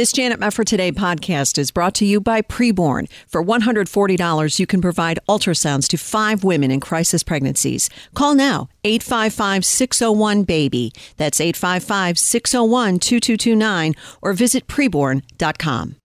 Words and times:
This 0.00 0.12
Janet 0.12 0.40
Mefford 0.40 0.64
Today 0.64 0.92
podcast 0.92 1.58
is 1.58 1.70
brought 1.70 1.92
to 1.96 2.06
you 2.06 2.22
by 2.22 2.40
Preborn. 2.40 3.06
For 3.26 3.44
$140, 3.44 4.58
you 4.58 4.66
can 4.66 4.80
provide 4.80 5.18
ultrasounds 5.28 5.88
to 5.88 5.98
five 5.98 6.42
women 6.42 6.70
in 6.70 6.80
crisis 6.80 7.22
pregnancies. 7.22 7.90
Call 8.14 8.34
now, 8.34 8.70
855 8.82 9.62
601 9.62 10.44
BABY. 10.44 10.92
That's 11.18 11.38
855 11.38 12.18
601 12.18 12.98
2229 12.98 13.94
or 14.22 14.32
visit 14.32 14.66
preborn.com. 14.66 15.96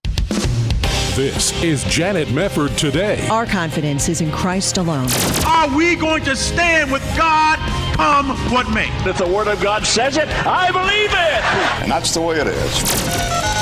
This 1.16 1.62
is 1.62 1.82
Janet 1.84 2.28
Mefford 2.28 2.76
Today. 2.76 3.26
Our 3.28 3.46
confidence 3.46 4.10
is 4.10 4.20
in 4.20 4.30
Christ 4.30 4.76
alone. 4.76 5.08
Are 5.46 5.74
we 5.74 5.96
going 5.96 6.22
to 6.24 6.36
stand 6.36 6.92
with 6.92 7.02
God 7.16 7.58
come 7.94 8.28
what 8.52 8.70
may? 8.70 8.90
If 9.08 9.16
the 9.16 9.26
Word 9.26 9.48
of 9.48 9.62
God 9.62 9.86
says 9.86 10.18
it, 10.18 10.28
I 10.46 10.70
believe 10.70 11.12
it. 11.12 11.82
And 11.82 11.90
that's 11.90 12.12
the 12.12 12.20
way 12.20 12.38
it 12.38 12.46
is. 12.46 13.55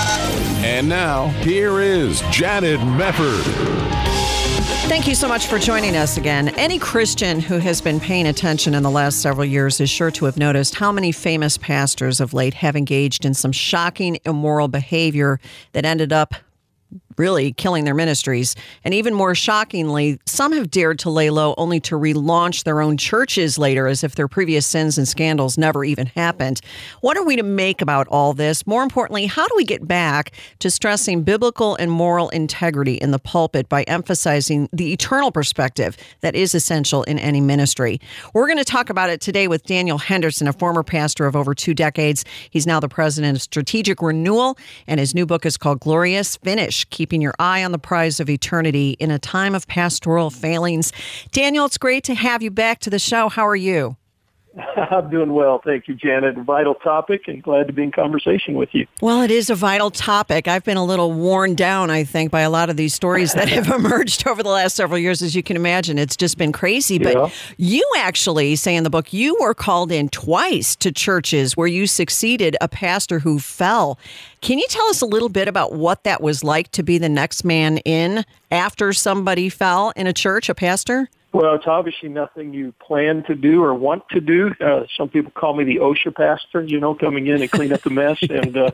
And 0.65 0.89
now, 0.89 1.29
here 1.43 1.79
is 1.81 2.23
Janet 2.31 2.81
Mefford. 2.81 3.45
Thank 4.89 5.07
you 5.07 5.15
so 5.15 5.29
much 5.29 5.47
for 5.47 5.59
joining 5.59 5.95
us 5.95 6.17
again. 6.17 6.49
Any 6.59 6.79
Christian 6.79 7.39
who 7.39 7.59
has 7.59 7.83
been 7.83 8.01
paying 8.01 8.27
attention 8.27 8.75
in 8.75 8.83
the 8.83 8.91
last 8.91 9.21
several 9.21 9.45
years 9.45 9.79
is 9.79 9.91
sure 9.91 10.11
to 10.13 10.25
have 10.25 10.39
noticed 10.39 10.75
how 10.77 10.91
many 10.91 11.13
famous 11.13 11.59
pastors 11.59 12.19
of 12.19 12.33
late 12.33 12.55
have 12.55 12.77
engaged 12.77 13.27
in 13.27 13.35
some 13.35 13.53
shocking 13.53 14.19
immoral 14.25 14.69
behavior 14.69 15.39
that 15.73 15.85
ended 15.85 16.15
up 16.15 16.35
really 17.17 17.53
killing 17.53 17.85
their 17.85 17.95
ministries. 17.95 18.55
And 18.85 18.95
even 18.95 19.15
more 19.15 19.35
shockingly, 19.35 20.19
some 20.27 20.53
have 20.53 20.71
dared 20.71 20.99
to 21.01 21.11
lay 21.11 21.31
low 21.31 21.55
only 21.59 21.81
to 21.81 21.97
relaunch 21.97 22.65
their 22.65 22.81
own 22.81 22.97
churches 22.97 23.59
later 23.59 23.87
as 23.87 24.05
if 24.05 24.15
their 24.15 24.29
previous 24.29 24.67
sins 24.67 24.99
and 24.99 25.07
scandals 25.07 25.59
never 25.59 25.85
even 25.85 26.07
happened. 26.07 26.61
What 27.01 27.17
are 27.17 27.25
we 27.25 27.37
to 27.37 27.43
make 27.43 27.83
about 27.83 28.09
all 28.09 28.35
this? 28.35 28.67
More 28.67 28.83
importantly, 28.83 29.27
how 29.27 29.47
do 29.47 29.55
we 29.57 29.65
get 29.65 29.87
back 29.87 30.33
to 30.61 30.71
stressing 30.71 31.23
biblical 31.23 31.77
and 31.77 31.91
moral 31.91 32.29
integrity 32.31 32.95
in 32.95 33.11
the 33.11 33.19
pulpit 33.19 33.69
by 33.69 33.83
emphasizing 33.85 34.69
the 34.73 34.93
eternal 34.93 35.31
perspective 35.31 35.97
that 36.21 36.35
is 36.35 36.55
essential 36.55 37.03
in 37.05 37.19
any 37.19 37.41
ministry? 37.41 38.01
We're 38.33 38.47
going 38.47 38.59
to 38.59 38.65
talk 38.65 38.91
about 38.91 39.11
it 39.11 39.21
today 39.21 39.49
with 39.49 39.65
Daniel 39.65 39.99
Henderson, 39.99 40.49
a 40.49 40.53
former 40.53 40.83
pastor 40.83 41.27
of 41.27 41.37
over 41.37 41.55
two 41.55 41.75
decades. 41.75 42.25
He's 42.51 42.67
now 42.67 42.81
the 42.81 42.89
president 42.89 43.37
of 43.37 43.43
Strategic 43.43 44.01
Renewal, 44.03 44.57
and 44.87 44.99
his 44.99 45.15
new 45.15 45.27
book 45.27 45.45
is 45.47 45.57
called 45.57 45.81
Glorious 45.81 46.37
Finish. 46.37 46.85
Keep 46.87 47.04
keeping 47.05 47.21
your 47.21 47.35
eye 47.39 47.63
on 47.63 47.71
the 47.71 47.79
prize 47.79 48.19
of 48.19 48.31
eternity 48.31 48.97
in 48.99 49.11
a 49.11 49.19
time 49.19 49.55
of 49.55 49.67
pastoral 49.67 50.31
failings. 50.31 50.91
Daniel, 51.33 51.67
it's 51.67 51.77
great 51.77 52.03
to 52.03 52.15
have 52.15 52.43
you 52.43 52.51
back 52.51 52.79
to 52.79 52.89
the 52.89 52.99
show. 52.99 53.29
How 53.29 53.47
are 53.47 53.55
you? 53.55 53.99
I'm 54.91 55.11
doing 55.11 55.33
well. 55.33 55.61
Thank 55.65 55.89
you, 55.89 55.95
Janet. 55.95 56.39
A 56.39 56.43
vital 56.43 56.75
topic 56.75 57.27
and 57.27 57.43
glad 57.43 57.67
to 57.67 57.73
be 57.73 57.83
in 57.83 57.91
conversation 57.91 58.55
with 58.55 58.69
you. 58.73 58.87
Well, 59.01 59.23
it 59.23 59.31
is 59.31 59.51
a 59.51 59.55
vital 59.55 59.91
topic. 59.91 60.47
I've 60.47 60.63
been 60.65 60.77
a 60.77 60.85
little 60.85 61.13
worn 61.13 61.55
down, 61.55 61.91
I 61.91 62.05
think, 62.05 62.31
by 62.31 62.43
a 62.43 62.51
lot 62.51 62.71
of 62.71 62.77
these 62.77 62.95
stories 62.95 63.33
that 63.33 63.49
have 63.49 63.69
emerged 63.75 64.29
over 64.29 64.43
the 64.43 64.51
last 64.51 64.77
several 64.77 64.99
years. 64.99 65.23
As 65.23 65.35
you 65.35 65.43
can 65.43 65.57
imagine, 65.57 65.99
it's 65.99 66.17
just 66.17 66.39
been 66.39 66.53
crazy. 66.53 66.99
But 66.99 67.15
Yeah. 67.15 67.29
you 67.57 67.89
actually 67.99 68.55
say 68.57 68.77
in 68.77 68.85
the 68.85 68.91
book, 68.91 69.13
you 69.13 69.37
were 69.41 69.55
called 69.55 69.91
in 69.91 70.09
twice 70.09 70.77
to 70.77 70.93
churches 70.93 71.57
where 71.57 71.67
you 71.67 71.87
succeeded 71.87 72.57
a 72.61 72.69
pastor 72.69 73.19
who 73.19 73.39
fell. 73.41 73.99
Can 74.41 74.59
you 74.59 74.67
tell 74.69 74.87
us 74.87 75.01
a 75.01 75.07
little 75.07 75.29
bit 75.31 75.49
about 75.49 75.73
what 75.73 76.05
that 76.05 76.21
was 76.23 76.45
like 76.45 76.71
to 76.73 76.83
be 76.83 76.99
the 76.99 77.09
next 77.09 77.45
man 77.45 77.79
in 77.79 78.25
after 78.53 78.93
somebody 78.93 79.49
fell 79.49 79.93
in 79.97 80.07
a 80.07 80.13
church, 80.13 80.49
a 80.49 80.55
pastor? 80.55 81.09
Well, 81.35 81.57
it's 81.57 81.67
obviously 81.67 82.11
nothing 82.11 82.55
you 82.55 82.73
plan 82.79 83.25
to 83.25 83.35
do 83.35 83.65
or 83.65 83.75
want 83.75 84.09
to 84.11 84.21
do. 84.21 84.55
Uh, 84.61 84.85
some 84.97 85.09
people 85.09 85.33
call 85.33 85.53
me 85.53 85.65
the 85.65 85.79
OSHA 85.79 86.15
pastor, 86.15 86.63
you 86.63 86.79
know, 86.79 86.95
coming 86.95 87.27
in 87.27 87.43
and 87.43 87.51
clean 87.51 87.73
up 87.73 87.83
the 87.83 87.91
mess. 87.91 88.19
and 88.31 88.57
uh, 88.57 88.71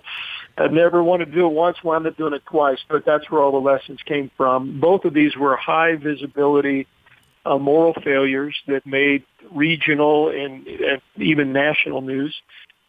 I've 0.59 0.71
never 0.71 1.03
wanted 1.03 1.27
to 1.27 1.33
do 1.33 1.47
it 1.47 1.53
once, 1.55 1.83
wound 1.83 2.07
up 2.07 2.19
doing 2.19 2.35
it 2.35 2.43
twice. 2.45 2.79
But 2.87 3.07
that's 3.07 3.31
where 3.31 3.41
all 3.41 3.51
the 3.51 3.57
lessons 3.57 4.01
came 4.05 4.31
from. 4.37 4.79
Both 4.79 5.07
of 5.07 5.15
these 5.15 5.35
were 5.39 5.57
high 5.57 5.97
visibility 5.97 6.87
uh, 7.47 7.57
moral 7.57 7.95
failures 8.05 8.55
that 8.67 8.85
made 8.85 9.25
regional 9.51 10.29
and, 10.29 10.67
and 10.67 11.01
even 11.17 11.55
national 11.55 12.03
news. 12.03 12.37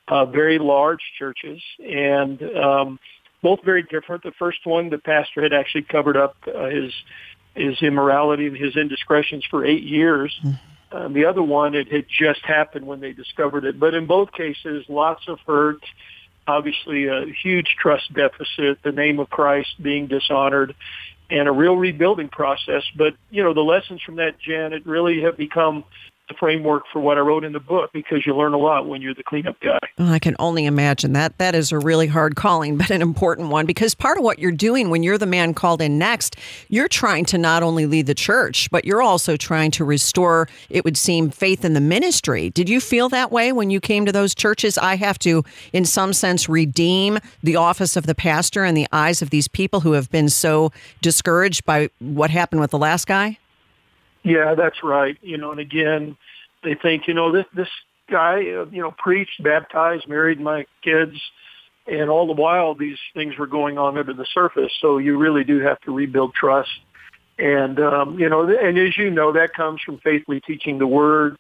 Uh, 0.10 0.26
very 0.26 0.60
large 0.60 1.00
churches 1.18 1.62
and 1.80 2.44
um, 2.58 3.00
both 3.42 3.60
very 3.64 3.84
different. 3.84 4.24
The 4.24 4.34
first 4.38 4.60
one, 4.66 4.90
the 4.90 4.98
pastor 4.98 5.42
had 5.42 5.54
actually 5.54 5.84
covered 5.84 6.18
up 6.18 6.36
uh, 6.54 6.66
his 6.66 6.92
his 7.56 7.82
immorality 7.82 8.48
and 8.48 8.58
his 8.58 8.76
indiscretions 8.76 9.46
for 9.50 9.66
eight 9.66 9.84
years. 9.84 10.38
Um, 10.92 11.14
the 11.14 11.26
other 11.26 11.44
one, 11.44 11.74
it 11.76 11.92
had 11.92 12.06
just 12.10 12.42
happened 12.46 12.86
when 12.86 13.00
they 13.00 13.14
discovered 13.14 13.66
it. 13.66 13.80
But 13.80 13.94
in 13.94 14.08
both 14.08 14.32
cases, 14.32 14.86
lots 14.90 15.24
of 15.28 15.40
hurt, 15.48 15.82
obviously 16.48 17.08
a 17.08 17.26
huge 17.44 17.76
trust 17.80 18.14
deficit, 18.14 18.82
the 18.84 18.92
name 18.92 19.20
of 19.20 19.30
Christ 19.30 19.82
being 19.82 20.08
dishonored, 20.08 20.76
and 21.30 21.48
a 21.48 21.52
real 21.52 21.76
rebuilding 21.76 22.28
process. 22.28 22.84
But, 22.98 23.14
you 23.30 23.44
know, 23.44 23.54
the 23.54 23.62
lessons 23.62 24.02
from 24.02 24.18
that, 24.18 24.38
Janet, 24.40 24.86
really 24.86 25.22
have 25.22 25.38
become 25.38 25.86
the 26.32 26.38
framework 26.38 26.84
for 26.92 27.00
what 27.00 27.18
I 27.18 27.22
wrote 27.22 27.44
in 27.44 27.54
the 27.54 27.60
book 27.60 27.92
because 27.94 28.26
you 28.26 28.36
learn 28.36 28.54
a 28.54 28.58
lot 28.58 28.88
when 28.88 29.02
you're 29.02 29.14
the 29.14 29.24
cleanup 29.24 29.60
guy. 29.60 29.80
Oh, 29.98 30.12
I 30.12 30.20
can 30.20 30.36
only 30.40 30.66
imagine 30.66 31.14
that. 31.14 31.38
That 31.38 31.56
is 31.56 31.72
a 31.72 31.80
really 31.80 32.08
hard 32.08 32.36
calling, 32.36 32.78
but 32.78 32.90
an 32.90 33.02
important 33.02 33.50
one 33.50 33.66
because 33.66 33.94
part 33.94 34.18
of 34.18 34.24
what 34.24 34.40
you're 34.40 34.52
doing 34.52 34.90
when 34.90 35.04
you're 35.04 35.18
the 35.18 35.26
man 35.26 35.54
called 35.54 35.82
in 35.82 35.98
next, 35.98 36.38
you're 36.70 36.88
trying 36.88 37.26
to 37.26 37.38
not 37.38 37.64
only 37.64 37.86
lead 37.86 38.08
the 38.08 38.16
church, 38.16 38.70
but 38.72 38.86
you're 38.86 39.02
also 39.02 39.36
trying 39.36 39.72
to 39.72 39.84
restore, 39.84 40.48
it 40.70 40.86
would 40.86 40.98
seem, 40.98 41.30
faith 41.30 41.66
in 41.66 41.74
the 41.74 41.82
ministry. 41.82 42.50
Did 42.50 42.70
you 42.70 42.80
feel 42.80 43.10
that 43.10 43.32
way 43.32 43.52
when 43.52 43.70
you 43.70 43.80
came 43.80 44.06
to 44.06 44.12
those 44.12 44.34
churches? 44.34 44.78
I 44.78 44.96
have 44.96 45.20
to, 45.20 45.44
in 45.74 45.86
some 45.86 46.14
sense, 46.14 46.48
redeem 46.48 47.20
the 47.44 47.58
office 47.58 47.96
of 47.96 48.06
the 48.06 48.16
pastor 48.16 48.64
in 48.64 48.76
the 48.76 48.88
eyes 48.92 49.22
of 49.22 49.30
these 49.30 49.48
people 49.48 49.82
who 49.82 49.94
have 49.94 50.10
been 50.10 50.30
so 50.30 50.72
discouraged 51.02 51.66
by 51.66 51.90
what 52.00 52.30
happened 52.30 52.62
with 52.62 52.72
the 52.72 52.78
last 52.78 53.08
guy? 53.08 53.38
Yeah, 54.24 54.56
that's 54.56 54.84
right. 54.84 55.18
You 55.22 55.38
know, 55.38 55.52
and 55.52 55.60
again, 55.60 56.18
they 56.64 56.76
think, 56.76 57.08
you 57.08 57.14
know, 57.14 57.32
this 57.32 57.46
this 57.56 57.70
guy, 58.10 58.40
uh, 58.40 58.66
you 58.66 58.82
know, 58.82 58.94
preached, 58.98 59.42
baptized, 59.44 60.08
married 60.08 60.40
my 60.40 60.66
kids, 60.84 61.16
and 61.88 62.10
all 62.10 62.28
the 62.28 62.40
while 62.40 62.76
these 62.76 62.98
things 63.14 63.38
were 63.38 63.48
going 63.48 63.78
on 63.78 63.98
under 63.98 64.14
the 64.14 64.26
surface. 64.34 64.72
So 64.82 64.98
you 64.98 65.18
really 65.18 65.44
do 65.44 65.60
have 65.60 65.80
to 65.82 65.92
rebuild 65.92 66.34
trust. 66.34 66.70
And 67.40 67.80
um, 67.80 68.20
you 68.20 68.30
know, 68.30 68.48
and 68.48 68.78
as 68.78 68.98
you 68.98 69.10
know, 69.10 69.34
that 69.34 69.54
comes 69.54 69.82
from 69.82 69.98
faithfully 70.00 70.42
teaching 70.42 70.78
the 70.78 70.88
word. 70.88 71.38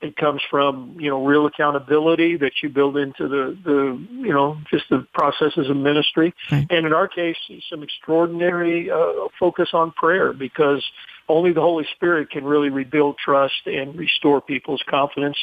It 0.00 0.16
comes 0.16 0.42
from 0.50 0.96
you 0.98 1.08
know 1.08 1.24
real 1.24 1.46
accountability 1.46 2.36
that 2.38 2.52
you 2.62 2.68
build 2.68 2.96
into 2.96 3.28
the 3.28 3.56
the 3.64 4.06
you 4.10 4.32
know 4.32 4.58
just 4.70 4.86
the 4.90 5.06
processes 5.14 5.70
of 5.70 5.76
ministry. 5.76 6.34
Right. 6.50 6.66
And 6.68 6.86
in 6.86 6.92
our 6.92 7.06
case, 7.06 7.36
some 7.70 7.82
extraordinary 7.82 8.90
uh, 8.90 9.28
focus 9.38 9.70
on 9.72 9.92
prayer 9.92 10.32
because 10.32 10.84
only 11.28 11.52
the 11.52 11.60
Holy 11.60 11.86
Spirit 11.94 12.30
can 12.30 12.44
really 12.44 12.68
rebuild 12.68 13.16
trust 13.18 13.66
and 13.66 13.96
restore 13.96 14.40
people's 14.40 14.82
confidence 14.88 15.38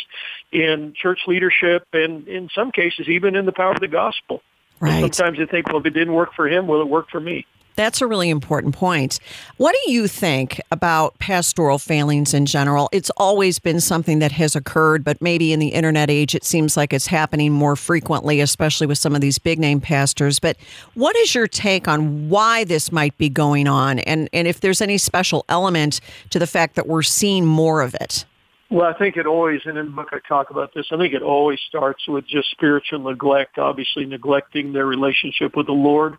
in 0.51 0.93
church 0.95 1.21
leadership 1.27 1.87
and 1.93 2.27
in 2.27 2.49
some 2.53 2.71
cases 2.71 3.07
even 3.07 3.35
in 3.35 3.45
the 3.45 3.51
power 3.51 3.71
of 3.71 3.79
the 3.79 3.87
gospel. 3.87 4.41
Right. 4.79 5.13
Sometimes 5.13 5.37
you 5.37 5.45
think, 5.45 5.67
well, 5.67 5.77
if 5.77 5.85
it 5.85 5.91
didn't 5.91 6.13
work 6.13 6.33
for 6.35 6.47
him, 6.47 6.67
will 6.67 6.81
it 6.81 6.87
work 6.87 7.09
for 7.09 7.19
me? 7.19 7.45
That's 7.75 8.01
a 8.01 8.07
really 8.07 8.29
important 8.29 8.75
point. 8.75 9.19
What 9.57 9.75
do 9.83 9.91
you 9.91 10.07
think 10.07 10.59
about 10.71 11.17
pastoral 11.19 11.79
failings 11.79 12.33
in 12.33 12.45
general? 12.45 12.89
It's 12.91 13.09
always 13.17 13.59
been 13.59 13.79
something 13.79 14.19
that 14.19 14.31
has 14.33 14.55
occurred, 14.55 15.03
but 15.03 15.21
maybe 15.21 15.53
in 15.53 15.59
the 15.59 15.69
internet 15.69 16.09
age, 16.09 16.35
it 16.35 16.43
seems 16.43 16.75
like 16.75 16.93
it's 16.93 17.07
happening 17.07 17.51
more 17.51 17.75
frequently, 17.75 18.41
especially 18.41 18.87
with 18.87 18.97
some 18.97 19.15
of 19.15 19.21
these 19.21 19.39
big 19.39 19.57
name 19.59 19.79
pastors. 19.79 20.39
But 20.39 20.57
what 20.95 21.15
is 21.15 21.33
your 21.33 21.47
take 21.47 21.87
on 21.87 22.29
why 22.29 22.63
this 22.63 22.91
might 22.91 23.17
be 23.17 23.29
going 23.29 23.67
on? 23.67 23.99
And, 23.99 24.29
and 24.33 24.47
if 24.47 24.59
there's 24.59 24.81
any 24.81 24.97
special 24.97 25.45
element 25.47 26.01
to 26.31 26.39
the 26.39 26.47
fact 26.47 26.75
that 26.75 26.87
we're 26.87 27.03
seeing 27.03 27.45
more 27.45 27.81
of 27.81 27.95
it? 27.95 28.25
Well, 28.69 28.85
I 28.85 28.93
think 28.97 29.17
it 29.17 29.25
always, 29.25 29.59
and 29.65 29.77
in 29.77 29.87
the 29.87 29.91
book 29.91 30.09
I 30.13 30.19
talk 30.25 30.49
about 30.49 30.73
this, 30.73 30.85
I 30.91 30.97
think 30.97 31.13
it 31.13 31.21
always 31.21 31.59
starts 31.67 32.07
with 32.07 32.25
just 32.25 32.51
spiritual 32.51 32.99
neglect, 32.99 33.57
obviously 33.57 34.05
neglecting 34.05 34.71
their 34.71 34.85
relationship 34.85 35.57
with 35.57 35.65
the 35.65 35.73
Lord. 35.73 36.17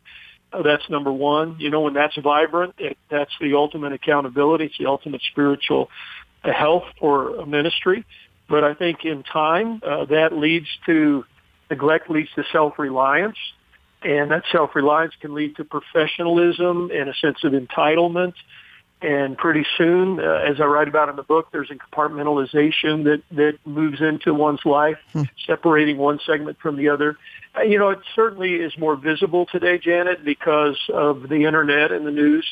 That's 0.53 0.89
number 0.91 1.13
one. 1.13 1.57
You 1.59 1.71
know, 1.71 1.83
when 1.83 1.95
that's 1.95 2.17
vibrant, 2.17 2.75
it, 2.79 2.97
that's 3.11 3.33
the 3.41 3.55
ultimate 3.55 3.93
accountability. 3.93 4.67
It's 4.67 4.79
the 4.79 4.87
ultimate 4.87 5.23
spiritual 5.31 5.89
uh, 6.45 6.53
health 6.53 6.85
for 6.99 7.37
a 7.37 7.47
ministry. 7.47 8.05
But 8.49 8.65
I 8.65 8.75
think 8.75 9.05
in 9.05 9.23
time, 9.23 9.81
uh, 9.87 10.05
that 10.07 10.33
leads 10.33 10.67
to, 10.87 11.25
neglect 11.71 12.11
leads 12.11 12.31
to 12.37 12.45
self-reliance. 12.53 13.39
And 14.03 14.31
that 14.33 14.43
self-reliance 14.51 15.15
can 15.21 15.33
lead 15.33 15.57
to 15.57 15.65
professionalism 15.65 16.91
and 16.93 17.09
a 17.09 17.15
sense 17.15 17.45
of 17.45 17.53
entitlement. 17.53 18.35
And 19.01 19.37
pretty 19.37 19.65
soon, 19.79 20.21
uh, 20.21 20.45
as 20.47 20.61
I 20.61 20.65
write 20.65 20.87
about 20.87 21.09
in 21.09 21.17
the 21.17 21.23
book, 21.23 21.49
there's 21.51 21.71
a 21.71 21.75
compartmentalization 21.75 23.05
that, 23.05 23.23
that 23.33 23.59
moves 23.65 24.01
into 24.01 24.33
one's 24.33 24.65
life, 24.65 24.99
separating 25.47 25.97
one 25.99 26.21
segment 26.25 26.59
from 26.61 26.77
the 26.77 26.89
other. 26.91 27.17
Uh, 27.57 27.63
you 27.63 27.79
know, 27.79 27.91
it 27.91 27.99
certainly 28.15 28.55
is 28.55 28.73
more 28.79 28.97
visible 28.97 29.47
today, 29.51 29.79
Janet, 29.79 30.25
because 30.25 30.79
of 30.93 31.29
the 31.29 31.45
internet 31.45 31.93
and 31.93 32.07
the 32.07 32.11
news. 32.11 32.47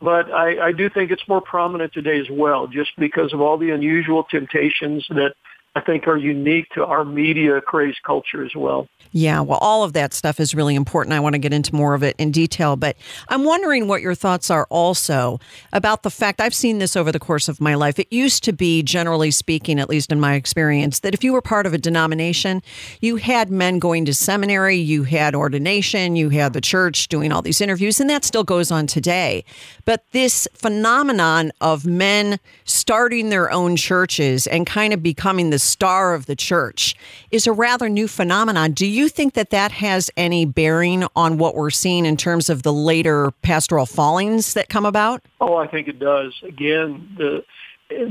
But 0.00 0.30
I, 0.30 0.68
I 0.68 0.72
do 0.72 0.90
think 0.90 1.10
it's 1.10 1.26
more 1.28 1.40
prominent 1.40 1.92
today 1.92 2.20
as 2.20 2.26
well, 2.30 2.66
just 2.66 2.90
because 2.98 3.32
of 3.32 3.40
all 3.40 3.56
the 3.56 3.70
unusual 3.70 4.24
temptations 4.24 5.06
that 5.10 5.34
I 5.76 5.80
think 5.80 6.06
are 6.06 6.16
unique 6.16 6.68
to 6.74 6.84
our 6.84 7.04
media 7.04 7.60
craze 7.60 7.96
culture 8.04 8.44
as 8.44 8.54
well. 8.54 8.86
Yeah, 9.10 9.40
well, 9.40 9.58
all 9.60 9.82
of 9.82 9.92
that 9.94 10.14
stuff 10.14 10.38
is 10.38 10.54
really 10.54 10.76
important. 10.76 11.14
I 11.14 11.20
want 11.20 11.34
to 11.34 11.38
get 11.38 11.52
into 11.52 11.74
more 11.74 11.94
of 11.94 12.02
it 12.04 12.14
in 12.16 12.30
detail, 12.30 12.76
but 12.76 12.96
I'm 13.28 13.44
wondering 13.44 13.88
what 13.88 14.00
your 14.00 14.14
thoughts 14.14 14.50
are 14.50 14.68
also 14.70 15.40
about 15.72 16.04
the 16.04 16.10
fact 16.10 16.40
I've 16.40 16.54
seen 16.54 16.78
this 16.78 16.94
over 16.94 17.10
the 17.10 17.18
course 17.18 17.48
of 17.48 17.60
my 17.60 17.74
life. 17.74 17.98
It 17.98 18.12
used 18.12 18.44
to 18.44 18.52
be, 18.52 18.82
generally 18.84 19.32
speaking, 19.32 19.80
at 19.80 19.88
least 19.88 20.12
in 20.12 20.20
my 20.20 20.34
experience, 20.34 21.00
that 21.00 21.12
if 21.12 21.24
you 21.24 21.32
were 21.32 21.42
part 21.42 21.66
of 21.66 21.74
a 21.74 21.78
denomination, 21.78 22.62
you 23.00 23.16
had 23.16 23.50
men 23.50 23.80
going 23.80 24.04
to 24.04 24.14
seminary, 24.14 24.76
you 24.76 25.02
had 25.02 25.34
ordination, 25.34 26.14
you 26.14 26.28
had 26.28 26.52
the 26.52 26.60
church 26.60 27.08
doing 27.08 27.32
all 27.32 27.42
these 27.42 27.60
interviews, 27.60 28.00
and 28.00 28.08
that 28.10 28.24
still 28.24 28.44
goes 28.44 28.70
on 28.70 28.86
today. 28.86 29.44
But 29.84 30.04
this 30.12 30.46
phenomenon 30.54 31.52
of 31.60 31.84
men 31.84 32.38
starting 32.64 33.30
their 33.30 33.50
own 33.50 33.76
churches 33.76 34.46
and 34.46 34.66
kind 34.66 34.92
of 34.92 35.02
becoming 35.02 35.50
the 35.50 35.63
star 35.64 36.14
of 36.14 36.26
the 36.26 36.36
church 36.36 36.94
is 37.30 37.46
a 37.46 37.52
rather 37.52 37.88
new 37.88 38.06
phenomenon. 38.06 38.72
Do 38.72 38.86
you 38.86 39.08
think 39.08 39.34
that 39.34 39.50
that 39.50 39.72
has 39.72 40.10
any 40.16 40.44
bearing 40.44 41.06
on 41.16 41.38
what 41.38 41.54
we're 41.54 41.70
seeing 41.70 42.06
in 42.06 42.16
terms 42.16 42.48
of 42.48 42.62
the 42.62 42.72
later 42.72 43.32
pastoral 43.42 43.86
fallings 43.86 44.54
that 44.54 44.68
come 44.68 44.86
about? 44.86 45.22
Oh, 45.40 45.56
I 45.56 45.66
think 45.66 45.88
it 45.88 45.98
does. 45.98 46.32
Again, 46.42 47.08
the 47.16 47.44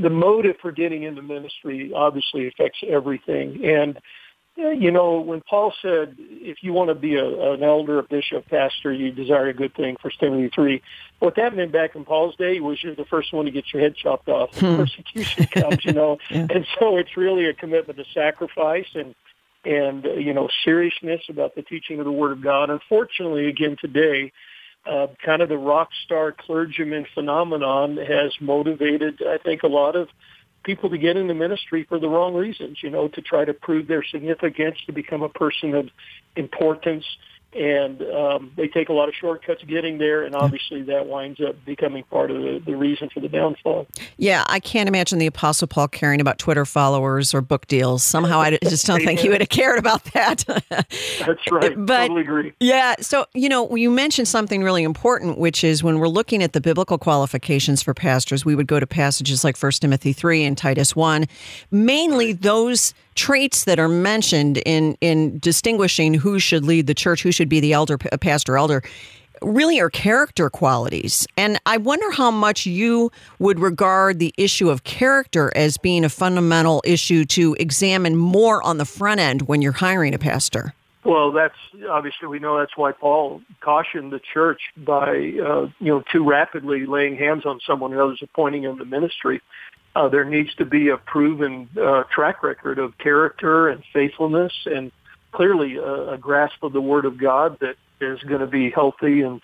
the 0.00 0.10
motive 0.10 0.56
for 0.62 0.72
getting 0.72 1.02
into 1.02 1.20
ministry 1.20 1.92
obviously 1.94 2.46
affects 2.48 2.78
everything. 2.88 3.64
And 3.64 3.98
you 4.56 4.90
know, 4.90 5.20
when 5.20 5.40
Paul 5.40 5.72
said, 5.82 6.16
if 6.18 6.58
you 6.62 6.72
want 6.72 6.88
to 6.88 6.94
be 6.94 7.16
a, 7.16 7.52
an 7.52 7.62
elder, 7.62 7.98
a 7.98 8.02
bishop, 8.02 8.48
pastor, 8.48 8.92
you 8.92 9.10
desire 9.10 9.48
a 9.48 9.54
good 9.54 9.74
thing, 9.74 9.96
First 10.00 10.20
Timothy 10.20 10.50
3, 10.54 10.82
what 11.18 11.36
that 11.36 11.56
meant 11.56 11.72
back 11.72 11.96
in 11.96 12.04
Paul's 12.04 12.36
day 12.36 12.60
was 12.60 12.82
you're 12.82 12.94
the 12.94 13.04
first 13.04 13.32
one 13.32 13.46
to 13.46 13.50
get 13.50 13.64
your 13.72 13.82
head 13.82 13.96
chopped 13.96 14.28
off 14.28 14.60
when 14.60 14.76
hmm. 14.76 14.82
persecution 14.82 15.46
comes, 15.46 15.84
you 15.84 15.92
know. 15.92 16.18
yeah. 16.30 16.46
And 16.50 16.66
so 16.78 16.96
it's 16.96 17.16
really 17.16 17.46
a 17.46 17.54
commitment 17.54 17.98
to 17.98 18.04
sacrifice 18.14 18.86
and, 18.94 19.14
and 19.64 20.06
uh, 20.06 20.12
you 20.12 20.32
know, 20.32 20.48
seriousness 20.64 21.22
about 21.28 21.56
the 21.56 21.62
teaching 21.62 21.98
of 21.98 22.04
the 22.04 22.12
Word 22.12 22.32
of 22.32 22.42
God. 22.42 22.70
Unfortunately, 22.70 23.48
again, 23.48 23.76
today, 23.80 24.32
uh, 24.86 25.08
kind 25.24 25.42
of 25.42 25.48
the 25.48 25.58
rock 25.58 25.88
star 26.04 26.30
clergyman 26.30 27.06
phenomenon 27.14 27.96
has 27.96 28.32
motivated, 28.40 29.20
I 29.26 29.38
think, 29.38 29.62
a 29.62 29.68
lot 29.68 29.96
of 29.96 30.08
people 30.64 30.90
to 30.90 30.98
get 30.98 31.16
into 31.16 31.34
ministry 31.34 31.84
for 31.88 31.98
the 31.98 32.08
wrong 32.08 32.34
reasons, 32.34 32.78
you 32.82 32.90
know, 32.90 33.08
to 33.08 33.20
try 33.20 33.44
to 33.44 33.54
prove 33.54 33.86
their 33.86 34.02
significance, 34.02 34.76
to 34.86 34.92
become 34.92 35.22
a 35.22 35.28
person 35.28 35.74
of 35.74 35.88
importance, 36.36 37.04
and 37.54 38.02
um, 38.02 38.52
they 38.56 38.68
take 38.68 38.88
a 38.88 38.92
lot 38.92 39.08
of 39.08 39.14
shortcuts 39.14 39.62
getting 39.64 39.98
there, 39.98 40.24
and 40.24 40.34
obviously 40.34 40.82
that 40.82 41.06
winds 41.06 41.40
up 41.40 41.56
becoming 41.64 42.04
part 42.04 42.30
of 42.30 42.38
the, 42.38 42.62
the 42.64 42.76
reason 42.76 43.08
for 43.10 43.20
the 43.20 43.28
downfall. 43.28 43.86
Yeah, 44.16 44.44
I 44.48 44.60
can't 44.60 44.88
imagine 44.88 45.18
the 45.18 45.26
Apostle 45.26 45.68
Paul 45.68 45.88
caring 45.88 46.20
about 46.20 46.38
Twitter 46.38 46.64
followers 46.64 47.32
or 47.32 47.40
book 47.40 47.66
deals. 47.66 48.02
Somehow, 48.02 48.40
I 48.40 48.58
just 48.62 48.86
don't 48.86 49.02
think 49.02 49.20
he 49.20 49.28
would 49.28 49.40
have 49.40 49.50
cared 49.50 49.78
about 49.78 50.04
that. 50.12 50.44
That's 50.68 51.50
right. 51.50 51.74
but, 51.76 52.08
totally 52.08 52.22
agree. 52.22 52.52
Yeah, 52.60 52.96
so 53.00 53.26
you 53.34 53.48
know, 53.48 53.74
you 53.76 53.90
mentioned 53.90 54.28
something 54.28 54.62
really 54.62 54.82
important, 54.82 55.38
which 55.38 55.62
is 55.62 55.82
when 55.82 55.98
we're 55.98 56.08
looking 56.08 56.42
at 56.42 56.52
the 56.52 56.60
biblical 56.60 56.98
qualifications 56.98 57.82
for 57.82 57.94
pastors, 57.94 58.44
we 58.44 58.54
would 58.54 58.66
go 58.66 58.80
to 58.80 58.86
passages 58.86 59.44
like 59.44 59.56
First 59.56 59.82
Timothy 59.82 60.12
three 60.12 60.44
and 60.44 60.58
Titus 60.58 60.96
one, 60.96 61.26
mainly 61.70 62.32
those 62.32 62.94
traits 63.14 63.64
that 63.64 63.78
are 63.78 63.88
mentioned 63.88 64.58
in 64.58 64.96
in 65.00 65.38
distinguishing 65.38 66.14
who 66.14 66.38
should 66.38 66.64
lead 66.64 66.86
the 66.86 66.94
church, 66.94 67.22
who 67.22 67.32
should 67.32 67.43
be 67.48 67.60
the 67.60 67.72
elder, 67.72 67.98
pastor, 67.98 68.56
elder, 68.56 68.82
really 69.42 69.80
are 69.80 69.90
character 69.90 70.48
qualities. 70.48 71.26
And 71.36 71.60
I 71.66 71.76
wonder 71.76 72.10
how 72.10 72.30
much 72.30 72.66
you 72.66 73.10
would 73.38 73.58
regard 73.58 74.18
the 74.18 74.32
issue 74.36 74.70
of 74.70 74.84
character 74.84 75.52
as 75.54 75.76
being 75.76 76.04
a 76.04 76.08
fundamental 76.08 76.82
issue 76.84 77.24
to 77.26 77.54
examine 77.58 78.16
more 78.16 78.62
on 78.62 78.78
the 78.78 78.84
front 78.84 79.20
end 79.20 79.42
when 79.42 79.60
you're 79.60 79.72
hiring 79.72 80.14
a 80.14 80.18
pastor. 80.18 80.72
Well, 81.04 81.32
that's 81.32 81.56
obviously 81.90 82.28
we 82.28 82.38
know 82.38 82.58
that's 82.58 82.78
why 82.78 82.92
Paul 82.92 83.42
cautioned 83.60 84.10
the 84.10 84.20
church 84.20 84.62
by 84.74 85.08
uh, 85.10 85.68
you 85.78 85.92
know 85.92 86.02
too 86.10 86.26
rapidly 86.26 86.86
laying 86.86 87.16
hands 87.16 87.44
on 87.44 87.60
someone 87.66 87.92
who 87.92 87.98
was 87.98 88.20
appointing 88.22 88.62
him 88.62 88.78
to 88.78 88.86
ministry 88.86 89.42
uh, 89.96 90.08
there 90.08 90.24
needs 90.24 90.54
to 90.56 90.64
be 90.64 90.88
a 90.88 90.96
proven 90.96 91.68
uh, 91.80 92.04
track 92.12 92.42
record 92.42 92.78
of 92.78 92.96
character 92.98 93.68
and 93.68 93.82
faithfulness 93.92 94.52
and 94.66 94.90
clearly 95.34 95.76
a, 95.76 96.12
a 96.12 96.18
grasp 96.18 96.62
of 96.62 96.72
the 96.72 96.80
Word 96.80 97.04
of 97.04 97.18
God 97.18 97.58
that 97.60 97.76
is 98.00 98.20
going 98.22 98.40
to 98.40 98.46
be 98.46 98.70
healthy 98.70 99.22
and, 99.22 99.40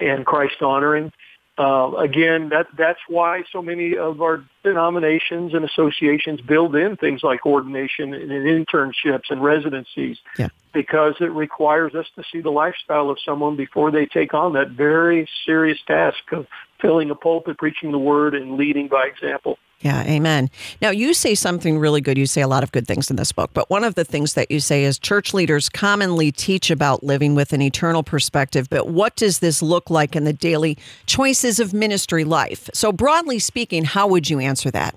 and 0.00 0.24
Christ 0.24 0.62
honoring. 0.62 1.12
Uh, 1.58 1.92
again, 1.98 2.48
that 2.48 2.66
that's 2.78 2.98
why 3.08 3.42
so 3.52 3.60
many 3.60 3.96
of 3.96 4.22
our 4.22 4.42
denominations 4.64 5.52
and 5.52 5.64
associations 5.64 6.40
build 6.40 6.74
in 6.74 6.96
things 6.96 7.22
like 7.22 7.44
ordination 7.44 8.14
and 8.14 8.30
internships 8.30 9.28
and 9.28 9.42
residencies, 9.42 10.16
yeah. 10.38 10.48
because 10.72 11.14
it 11.20 11.30
requires 11.30 11.94
us 11.94 12.06
to 12.16 12.22
see 12.32 12.40
the 12.40 12.50
lifestyle 12.50 13.10
of 13.10 13.18
someone 13.22 13.54
before 13.54 13.90
they 13.90 14.06
take 14.06 14.32
on 14.32 14.54
that 14.54 14.70
very 14.70 15.28
serious 15.44 15.78
task 15.86 16.18
of 16.32 16.46
filling 16.80 17.10
a 17.10 17.14
pulpit, 17.14 17.58
preaching 17.58 17.92
the 17.92 17.98
word, 17.98 18.34
and 18.34 18.56
leading 18.56 18.88
by 18.88 19.04
example. 19.04 19.58
Yeah, 19.82 20.04
amen. 20.04 20.48
Now, 20.80 20.90
you 20.90 21.12
say 21.12 21.34
something 21.34 21.76
really 21.76 22.00
good. 22.00 22.16
You 22.16 22.26
say 22.26 22.40
a 22.40 22.46
lot 22.46 22.62
of 22.62 22.70
good 22.70 22.86
things 22.86 23.10
in 23.10 23.16
this 23.16 23.32
book, 23.32 23.50
but 23.52 23.68
one 23.68 23.82
of 23.82 23.96
the 23.96 24.04
things 24.04 24.34
that 24.34 24.48
you 24.48 24.60
say 24.60 24.84
is 24.84 24.96
church 24.96 25.34
leaders 25.34 25.68
commonly 25.68 26.30
teach 26.30 26.70
about 26.70 27.02
living 27.02 27.34
with 27.34 27.52
an 27.52 27.60
eternal 27.60 28.04
perspective. 28.04 28.70
But 28.70 28.88
what 28.88 29.16
does 29.16 29.40
this 29.40 29.60
look 29.60 29.90
like 29.90 30.14
in 30.14 30.22
the 30.22 30.32
daily 30.32 30.78
choices 31.06 31.58
of 31.58 31.74
ministry 31.74 32.22
life? 32.22 32.70
So, 32.72 32.92
broadly 32.92 33.40
speaking, 33.40 33.84
how 33.84 34.06
would 34.06 34.30
you 34.30 34.38
answer 34.38 34.70
that? 34.70 34.94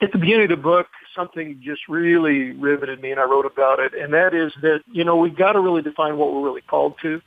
At 0.00 0.12
the 0.12 0.18
beginning 0.18 0.44
of 0.44 0.50
the 0.50 0.62
book, 0.62 0.86
something 1.16 1.60
just 1.60 1.88
really 1.88 2.52
riveted 2.52 3.02
me, 3.02 3.10
and 3.10 3.18
I 3.18 3.24
wrote 3.24 3.44
about 3.44 3.80
it, 3.80 3.92
and 3.92 4.12
that 4.12 4.34
is 4.34 4.52
that, 4.62 4.82
you 4.92 5.02
know, 5.02 5.16
we've 5.16 5.34
got 5.34 5.52
to 5.52 5.60
really 5.60 5.82
define 5.82 6.16
what 6.16 6.32
we're 6.32 6.42
really 6.44 6.60
called 6.60 6.94
to. 7.02 7.20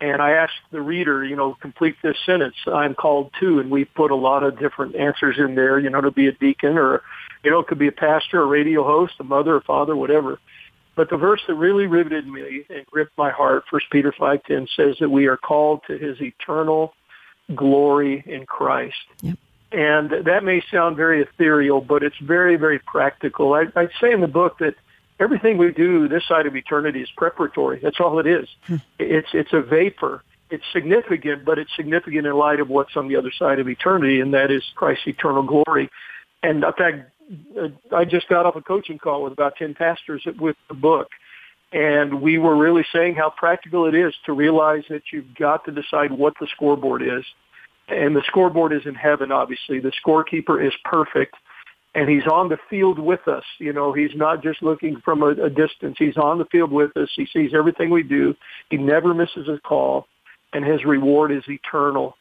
And 0.00 0.22
I 0.22 0.32
asked 0.32 0.60
the 0.70 0.80
reader, 0.80 1.24
you 1.24 1.34
know, 1.34 1.56
complete 1.60 1.96
this 2.02 2.16
sentence, 2.24 2.54
I'm 2.66 2.94
called 2.94 3.32
to, 3.40 3.58
and 3.58 3.70
we 3.70 3.84
put 3.84 4.12
a 4.12 4.16
lot 4.16 4.44
of 4.44 4.58
different 4.58 4.94
answers 4.94 5.36
in 5.38 5.56
there, 5.56 5.78
you 5.78 5.90
know, 5.90 6.00
to 6.00 6.12
be 6.12 6.28
a 6.28 6.32
deacon 6.32 6.78
or, 6.78 7.02
you 7.42 7.50
know, 7.50 7.60
it 7.60 7.66
could 7.66 7.78
be 7.78 7.88
a 7.88 7.92
pastor, 7.92 8.40
a 8.42 8.46
radio 8.46 8.84
host, 8.84 9.14
a 9.18 9.24
mother, 9.24 9.56
a 9.56 9.60
father, 9.60 9.96
whatever. 9.96 10.38
But 10.94 11.10
the 11.10 11.16
verse 11.16 11.40
that 11.46 11.54
really 11.54 11.86
riveted 11.86 12.26
me 12.26 12.64
and 12.68 12.86
gripped 12.86 13.16
my 13.18 13.30
heart, 13.30 13.64
First 13.70 13.86
Peter 13.90 14.12
5.10, 14.12 14.68
says 14.76 14.96
that 15.00 15.08
we 15.08 15.26
are 15.26 15.36
called 15.36 15.82
to 15.88 15.98
his 15.98 16.20
eternal 16.20 16.94
glory 17.54 18.22
in 18.26 18.46
Christ. 18.46 18.96
Yep. 19.22 19.38
And 19.70 20.10
that 20.26 20.44
may 20.44 20.62
sound 20.72 20.96
very 20.96 21.22
ethereal, 21.22 21.80
but 21.80 22.02
it's 22.02 22.16
very, 22.18 22.56
very 22.56 22.78
practical. 22.78 23.54
I, 23.54 23.66
I 23.76 23.88
say 24.00 24.12
in 24.12 24.20
the 24.20 24.28
book 24.28 24.58
that 24.58 24.74
everything 25.20 25.58
we 25.58 25.72
do 25.72 26.08
this 26.08 26.26
side 26.26 26.46
of 26.46 26.56
eternity 26.56 27.02
is 27.02 27.08
preparatory. 27.16 27.80
That's 27.82 28.00
all 28.00 28.18
it 28.18 28.26
is. 28.26 28.48
Hmm. 28.66 28.76
It's 28.98 29.28
it's 29.32 29.52
a 29.52 29.60
vapor. 29.60 30.22
It's 30.50 30.64
significant, 30.72 31.44
but 31.44 31.58
it's 31.58 31.74
significant 31.76 32.26
in 32.26 32.32
light 32.32 32.60
of 32.60 32.68
what's 32.70 32.96
on 32.96 33.08
the 33.08 33.16
other 33.16 33.32
side 33.38 33.58
of 33.58 33.68
eternity, 33.68 34.20
and 34.20 34.32
that 34.32 34.50
is 34.50 34.62
Christ's 34.74 35.06
eternal 35.06 35.42
glory. 35.42 35.90
And 36.42 36.64
in 36.64 36.72
fact, 36.72 37.10
uh, 37.60 37.68
I 37.94 38.04
just 38.04 38.28
got 38.28 38.46
off 38.46 38.56
a 38.56 38.62
coaching 38.62 38.98
call 38.98 39.22
with 39.24 39.32
about 39.32 39.56
ten 39.56 39.74
pastors 39.74 40.26
with 40.38 40.56
the 40.68 40.74
book, 40.74 41.08
and 41.72 42.22
we 42.22 42.38
were 42.38 42.56
really 42.56 42.84
saying 42.94 43.16
how 43.16 43.30
practical 43.30 43.86
it 43.86 43.94
is 43.94 44.14
to 44.24 44.32
realize 44.32 44.84
that 44.88 45.02
you've 45.12 45.34
got 45.34 45.64
to 45.66 45.70
decide 45.70 46.12
what 46.12 46.34
the 46.40 46.46
scoreboard 46.54 47.02
is. 47.02 47.24
And 47.88 48.14
the 48.14 48.22
scoreboard 48.26 48.74
is 48.74 48.82
in 48.84 48.94
heaven, 48.94 49.32
obviously. 49.32 49.80
The 49.80 49.92
scorekeeper 50.04 50.66
is 50.66 50.74
perfect 50.84 51.34
and 51.94 52.08
he's 52.08 52.26
on 52.30 52.48
the 52.48 52.58
field 52.68 52.98
with 52.98 53.26
us. 53.26 53.44
You 53.58 53.72
know, 53.72 53.92
he's 53.92 54.14
not 54.14 54.42
just 54.42 54.62
looking 54.62 55.00
from 55.04 55.22
a, 55.22 55.30
a 55.30 55.50
distance. 55.50 55.96
He's 55.98 56.16
on 56.16 56.38
the 56.38 56.44
field 56.46 56.70
with 56.70 56.96
us. 56.96 57.08
He 57.16 57.26
sees 57.32 57.52
everything 57.54 57.90
we 57.90 58.02
do. 58.02 58.34
He 58.70 58.76
never 58.76 59.14
misses 59.14 59.48
a 59.48 59.58
call, 59.58 60.06
and 60.52 60.64
his 60.64 60.84
reward 60.84 61.32
is 61.32 61.42
eternal. 61.48 62.16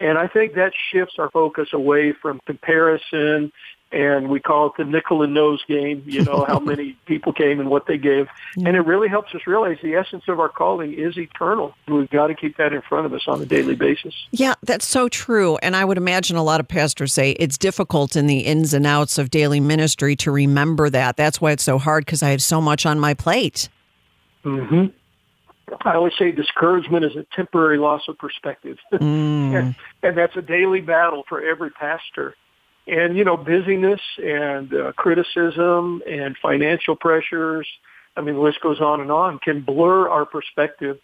And 0.00 0.16
I 0.16 0.28
think 0.28 0.54
that 0.54 0.72
shifts 0.92 1.16
our 1.18 1.30
focus 1.30 1.68
away 1.72 2.14
from 2.20 2.40
comparison 2.46 3.52
and 3.92 4.28
we 4.28 4.38
call 4.38 4.68
it 4.68 4.72
the 4.78 4.84
nickel 4.84 5.22
and 5.22 5.34
nose 5.34 5.62
game, 5.66 6.02
you 6.06 6.22
know, 6.22 6.44
how 6.46 6.58
many 6.60 6.96
people 7.06 7.32
came 7.32 7.58
and 7.58 7.68
what 7.68 7.86
they 7.86 7.98
gave. 7.98 8.28
And 8.56 8.76
it 8.76 8.80
really 8.86 9.08
helps 9.08 9.34
us 9.34 9.42
realize 9.46 9.78
the 9.82 9.94
essence 9.94 10.24
of 10.28 10.38
our 10.38 10.48
calling 10.48 10.94
is 10.94 11.18
eternal. 11.18 11.74
We've 11.88 12.08
got 12.10 12.28
to 12.28 12.34
keep 12.34 12.56
that 12.58 12.72
in 12.72 12.82
front 12.82 13.06
of 13.06 13.12
us 13.12 13.22
on 13.26 13.42
a 13.42 13.46
daily 13.46 13.74
basis. 13.74 14.14
Yeah, 14.30 14.54
that's 14.62 14.86
so 14.86 15.08
true. 15.08 15.56
And 15.58 15.74
I 15.74 15.84
would 15.84 15.96
imagine 15.96 16.36
a 16.36 16.42
lot 16.42 16.60
of 16.60 16.68
pastors 16.68 17.12
say 17.12 17.32
it's 17.32 17.58
difficult 17.58 18.14
in 18.14 18.26
the 18.26 18.40
ins 18.40 18.74
and 18.74 18.86
outs 18.86 19.18
of 19.18 19.30
daily 19.30 19.60
ministry 19.60 20.14
to 20.16 20.30
remember 20.30 20.88
that. 20.90 21.16
That's 21.16 21.40
why 21.40 21.52
it's 21.52 21.64
so 21.64 21.78
hard 21.78 22.04
because 22.04 22.22
I 22.22 22.30
have 22.30 22.42
so 22.42 22.60
much 22.60 22.86
on 22.86 23.00
my 23.00 23.14
plate. 23.14 23.68
hmm 24.42 24.86
I 25.84 25.94
always 25.94 26.14
say 26.18 26.32
discouragement 26.32 27.04
is 27.04 27.14
a 27.14 27.24
temporary 27.34 27.78
loss 27.78 28.02
of 28.08 28.18
perspective. 28.18 28.78
Mm. 29.00 29.54
and, 29.58 29.74
and 30.02 30.16
that's 30.18 30.36
a 30.36 30.42
daily 30.42 30.80
battle 30.80 31.24
for 31.28 31.40
every 31.42 31.70
pastor 31.70 32.34
and 32.90 33.16
you 33.16 33.24
know 33.24 33.36
busyness 33.36 34.00
and 34.18 34.74
uh, 34.74 34.92
criticism 34.92 36.02
and 36.08 36.36
financial 36.42 36.96
pressures 36.96 37.66
i 38.16 38.20
mean 38.20 38.34
the 38.34 38.40
list 38.40 38.60
goes 38.60 38.80
on 38.80 39.00
and 39.00 39.10
on 39.10 39.38
can 39.38 39.62
blur 39.62 40.08
our 40.08 40.26
perspective. 40.26 40.98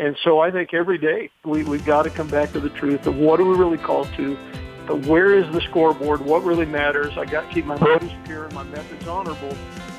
And 0.00 0.16
so 0.22 0.40
i 0.40 0.50
think 0.50 0.72
every 0.72 0.98
day 0.98 1.30
we, 1.44 1.64
we've 1.64 1.84
got 1.84 2.04
to 2.04 2.10
come 2.10 2.28
back 2.28 2.52
to 2.52 2.60
the 2.60 2.70
truth 2.70 3.06
of 3.06 3.16
what 3.16 3.40
are 3.40 3.44
we 3.44 3.56
really 3.56 3.78
called 3.78 4.08
to 4.16 4.36
where 5.06 5.34
is 5.34 5.44
the 5.52 5.60
scoreboard? 5.60 6.22
What 6.22 6.44
really 6.44 6.64
matters? 6.64 7.18
I 7.18 7.26
got 7.26 7.46
to 7.46 7.54
keep 7.54 7.66
my 7.66 7.78
motives 7.78 8.14
pure 8.24 8.44
and 8.44 8.54
my 8.54 8.62
methods 8.62 9.06
honorable 9.06 9.54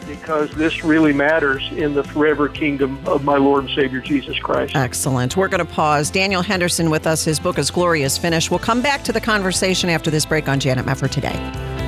because 0.10 0.50
this 0.52 0.84
really 0.84 1.14
matters 1.14 1.70
in 1.72 1.94
the 1.94 2.04
forever 2.04 2.50
kingdom 2.50 3.00
of 3.08 3.24
my 3.24 3.38
Lord 3.38 3.66
and 3.66 3.74
Savior 3.76 4.02
Jesus 4.02 4.38
Christ. 4.40 4.76
Excellent. 4.76 5.38
We're 5.38 5.48
going 5.48 5.66
to 5.66 5.72
pause. 5.72 6.10
Daniel 6.10 6.42
Henderson 6.42 6.90
with 6.90 7.06
us. 7.06 7.24
His 7.24 7.40
book 7.40 7.60
is 7.60 7.70
Glorious 7.70 8.18
Finish. 8.18 8.50
We'll 8.50 8.60
come 8.60 8.82
back 8.82 9.04
to 9.04 9.14
the 9.14 9.22
conversation 9.22 9.90
after 9.90 10.10
this 10.10 10.26
break 10.26 10.50
on 10.50 10.60
Janet 10.60 10.86
Mefford 10.86 11.12
today. 11.12 11.79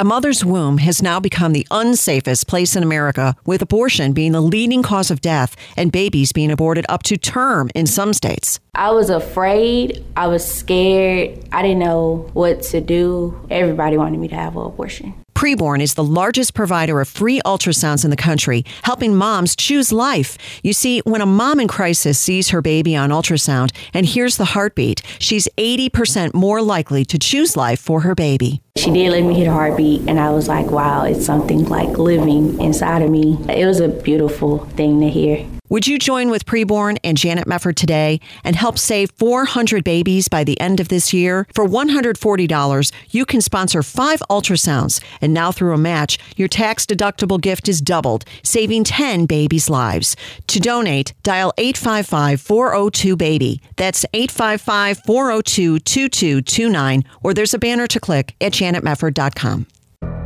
A 0.00 0.04
mother's 0.04 0.44
womb 0.44 0.78
has 0.78 1.02
now 1.02 1.18
become 1.18 1.52
the 1.52 1.66
unsafest 1.72 2.46
place 2.46 2.76
in 2.76 2.84
America, 2.84 3.34
with 3.44 3.62
abortion 3.62 4.12
being 4.12 4.30
the 4.30 4.40
leading 4.40 4.80
cause 4.80 5.10
of 5.10 5.20
death 5.20 5.56
and 5.76 5.90
babies 5.90 6.30
being 6.30 6.52
aborted 6.52 6.86
up 6.88 7.02
to 7.02 7.16
term 7.16 7.68
in 7.74 7.84
some 7.84 8.12
states. 8.12 8.60
I 8.76 8.92
was 8.92 9.10
afraid. 9.10 10.04
I 10.16 10.28
was 10.28 10.46
scared. 10.46 11.44
I 11.50 11.62
didn't 11.62 11.80
know 11.80 12.30
what 12.32 12.62
to 12.70 12.80
do. 12.80 13.44
Everybody 13.50 13.96
wanted 13.96 14.20
me 14.20 14.28
to 14.28 14.36
have 14.36 14.54
an 14.54 14.66
abortion. 14.66 15.14
Preborn 15.38 15.80
is 15.80 15.94
the 15.94 16.02
largest 16.02 16.52
provider 16.52 17.00
of 17.00 17.06
free 17.06 17.40
ultrasounds 17.46 18.02
in 18.02 18.10
the 18.10 18.16
country, 18.16 18.64
helping 18.82 19.14
moms 19.14 19.54
choose 19.54 19.92
life. 19.92 20.36
You 20.64 20.72
see, 20.72 20.98
when 21.04 21.20
a 21.20 21.26
mom 21.26 21.60
in 21.60 21.68
crisis 21.68 22.18
sees 22.18 22.48
her 22.48 22.60
baby 22.60 22.96
on 22.96 23.10
ultrasound 23.10 23.70
and 23.94 24.04
hears 24.04 24.36
the 24.36 24.46
heartbeat, 24.46 25.00
she's 25.20 25.46
80% 25.56 26.34
more 26.34 26.60
likely 26.60 27.04
to 27.04 27.20
choose 27.20 27.56
life 27.56 27.78
for 27.78 28.00
her 28.00 28.16
baby. 28.16 28.62
She 28.78 28.90
did 28.90 29.12
let 29.12 29.22
me 29.22 29.36
hear 29.36 29.44
the 29.44 29.52
heartbeat, 29.52 30.08
and 30.08 30.18
I 30.18 30.30
was 30.30 30.48
like, 30.48 30.72
wow, 30.72 31.04
it's 31.04 31.24
something 31.24 31.66
like 31.66 31.98
living 31.98 32.60
inside 32.60 33.02
of 33.02 33.10
me. 33.12 33.38
It 33.48 33.64
was 33.64 33.78
a 33.78 33.86
beautiful 33.86 34.66
thing 34.70 35.00
to 35.02 35.08
hear. 35.08 35.46
Would 35.70 35.86
you 35.86 35.98
join 35.98 36.30
with 36.30 36.46
Preborn 36.46 36.96
and 37.04 37.18
Janet 37.18 37.46
Mefford 37.46 37.74
today 37.74 38.20
and 38.42 38.56
help 38.56 38.78
save 38.78 39.10
400 39.12 39.84
babies 39.84 40.26
by 40.26 40.42
the 40.42 40.58
end 40.58 40.80
of 40.80 40.88
this 40.88 41.12
year? 41.12 41.46
For 41.52 41.66
$140, 41.66 42.92
you 43.10 43.26
can 43.26 43.42
sponsor 43.42 43.82
five 43.82 44.22
ultrasounds. 44.30 45.04
And 45.20 45.34
now, 45.34 45.52
through 45.52 45.74
a 45.74 45.78
match, 45.78 46.18
your 46.36 46.48
tax 46.48 46.86
deductible 46.86 47.38
gift 47.38 47.68
is 47.68 47.82
doubled, 47.82 48.24
saving 48.42 48.84
10 48.84 49.26
babies' 49.26 49.68
lives. 49.68 50.16
To 50.46 50.58
donate, 50.58 51.12
dial 51.22 51.52
855 51.58 52.40
402 52.40 53.16
BABY. 53.16 53.60
That's 53.76 54.06
855 54.14 55.00
402 55.04 55.80
2229, 55.80 57.04
or 57.22 57.34
there's 57.34 57.52
a 57.52 57.58
banner 57.58 57.86
to 57.88 58.00
click 58.00 58.34
at 58.40 58.52
janetmefford.com. 58.52 59.66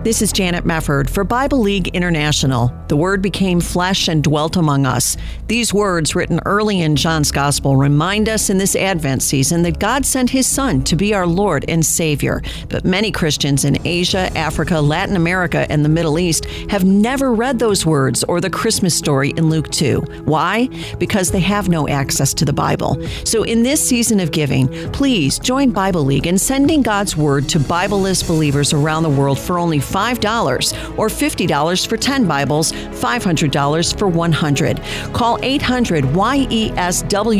This 0.04 0.20
is 0.20 0.32
Janet 0.32 0.64
Mefford 0.64 1.08
for 1.08 1.22
Bible 1.22 1.60
League 1.60 1.94
International. 1.94 2.74
The 2.88 2.96
Word 2.96 3.22
became 3.22 3.60
flesh 3.60 4.08
and 4.08 4.20
dwelt 4.20 4.56
among 4.56 4.84
us. 4.84 5.16
These 5.46 5.72
words, 5.72 6.16
written 6.16 6.40
early 6.44 6.80
in 6.80 6.96
John's 6.96 7.30
Gospel, 7.30 7.76
remind 7.76 8.28
us 8.28 8.50
in 8.50 8.58
this 8.58 8.74
Advent 8.74 9.22
season 9.22 9.62
that 9.62 9.78
God 9.78 10.04
sent 10.04 10.28
His 10.28 10.48
Son 10.48 10.82
to 10.84 10.96
be 10.96 11.14
our 11.14 11.24
Lord 11.24 11.64
and 11.68 11.86
Savior. 11.86 12.42
But 12.68 12.84
many 12.84 13.12
Christians 13.12 13.64
in 13.64 13.78
Asia, 13.86 14.36
Africa, 14.36 14.80
Latin 14.80 15.14
America, 15.14 15.66
and 15.70 15.84
the 15.84 15.88
Middle 15.88 16.18
East 16.18 16.46
have 16.68 16.84
never 16.84 17.32
read 17.32 17.60
those 17.60 17.86
words 17.86 18.24
or 18.24 18.40
the 18.40 18.50
Christmas 18.50 18.98
story 18.98 19.30
in 19.36 19.50
Luke 19.50 19.70
2. 19.70 20.00
Why? 20.24 20.68
Because 20.98 21.30
they 21.30 21.38
have 21.40 21.68
no 21.68 21.86
access 21.86 22.34
to 22.34 22.44
the 22.44 22.52
Bible. 22.52 23.00
So 23.24 23.44
in 23.44 23.62
this 23.62 23.80
season 23.80 24.18
of 24.18 24.32
giving, 24.32 24.66
please 24.90 25.38
join 25.38 25.70
Bible 25.70 26.02
League 26.02 26.26
in 26.26 26.38
sending 26.38 26.82
God's 26.82 27.16
Word 27.16 27.48
to 27.50 27.60
Bibleless 27.60 28.26
believers 28.26 28.72
around 28.72 29.04
the 29.04 29.10
world 29.10 29.38
for 29.38 29.60
only 29.60 29.78
$5 29.92 30.98
or 30.98 31.08
$50 31.08 31.86
for 31.86 31.96
10 31.96 32.26
Bibles, 32.26 32.72
$500 32.72 33.98
for 33.98 34.08
100. 34.08 34.82
Call 35.12 35.38
800 35.42 36.04
YESWORD. 36.04 37.30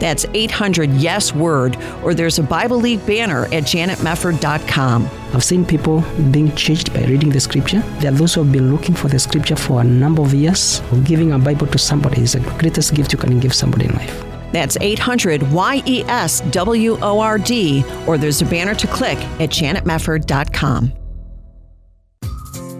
That's 0.00 0.26
800 0.32 0.90
Yes 0.90 1.34
Word, 1.34 1.76
or 2.02 2.14
there's 2.14 2.38
a 2.38 2.42
Bible 2.42 2.78
League 2.78 3.04
banner 3.06 3.44
at 3.46 3.64
janetmefford.com. 3.64 5.08
I've 5.34 5.44
seen 5.44 5.64
people 5.64 6.04
being 6.30 6.54
changed 6.54 6.92
by 6.92 7.04
reading 7.04 7.30
the 7.30 7.40
scripture. 7.40 7.82
There 8.00 8.12
are 8.12 8.14
those 8.14 8.34
who 8.34 8.42
have 8.42 8.52
been 8.52 8.70
looking 8.70 8.94
for 8.94 9.08
the 9.08 9.18
scripture 9.18 9.56
for 9.56 9.80
a 9.80 9.84
number 9.84 10.22
of 10.22 10.34
years. 10.34 10.82
Giving 11.04 11.32
a 11.32 11.38
Bible 11.38 11.66
to 11.68 11.78
somebody 11.78 12.22
is 12.22 12.32
the 12.32 12.40
greatest 12.58 12.94
gift 12.94 13.12
you 13.12 13.18
can 13.18 13.40
give 13.40 13.54
somebody 13.54 13.86
in 13.86 13.94
life. 13.94 14.24
That's 14.52 14.76
800 14.80 15.40
YESWORD, 15.40 16.76
or 18.06 18.18
there's 18.18 18.42
a 18.42 18.44
banner 18.44 18.74
to 18.74 18.86
click 18.86 19.18
at 19.40 19.48
janetmefford.com. 19.48 21.01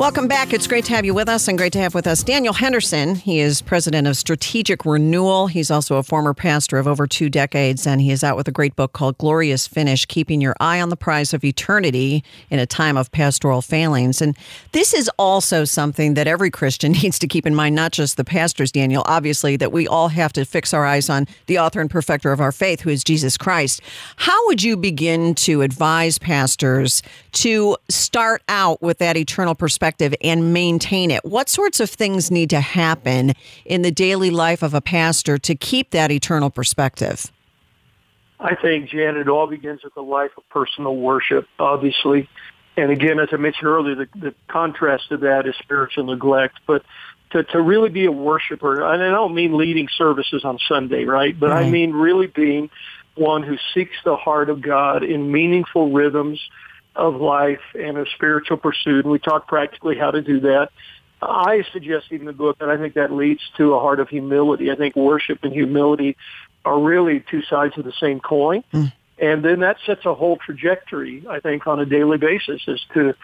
Welcome 0.00 0.28
back. 0.28 0.54
It's 0.54 0.66
great 0.66 0.86
to 0.86 0.94
have 0.94 1.04
you 1.04 1.12
with 1.12 1.28
us 1.28 1.46
and 1.46 1.58
great 1.58 1.74
to 1.74 1.78
have 1.78 1.94
with 1.94 2.06
us 2.06 2.22
Daniel 2.22 2.54
Henderson. 2.54 3.16
He 3.16 3.38
is 3.38 3.60
president 3.60 4.06
of 4.06 4.16
Strategic 4.16 4.86
Renewal. 4.86 5.48
He's 5.48 5.70
also 5.70 5.96
a 5.96 6.02
former 6.02 6.32
pastor 6.32 6.78
of 6.78 6.88
over 6.88 7.06
two 7.06 7.28
decades, 7.28 7.86
and 7.86 8.00
he 8.00 8.10
is 8.10 8.24
out 8.24 8.34
with 8.34 8.48
a 8.48 8.50
great 8.50 8.74
book 8.76 8.94
called 8.94 9.18
Glorious 9.18 9.66
Finish 9.66 10.06
Keeping 10.06 10.40
Your 10.40 10.56
Eye 10.58 10.80
on 10.80 10.88
the 10.88 10.96
Prize 10.96 11.34
of 11.34 11.44
Eternity 11.44 12.24
in 12.48 12.58
a 12.58 12.64
Time 12.64 12.96
of 12.96 13.12
Pastoral 13.12 13.60
Failings. 13.60 14.22
And 14.22 14.38
this 14.72 14.94
is 14.94 15.10
also 15.18 15.66
something 15.66 16.14
that 16.14 16.26
every 16.26 16.50
Christian 16.50 16.92
needs 17.02 17.18
to 17.18 17.28
keep 17.28 17.44
in 17.44 17.54
mind, 17.54 17.74
not 17.74 17.92
just 17.92 18.16
the 18.16 18.24
pastors, 18.24 18.72
Daniel, 18.72 19.02
obviously, 19.04 19.56
that 19.56 19.70
we 19.70 19.86
all 19.86 20.08
have 20.08 20.32
to 20.32 20.46
fix 20.46 20.72
our 20.72 20.86
eyes 20.86 21.10
on 21.10 21.26
the 21.44 21.58
author 21.58 21.78
and 21.78 21.90
perfecter 21.90 22.32
of 22.32 22.40
our 22.40 22.52
faith, 22.52 22.80
who 22.80 22.88
is 22.88 23.04
Jesus 23.04 23.36
Christ. 23.36 23.82
How 24.16 24.46
would 24.46 24.62
you 24.62 24.78
begin 24.78 25.34
to 25.34 25.60
advise 25.60 26.16
pastors 26.16 27.02
to 27.32 27.76
start 27.88 28.42
out 28.48 28.80
with 28.82 28.98
that 28.98 29.16
eternal 29.16 29.54
perspective? 29.54 30.14
and 30.22 30.52
maintain 30.52 31.10
it. 31.10 31.24
What 31.24 31.48
sorts 31.48 31.80
of 31.80 31.90
things 31.90 32.30
need 32.30 32.50
to 32.50 32.60
happen 32.60 33.32
in 33.64 33.82
the 33.82 33.90
daily 33.90 34.30
life 34.30 34.62
of 34.62 34.74
a 34.74 34.80
pastor 34.80 35.38
to 35.38 35.54
keep 35.54 35.90
that 35.90 36.10
eternal 36.10 36.50
perspective? 36.50 37.30
I 38.38 38.54
think, 38.54 38.88
Jan, 38.88 39.16
it 39.16 39.28
all 39.28 39.46
begins 39.46 39.82
with 39.84 39.96
a 39.96 40.02
life 40.02 40.30
of 40.36 40.48
personal 40.48 40.96
worship, 40.96 41.46
obviously. 41.58 42.28
And 42.76 42.90
again, 42.90 43.18
as 43.18 43.28
I 43.32 43.36
mentioned 43.36 43.66
earlier, 43.66 43.94
the, 43.94 44.08
the 44.18 44.34
contrast 44.48 45.08
to 45.10 45.18
that 45.18 45.46
is 45.46 45.54
spiritual 45.62 46.04
neglect. 46.04 46.58
But 46.66 46.82
to, 47.32 47.44
to 47.44 47.60
really 47.60 47.90
be 47.90 48.06
a 48.06 48.12
worshiper, 48.12 48.82
and 48.82 49.02
I 49.02 49.10
don't 49.10 49.34
mean 49.34 49.56
leading 49.56 49.88
services 49.96 50.44
on 50.44 50.58
Sunday, 50.66 51.04
right? 51.04 51.38
But 51.38 51.50
right. 51.50 51.58
I 51.58 51.62
mm-hmm. 51.64 51.72
mean 51.72 51.92
really 51.92 52.26
being 52.28 52.70
one 53.14 53.42
who 53.42 53.56
seeks 53.74 53.96
the 54.04 54.16
heart 54.16 54.48
of 54.48 54.62
God 54.62 55.02
in 55.02 55.30
meaningful 55.30 55.92
rhythms 55.92 56.40
of 56.96 57.16
life 57.16 57.60
and 57.74 57.96
a 57.98 58.04
spiritual 58.14 58.56
pursuit. 58.56 59.04
And 59.04 59.12
we 59.12 59.18
talk 59.18 59.48
practically 59.48 59.96
how 59.96 60.10
to 60.10 60.22
do 60.22 60.40
that. 60.40 60.70
I 61.22 61.64
suggest 61.72 62.06
in 62.10 62.24
the 62.24 62.32
book 62.32 62.58
that 62.58 62.70
I 62.70 62.76
think 62.78 62.94
that 62.94 63.12
leads 63.12 63.42
to 63.58 63.74
a 63.74 63.80
heart 63.80 64.00
of 64.00 64.08
humility. 64.08 64.70
I 64.70 64.76
think 64.76 64.96
worship 64.96 65.40
and 65.42 65.52
humility 65.52 66.16
are 66.64 66.80
really 66.80 67.24
two 67.30 67.42
sides 67.42 67.76
of 67.76 67.84
the 67.84 67.92
same 68.00 68.20
coin. 68.20 68.64
Mm. 68.72 68.92
And 69.18 69.44
then 69.44 69.60
that 69.60 69.76
sets 69.84 70.06
a 70.06 70.14
whole 70.14 70.38
trajectory, 70.38 71.24
I 71.28 71.40
think, 71.40 71.66
on 71.66 71.78
a 71.78 71.84
daily 71.84 72.18
basis 72.18 72.62
as 72.66 72.80
to 72.94 73.14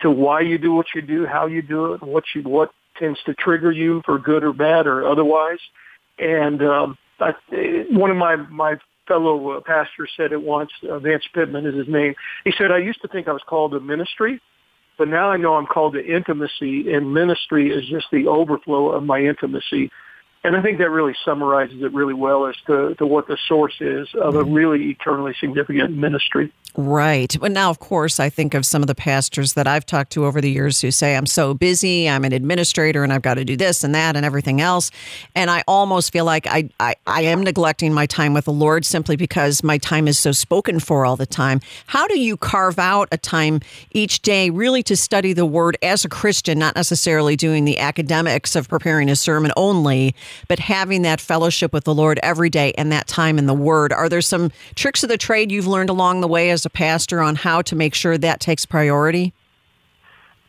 to 0.00 0.10
why 0.10 0.40
you 0.40 0.58
do 0.58 0.74
what 0.74 0.86
you 0.94 1.00
do, 1.00 1.24
how 1.24 1.46
you 1.46 1.62
do 1.62 1.94
it, 1.94 2.02
what 2.02 2.24
you 2.34 2.42
what 2.42 2.72
tends 2.98 3.18
to 3.24 3.34
trigger 3.34 3.72
you 3.72 4.02
for 4.04 4.18
good 4.18 4.44
or 4.44 4.52
bad 4.52 4.86
or 4.86 5.08
otherwise. 5.08 5.58
And 6.18 6.62
um, 6.62 6.98
I, 7.18 7.32
one 7.90 8.10
of 8.10 8.18
my 8.18 8.36
my 8.36 8.76
fellow 9.06 9.50
uh, 9.50 9.60
pastor 9.60 10.06
said 10.16 10.32
it 10.32 10.42
once, 10.42 10.70
uh, 10.88 10.98
Vance 10.98 11.24
Pitman 11.34 11.66
is 11.66 11.74
his 11.74 11.88
name. 11.88 12.14
He 12.44 12.52
said, 12.56 12.70
I 12.70 12.78
used 12.78 13.02
to 13.02 13.08
think 13.08 13.28
I 13.28 13.32
was 13.32 13.42
called 13.46 13.72
to 13.72 13.80
ministry, 13.80 14.40
but 14.98 15.08
now 15.08 15.30
I 15.30 15.36
know 15.36 15.54
I'm 15.54 15.66
called 15.66 15.94
to 15.94 16.04
intimacy, 16.04 16.92
and 16.92 17.12
ministry 17.12 17.70
is 17.70 17.88
just 17.88 18.06
the 18.10 18.26
overflow 18.26 18.88
of 18.88 19.02
my 19.02 19.20
intimacy. 19.20 19.90
And 20.46 20.54
I 20.54 20.62
think 20.62 20.78
that 20.78 20.90
really 20.90 21.16
summarizes 21.24 21.82
it 21.82 21.92
really 21.92 22.14
well 22.14 22.46
as 22.46 22.54
to, 22.68 22.94
to 22.94 23.04
what 23.04 23.26
the 23.26 23.36
source 23.48 23.74
is 23.80 24.06
of 24.14 24.36
a 24.36 24.44
really 24.44 24.90
eternally 24.90 25.34
significant 25.40 25.96
ministry. 25.96 26.52
Right. 26.76 27.34
But 27.40 27.52
now, 27.52 27.70
of 27.70 27.78
course, 27.78 28.20
I 28.20 28.28
think 28.28 28.52
of 28.52 28.66
some 28.66 28.82
of 28.82 28.86
the 28.86 28.94
pastors 28.94 29.54
that 29.54 29.66
I've 29.66 29.86
talked 29.86 30.12
to 30.12 30.26
over 30.26 30.42
the 30.42 30.50
years 30.50 30.82
who 30.82 30.90
say, 30.90 31.16
I'm 31.16 31.24
so 31.24 31.54
busy, 31.54 32.06
I'm 32.06 32.22
an 32.22 32.34
administrator, 32.34 33.02
and 33.02 33.14
I've 33.14 33.22
got 33.22 33.34
to 33.34 33.46
do 33.46 33.56
this 33.56 33.82
and 33.82 33.94
that 33.94 34.14
and 34.14 34.26
everything 34.26 34.60
else. 34.60 34.90
And 35.34 35.50
I 35.50 35.64
almost 35.66 36.12
feel 36.12 36.26
like 36.26 36.46
I, 36.46 36.68
I, 36.78 36.94
I 37.06 37.22
am 37.22 37.42
neglecting 37.42 37.94
my 37.94 38.04
time 38.04 38.34
with 38.34 38.44
the 38.44 38.52
Lord 38.52 38.84
simply 38.84 39.16
because 39.16 39.64
my 39.64 39.78
time 39.78 40.06
is 40.06 40.18
so 40.18 40.32
spoken 40.32 40.78
for 40.78 41.06
all 41.06 41.16
the 41.16 41.26
time. 41.26 41.62
How 41.86 42.06
do 42.06 42.20
you 42.20 42.36
carve 42.36 42.78
out 42.78 43.08
a 43.10 43.16
time 43.16 43.60
each 43.92 44.20
day 44.20 44.50
really 44.50 44.82
to 44.82 44.96
study 44.96 45.32
the 45.32 45.46
Word 45.46 45.78
as 45.82 46.04
a 46.04 46.10
Christian, 46.10 46.58
not 46.58 46.76
necessarily 46.76 47.36
doing 47.36 47.64
the 47.64 47.78
academics 47.78 48.54
of 48.54 48.68
preparing 48.68 49.08
a 49.08 49.16
sermon 49.16 49.50
only, 49.56 50.14
but 50.48 50.58
having 50.58 51.02
that 51.02 51.20
fellowship 51.20 51.72
with 51.72 51.84
the 51.84 51.94
Lord 51.94 52.18
every 52.22 52.50
day 52.50 52.72
and 52.78 52.90
that 52.92 53.06
time 53.06 53.38
in 53.38 53.46
the 53.46 53.54
Word? 53.54 53.92
Are 53.92 54.08
there 54.08 54.20
some 54.20 54.50
tricks 54.74 55.02
of 55.02 55.08
the 55.08 55.18
trade 55.18 55.50
you've 55.52 55.66
learned 55.66 55.90
along 55.90 56.20
the 56.20 56.28
way 56.28 56.50
as 56.50 56.64
a 56.64 56.70
pastor 56.70 57.20
on 57.20 57.36
how 57.36 57.62
to 57.62 57.76
make 57.76 57.94
sure 57.94 58.18
that 58.18 58.40
takes 58.40 58.66
priority? 58.66 59.32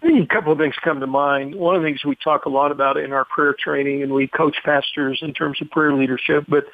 A 0.03 0.25
couple 0.27 0.51
of 0.51 0.59
things 0.59 0.75
come 0.83 0.99
to 0.99 1.07
mind. 1.07 1.55
One 1.55 1.75
of 1.75 1.81
the 1.81 1.87
things 1.87 2.05
we 2.05 2.15
talk 2.15 2.45
a 2.45 2.49
lot 2.49 2.71
about 2.71 2.97
in 2.97 3.11
our 3.11 3.25
prayer 3.25 3.55
training, 3.57 4.03
and 4.03 4.13
we 4.13 4.27
coach 4.27 4.55
pastors 4.63 5.19
in 5.21 5.33
terms 5.33 5.61
of 5.61 5.69
prayer 5.71 5.93
leadership, 5.93 6.45
but 6.47 6.65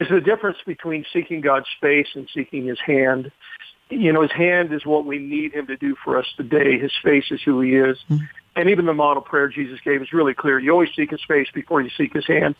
is 0.00 0.08
the 0.08 0.20
difference 0.20 0.58
between 0.66 1.04
seeking 1.12 1.40
God's 1.40 1.68
face 1.80 2.08
and 2.14 2.28
seeking 2.34 2.66
His 2.66 2.80
hand. 2.84 3.30
You 3.90 4.12
know, 4.12 4.22
His 4.22 4.32
hand 4.32 4.72
is 4.72 4.84
what 4.84 5.06
we 5.06 5.18
need 5.18 5.54
Him 5.54 5.68
to 5.68 5.76
do 5.76 5.94
for 6.04 6.18
us 6.18 6.26
today. 6.36 6.78
His 6.78 6.92
face 7.02 7.26
is 7.30 7.40
who 7.44 7.60
He 7.60 7.76
is. 7.76 7.96
Mm-hmm. 8.10 8.24
And 8.56 8.70
even 8.70 8.86
the 8.86 8.94
model 8.94 9.22
prayer 9.22 9.48
Jesus 9.48 9.80
gave 9.84 10.00
is 10.02 10.12
really 10.12 10.34
clear. 10.34 10.58
You 10.58 10.70
always 10.72 10.90
seek 10.94 11.10
his 11.10 11.22
face 11.26 11.48
before 11.52 11.80
you 11.80 11.90
seek 11.96 12.12
his 12.12 12.26
hand. 12.26 12.54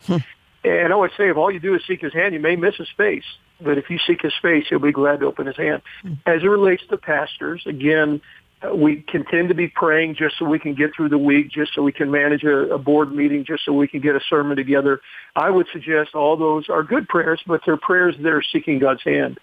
and 0.63 0.87
I 0.87 0.91
always 0.91 1.11
say, 1.17 1.29
if 1.29 1.37
all 1.37 1.51
you 1.51 1.59
do 1.59 1.75
is 1.75 1.81
seek 1.87 2.01
his 2.01 2.13
hand, 2.13 2.33
you 2.33 2.39
may 2.39 2.55
miss 2.55 2.75
his 2.75 2.89
face. 2.97 3.23
But 3.61 3.77
if 3.77 3.89
you 3.89 3.97
seek 4.05 4.21
his 4.21 4.33
face, 4.41 4.65
he'll 4.69 4.79
be 4.79 4.91
glad 4.91 5.21
to 5.21 5.27
open 5.27 5.47
his 5.47 5.55
hand. 5.55 5.81
As 6.25 6.41
it 6.43 6.47
relates 6.47 6.83
to 6.89 6.97
pastors, 6.97 7.63
again, 7.65 8.21
uh, 8.61 8.75
we 8.75 9.03
tend 9.29 9.49
to 9.49 9.55
be 9.55 9.67
praying 9.67 10.15
just 10.15 10.37
so 10.37 10.45
we 10.45 10.59
can 10.59 10.73
get 10.73 10.95
through 10.95 11.09
the 11.09 11.17
week, 11.17 11.51
just 11.51 11.73
so 11.73 11.81
we 11.81 11.91
can 11.91 12.11
manage 12.11 12.43
a, 12.43 12.73
a 12.73 12.77
board 12.77 13.13
meeting, 13.13 13.45
just 13.45 13.65
so 13.65 13.73
we 13.73 13.87
can 13.87 14.01
get 14.01 14.15
a 14.15 14.21
sermon 14.29 14.55
together. 14.55 15.01
I 15.35 15.49
would 15.49 15.67
suggest 15.71 16.15
all 16.15 16.37
those 16.37 16.69
are 16.69 16.83
good 16.83 17.07
prayers, 17.07 17.41
but 17.45 17.61
they're 17.65 17.77
prayers 17.77 18.15
that 18.19 18.31
are 18.31 18.43
seeking 18.43 18.79
God's 18.79 19.03
hand. 19.03 19.39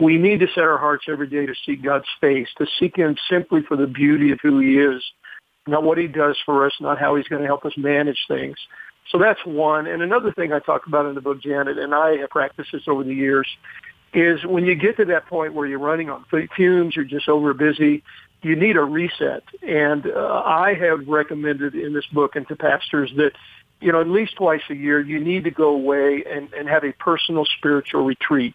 We 0.00 0.16
need 0.16 0.40
to 0.40 0.46
set 0.48 0.64
our 0.64 0.78
hearts 0.78 1.06
every 1.08 1.26
day 1.26 1.46
to 1.46 1.54
seek 1.66 1.82
God's 1.82 2.06
face, 2.20 2.48
to 2.58 2.66
seek 2.78 2.96
Him 2.96 3.16
simply 3.28 3.62
for 3.62 3.76
the 3.76 3.86
beauty 3.86 4.30
of 4.30 4.38
who 4.40 4.60
He 4.60 4.78
is, 4.78 5.02
not 5.68 5.82
what 5.82 5.98
He 5.98 6.06
does 6.06 6.36
for 6.44 6.66
us, 6.66 6.72
not 6.80 6.98
how 6.98 7.16
He's 7.16 7.28
going 7.28 7.42
to 7.42 7.46
help 7.46 7.64
us 7.64 7.72
manage 7.76 8.18
things. 8.26 8.56
So 9.10 9.18
that's 9.18 9.40
one. 9.44 9.86
And 9.86 10.02
another 10.02 10.32
thing 10.32 10.52
I 10.52 10.58
talk 10.58 10.86
about 10.86 11.06
in 11.06 11.14
the 11.14 11.20
book, 11.20 11.40
Janet, 11.40 11.78
and 11.78 11.94
I 11.94 12.16
have 12.18 12.30
practiced 12.30 12.70
this 12.72 12.82
over 12.86 13.04
the 13.04 13.14
years, 13.14 13.46
is 14.12 14.44
when 14.44 14.64
you 14.64 14.74
get 14.74 14.96
to 14.96 15.04
that 15.06 15.26
point 15.26 15.54
where 15.54 15.66
you're 15.66 15.78
running 15.78 16.10
on 16.10 16.24
fumes, 16.56 16.96
you're 16.96 17.04
just 17.04 17.28
over 17.28 17.52
busy, 17.54 18.02
you 18.42 18.56
need 18.56 18.76
a 18.76 18.82
reset. 18.82 19.42
And 19.62 20.06
uh, 20.06 20.42
I 20.44 20.74
have 20.74 21.06
recommended 21.08 21.74
in 21.74 21.94
this 21.94 22.06
book 22.12 22.36
and 22.36 22.46
to 22.48 22.56
pastors 22.56 23.10
that, 23.16 23.32
you 23.80 23.92
know, 23.92 24.00
at 24.00 24.08
least 24.08 24.36
twice 24.36 24.62
a 24.70 24.74
year, 24.74 25.00
you 25.00 25.20
need 25.20 25.44
to 25.44 25.50
go 25.50 25.68
away 25.68 26.24
and, 26.30 26.52
and 26.52 26.68
have 26.68 26.84
a 26.84 26.92
personal 26.92 27.44
spiritual 27.58 28.04
retreat. 28.04 28.54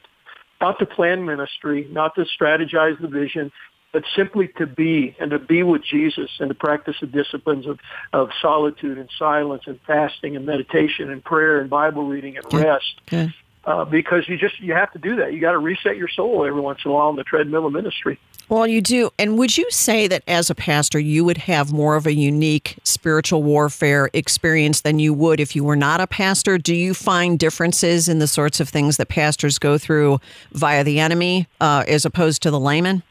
Not 0.62 0.80
to 0.80 0.86
plan 0.86 1.26
ministry, 1.26 1.88
not 1.92 2.16
to 2.16 2.26
strategize 2.26 3.00
the 3.00 3.08
vision, 3.08 3.52
but 3.94 4.04
simply 4.16 4.50
to 4.58 4.66
be 4.66 5.16
and 5.20 5.32
to 5.32 5.40
be 5.40 5.64
with 5.64 5.84
Jesus 5.84 6.30
and 6.40 6.50
to 6.50 6.56
practice 6.56 6.96
the 7.00 7.08
disciplines 7.08 7.68
of, 7.68 7.80
of 8.12 8.32
solitude 8.42 8.98
and 8.98 9.10
silence 9.18 9.64
and 9.68 9.80
fasting 9.88 10.36
and 10.36 10.46
meditation 10.46 11.10
and 11.10 11.24
prayer 11.24 11.62
and 11.62 11.70
Bible 11.70 12.06
reading 12.06 12.36
and 12.36 12.54
rest. 12.54 13.00
Okay. 13.08 13.32
Uh, 13.66 13.86
because 13.86 14.28
you 14.28 14.38
just 14.38 14.60
you 14.60 14.74
have 14.74 14.92
to 14.92 15.00
do 15.00 15.16
that. 15.16 15.32
You 15.32 15.40
got 15.40 15.54
to 15.54 15.58
reset 15.58 15.96
your 15.96 16.10
soul 16.10 16.44
every 16.44 16.60
once 16.60 16.80
in 16.84 16.92
a 16.92 16.94
while 16.94 17.08
on 17.08 17.16
the 17.16 17.24
treadmill 17.24 17.66
of 17.66 17.72
ministry. 17.72 18.20
Well, 18.50 18.68
you 18.68 18.82
do. 18.82 19.10
And 19.18 19.38
would 19.38 19.56
you 19.56 19.66
say 19.72 20.06
that 20.08 20.22
as 20.28 20.50
a 20.50 20.56
pastor, 20.56 21.00
you 21.00 21.24
would 21.24 21.38
have 21.38 21.72
more 21.72 21.96
of 21.96 22.06
a 22.06 22.14
unique 22.14 22.76
spiritual 22.84 23.42
warfare 23.42 24.10
experience 24.12 24.82
than 24.82 25.00
you 25.00 25.14
would 25.14 25.40
if 25.40 25.56
you 25.56 25.64
were 25.64 25.78
not 25.78 26.02
a 26.02 26.08
pastor? 26.08 26.58
Do 26.58 26.76
you 26.76 26.94
find 26.94 27.40
differences 27.40 28.10
in 28.10 28.20
the 28.20 28.28
sorts 28.28 28.60
of 28.60 28.68
things 28.68 28.98
that 28.98 29.08
pastors 29.08 29.58
go 29.60 29.78
through 29.78 30.20
via 30.52 30.84
the 30.84 31.00
enemy 31.00 31.48
uh, 31.62 31.86
as 31.88 32.04
opposed 32.04 32.42
to 32.42 32.52
the 32.52 32.60
layman? 32.60 33.02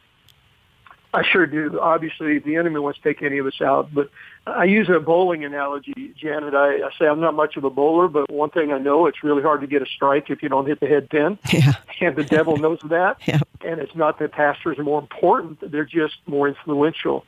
I 1.13 1.23
sure 1.23 1.45
do. 1.45 1.79
Obviously, 1.79 2.39
the 2.39 2.55
enemy 2.55 2.79
wants 2.79 2.99
to 2.99 3.03
take 3.03 3.21
any 3.21 3.37
of 3.37 3.45
us 3.45 3.61
out, 3.61 3.93
but 3.93 4.09
I 4.47 4.63
use 4.63 4.89
a 4.89 4.99
bowling 4.99 5.45
analogy, 5.45 6.13
Janet. 6.19 6.53
I, 6.55 6.77
I 6.77 6.89
say 6.97 7.05
I'm 7.07 7.19
not 7.19 7.35
much 7.35 7.55
of 7.55 7.63
a 7.63 7.69
bowler, 7.69 8.07
but 8.07 8.31
one 8.31 8.49
thing 8.49 8.71
I 8.73 8.79
know, 8.79 9.05
it's 9.05 9.23
really 9.23 9.43
hard 9.43 9.61
to 9.61 9.67
get 9.67 9.81
a 9.81 9.85
strike 9.85 10.29
if 10.29 10.41
you 10.41 10.49
don't 10.49 10.65
hit 10.65 10.79
the 10.79 10.87
head 10.87 11.09
pin. 11.09 11.37
Yeah. 11.53 11.73
And 12.01 12.15
the 12.15 12.23
devil 12.23 12.57
knows 12.57 12.79
that. 12.85 13.17
Yeah. 13.27 13.39
And 13.65 13.79
it's 13.79 13.95
not 13.95 14.19
that 14.19 14.31
pastors 14.33 14.77
are 14.79 14.83
more 14.83 14.99
important. 14.99 15.59
They're 15.71 15.85
just 15.85 16.15
more 16.25 16.47
influential. 16.49 17.25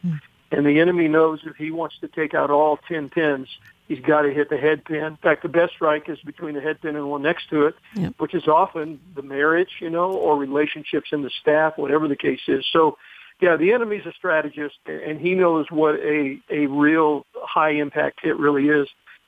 And 0.51 0.65
the 0.65 0.79
enemy 0.79 1.07
knows 1.07 1.39
if 1.45 1.55
he 1.55 1.71
wants 1.71 1.95
to 2.01 2.07
take 2.07 2.33
out 2.33 2.49
all 2.49 2.77
10 2.89 3.09
pins, 3.09 3.47
he's 3.87 3.99
got 4.01 4.23
to 4.23 4.33
hit 4.33 4.49
the 4.49 4.57
head 4.57 4.83
pin. 4.83 5.03
In 5.03 5.15
fact, 5.17 5.43
the 5.43 5.49
best 5.49 5.73
strike 5.73 6.09
is 6.09 6.19
between 6.25 6.55
the 6.55 6.61
head 6.61 6.81
pin 6.81 6.95
and 6.95 7.05
the 7.05 7.07
one 7.07 7.21
next 7.21 7.49
to 7.51 7.67
it, 7.67 7.75
Yep. 7.95 8.15
which 8.17 8.33
is 8.33 8.47
often 8.47 8.99
the 9.15 9.21
marriage, 9.21 9.69
you 9.79 9.89
know, 9.89 10.11
or 10.11 10.35
relationships 10.37 11.09
in 11.13 11.21
the 11.21 11.29
staff, 11.41 11.77
whatever 11.77 12.07
the 12.07 12.15
case 12.17 12.41
is. 12.47 12.65
So, 12.73 12.97
yeah, 13.41 13.57
the 13.57 13.73
enemy's 13.73 14.05
a 14.05 14.13
strategist, 14.13 14.75
and 14.85 15.19
he 15.19 15.33
knows 15.33 15.65
what 15.69 15.95
a, 15.95 16.37
a 16.49 16.67
real 16.67 17.25
high 17.35 17.71
impact 17.71 18.19
hit 18.23 18.37
really 18.37 18.67
is, 18.67 18.87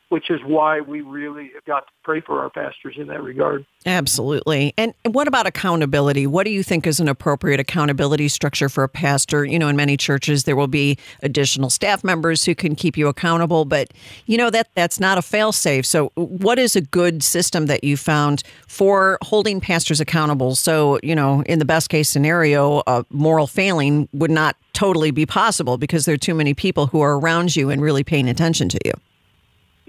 which 0.10 0.30
is 0.30 0.40
why 0.46 0.80
we 0.80 1.02
really 1.02 1.52
have 1.54 1.66
got 1.66 1.82
to 1.82 1.94
pray 2.04 2.22
for 2.22 2.40
our 2.40 2.50
pastors 2.50 2.96
in 2.98 3.08
that 3.08 3.22
regard. 3.22 3.66
Absolutely. 3.86 4.74
And 4.78 4.94
what 5.04 5.28
about 5.28 5.46
accountability? 5.46 6.26
What 6.26 6.46
do 6.46 6.52
you 6.52 6.64
think 6.64 6.88
is 6.88 7.00
an 7.00 7.08
appropriate 7.08 7.60
accountability 7.60 8.30
structure 8.30 8.70
for 8.70 8.84
a 8.84 8.90
pastor? 8.90 9.44
You 9.44 9.60
know, 9.60 9.68
in 9.68 9.76
many 9.76 9.98
churches 9.98 10.46
there 10.46 10.56
will 10.56 10.68
be 10.68 10.98
additional 11.24 11.70
staff 11.70 12.04
members 12.04 12.46
who 12.46 12.56
can 12.56 12.76
keep 12.76 12.98
you 12.98 13.08
accountable, 13.08 13.66
but 13.66 13.94
you 14.26 14.38
know 14.38 14.50
that 14.50 14.70
that's 14.76 15.00
not 15.00 15.18
a 15.18 15.22
fail 15.22 15.52
safe. 15.52 15.86
So 15.86 16.12
what 16.16 16.58
is 16.58 16.76
a 16.76 16.82
good 16.82 17.22
system 17.24 17.66
that 17.66 17.84
you 17.84 17.98
found 17.98 18.44
for 18.68 19.18
holding 19.22 19.60
pastors 19.60 20.00
accountable? 20.00 20.56
So, 20.56 21.00
you 21.04 21.16
know, 21.16 21.44
in 21.44 21.60
the 21.60 21.66
best 21.66 21.90
case 21.90 22.10
scenario, 22.10 22.82
a 22.88 23.06
moral 23.10 23.48
failing 23.48 24.08
would 24.14 24.32
not 24.32 24.56
totally 24.74 25.12
be 25.12 25.26
possible 25.26 25.78
because 25.78 26.06
there 26.06 26.14
are 26.14 26.18
too 26.18 26.36
many 26.36 26.54
people 26.54 26.88
who 26.88 27.02
are 27.02 27.20
around 27.20 27.56
you 27.56 27.70
and 27.70 27.82
really 27.82 28.04
paying 28.04 28.30
attention 28.30 28.70
to 28.70 28.80
you. 28.86 28.94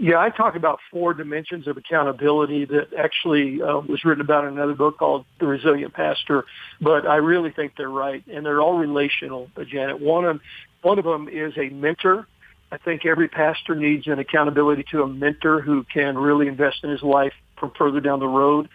Yeah, 0.01 0.19
I 0.21 0.31
talk 0.31 0.55
about 0.55 0.79
four 0.93 1.13
dimensions 1.13 1.67
of 1.67 1.77
accountability 1.77 2.65
that 2.67 2.95
actually 2.97 3.61
uh, 3.61 3.81
was 3.81 4.05
written 4.05 4.21
about 4.21 4.45
in 4.45 4.53
another 4.53 4.75
book 4.75 4.97
called 4.97 5.25
The 5.41 5.47
Resilient 5.47 5.93
Pastor, 5.93 6.45
but 6.81 7.05
I 7.05 7.17
really 7.17 7.51
think 7.51 7.73
they're 7.77 7.91
right, 7.91 8.23
and 8.33 8.47
they're 8.47 8.61
all 8.61 8.79
relational, 8.79 9.51
uh, 9.57 9.65
Janet. 9.65 10.01
One 10.01 10.25
of, 10.25 10.41
one 10.83 11.01
of 11.01 11.05
them 11.05 11.29
is 11.29 11.53
a 11.59 11.71
mentor. 11.71 12.29
I 12.71 12.77
think 12.77 13.07
every 13.07 13.27
pastor 13.27 13.75
needs 13.75 14.07
an 14.07 14.21
accountability 14.21 14.85
to 14.93 15.03
a 15.03 15.09
mentor 15.09 15.61
who 15.61 15.83
can 15.93 16.17
really 16.17 16.47
invest 16.47 16.85
in 16.85 16.91
his 16.91 17.03
life 17.03 17.33
from 17.59 17.73
further 17.77 17.99
down 17.99 18.21
the 18.21 18.29
road. 18.29 18.69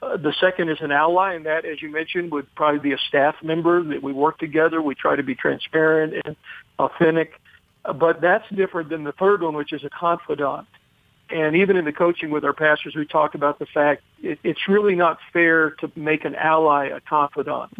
Uh, 0.00 0.16
the 0.16 0.32
second 0.40 0.70
is 0.70 0.78
an 0.80 0.92
ally, 0.92 1.34
and 1.34 1.44
that, 1.44 1.66
as 1.66 1.82
you 1.82 1.90
mentioned, 1.90 2.32
would 2.32 2.46
probably 2.54 2.80
be 2.80 2.92
a 2.94 2.98
staff 3.08 3.34
member 3.42 3.82
that 3.82 4.02
we 4.02 4.14
work 4.14 4.38
together. 4.38 4.80
We 4.80 4.94
try 4.94 5.14
to 5.14 5.22
be 5.22 5.34
transparent 5.34 6.14
and 6.24 6.36
authentic. 6.78 7.34
But 7.82 8.20
that's 8.20 8.48
different 8.54 8.90
than 8.90 9.04
the 9.04 9.12
third 9.12 9.42
one, 9.42 9.54
which 9.54 9.72
is 9.72 9.84
a 9.84 9.90
confidant. 9.90 10.66
And 11.30 11.56
even 11.56 11.76
in 11.76 11.84
the 11.84 11.92
coaching 11.92 12.30
with 12.30 12.44
our 12.44 12.52
pastors, 12.52 12.94
we 12.94 13.06
talk 13.06 13.34
about 13.34 13.58
the 13.58 13.66
fact 13.66 14.02
it, 14.22 14.38
it's 14.42 14.68
really 14.68 14.94
not 14.94 15.18
fair 15.32 15.70
to 15.80 15.90
make 15.94 16.24
an 16.24 16.34
ally 16.34 16.86
a 16.86 17.00
confidant. 17.00 17.70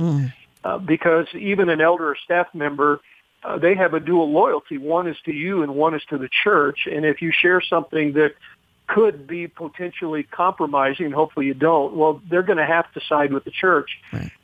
Uh, 0.62 0.78
because 0.78 1.26
even 1.34 1.68
an 1.68 1.80
elder 1.80 2.08
or 2.10 2.16
staff 2.22 2.46
member, 2.54 3.00
uh, 3.42 3.58
they 3.58 3.74
have 3.74 3.94
a 3.94 4.00
dual 4.00 4.30
loyalty. 4.30 4.78
One 4.78 5.06
is 5.08 5.16
to 5.24 5.32
you 5.32 5.62
and 5.62 5.74
one 5.74 5.94
is 5.94 6.02
to 6.10 6.18
the 6.18 6.28
church. 6.44 6.86
And 6.90 7.04
if 7.04 7.22
you 7.22 7.32
share 7.32 7.60
something 7.60 8.12
that 8.12 8.34
could 8.86 9.26
be 9.26 9.48
potentially 9.48 10.22
compromising, 10.24 11.10
hopefully 11.12 11.46
you 11.46 11.54
don't, 11.54 11.94
well, 11.94 12.20
they're 12.28 12.42
going 12.42 12.58
to 12.58 12.66
have 12.66 12.92
to 12.92 13.00
side 13.08 13.32
with 13.32 13.44
the 13.44 13.50
church. 13.50 13.98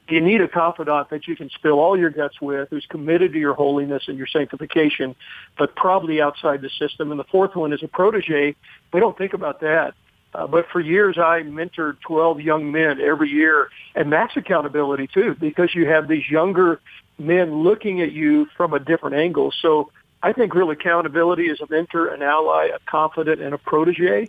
You 0.09 0.21
need 0.21 0.41
a 0.41 0.49
confidant 0.49 1.11
that 1.11 1.27
you 1.27 1.35
can 1.35 1.51
spill 1.51 1.81
all 1.81 1.99
your 1.99 2.11
guts 2.11 2.41
with, 2.41 2.69
who's 2.71 2.87
committed 2.87 3.33
to 3.33 3.39
your 3.39 3.55
holiness 3.55 4.05
and 4.07 4.17
your 4.17 4.29
sanctification, 4.29 5.17
but 5.59 5.75
probably 5.75 6.21
outside 6.21 6.61
the 6.61 6.71
system. 6.71 7.11
And 7.11 7.19
the 7.19 7.25
fourth 7.25 7.57
one 7.57 7.73
is 7.73 7.83
a 7.83 7.89
protege. 7.89 8.55
We 8.93 9.01
don't 9.01 9.19
think 9.19 9.35
about 9.35 9.61
that. 9.61 9.95
Uh, 10.35 10.47
but 10.47 10.67
for 10.71 10.81
years, 10.81 11.17
I 11.19 11.43
mentored 11.43 12.01
12 12.07 12.41
young 12.41 12.71
men 12.71 13.01
every 13.01 13.31
year, 13.31 13.71
and 13.95 14.13
that's 14.13 14.37
accountability 14.37 15.09
too, 15.09 15.35
because 15.41 15.75
you 15.75 15.89
have 15.89 16.09
these 16.09 16.29
younger 16.29 16.81
men 17.19 17.63
looking 17.63 18.03
at 18.03 18.13
you 18.13 18.47
from 18.57 18.75
a 18.75 18.79
different 18.79 19.17
angle. 19.17 19.53
So 19.63 19.91
I 20.23 20.33
think 20.33 20.55
real 20.55 20.71
accountability 20.71 21.45
is 21.45 21.61
a 21.61 21.67
mentor, 21.71 22.09
an 22.09 22.23
ally, 22.23 22.67
a 22.67 22.79
confidant, 22.91 23.41
and 23.41 23.55
a 23.55 23.59
protege. 23.59 24.29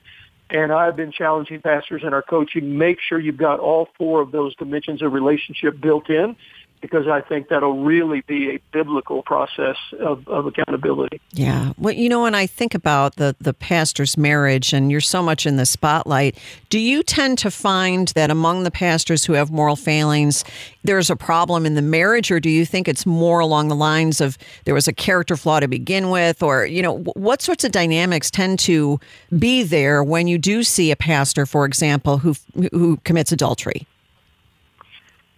And 0.50 0.72
I've 0.72 0.96
been 0.96 1.12
challenging 1.12 1.62
pastors 1.62 2.04
in 2.06 2.14
our 2.14 2.22
coaching, 2.22 2.78
make 2.78 3.00
sure 3.02 3.20
you've 3.20 3.38
got 3.38 3.60
all 3.60 3.90
four 3.98 4.22
of 4.22 4.32
those 4.32 4.56
dimensions 4.56 5.02
of 5.02 5.12
relationship 5.12 5.80
built 5.82 6.10
in 6.10 6.36
because 6.82 7.08
I 7.08 7.22
think 7.22 7.50
that'll 7.50 7.84
really 7.84 8.22
be 8.22 8.52
a 8.52 8.60
biblical 8.72 9.24
process 9.24 9.78
of, 10.00 10.28
of 10.28 10.46
accountability. 10.46 11.20
Yeah. 11.32 11.74
Well, 11.78 11.94
you 11.94 12.10
know, 12.10 12.24
when 12.24 12.36
I 12.36 12.48
think 12.48 12.76
about 12.76 13.16
the 13.16 13.36
the 13.40 13.54
pastor's 13.54 14.18
marriage 14.18 14.74
and 14.74 14.92
you're 14.92 15.02
so 15.02 15.22
much 15.24 15.46
in 15.46 15.58
the 15.58 15.66
spotlight, 15.66 16.38
do 16.70 16.80
you 16.80 17.04
tend 17.04 17.38
to 17.40 17.52
find 17.52 18.10
that 18.10 18.30
among 18.30 18.64
the 18.64 18.72
pastors 18.72 19.26
who 19.26 19.34
have 19.34 19.52
moral 19.52 19.76
failings, 19.76 20.44
there's 20.84 21.10
a 21.10 21.16
problem 21.16 21.66
in 21.66 21.76
the 21.76 21.82
marriage, 21.82 22.32
or 22.32 22.40
do 22.40 22.50
you 22.50 22.66
think 22.66 22.88
it's 22.88 23.06
more 23.06 23.40
along 23.40 23.68
the 23.68 23.76
lines 23.76 24.22
of 24.22 24.38
there 24.66 24.74
was 24.74 24.88
a 24.88 24.94
character 24.94 25.36
flaw 25.36 25.60
to 25.60 25.68
begin 25.68 26.10
with, 26.10 26.44
or 26.44 26.66
you 26.66 26.82
know, 26.82 27.00
what 27.16 27.42
sorts 27.42 27.64
of 27.64 27.72
dynamics 27.72 28.30
tend 28.32 28.60
to 28.60 29.00
be 29.38 29.64
there 29.64 30.04
when 30.04 30.28
you 30.28 30.38
do 30.38 30.64
see 30.64 30.92
a 30.92 30.96
pastor, 30.96 31.46
for 31.46 31.66
example, 31.66 32.20
who 32.20 32.36
who 32.72 32.98
commits 32.98 33.32
adultery? 33.32 33.86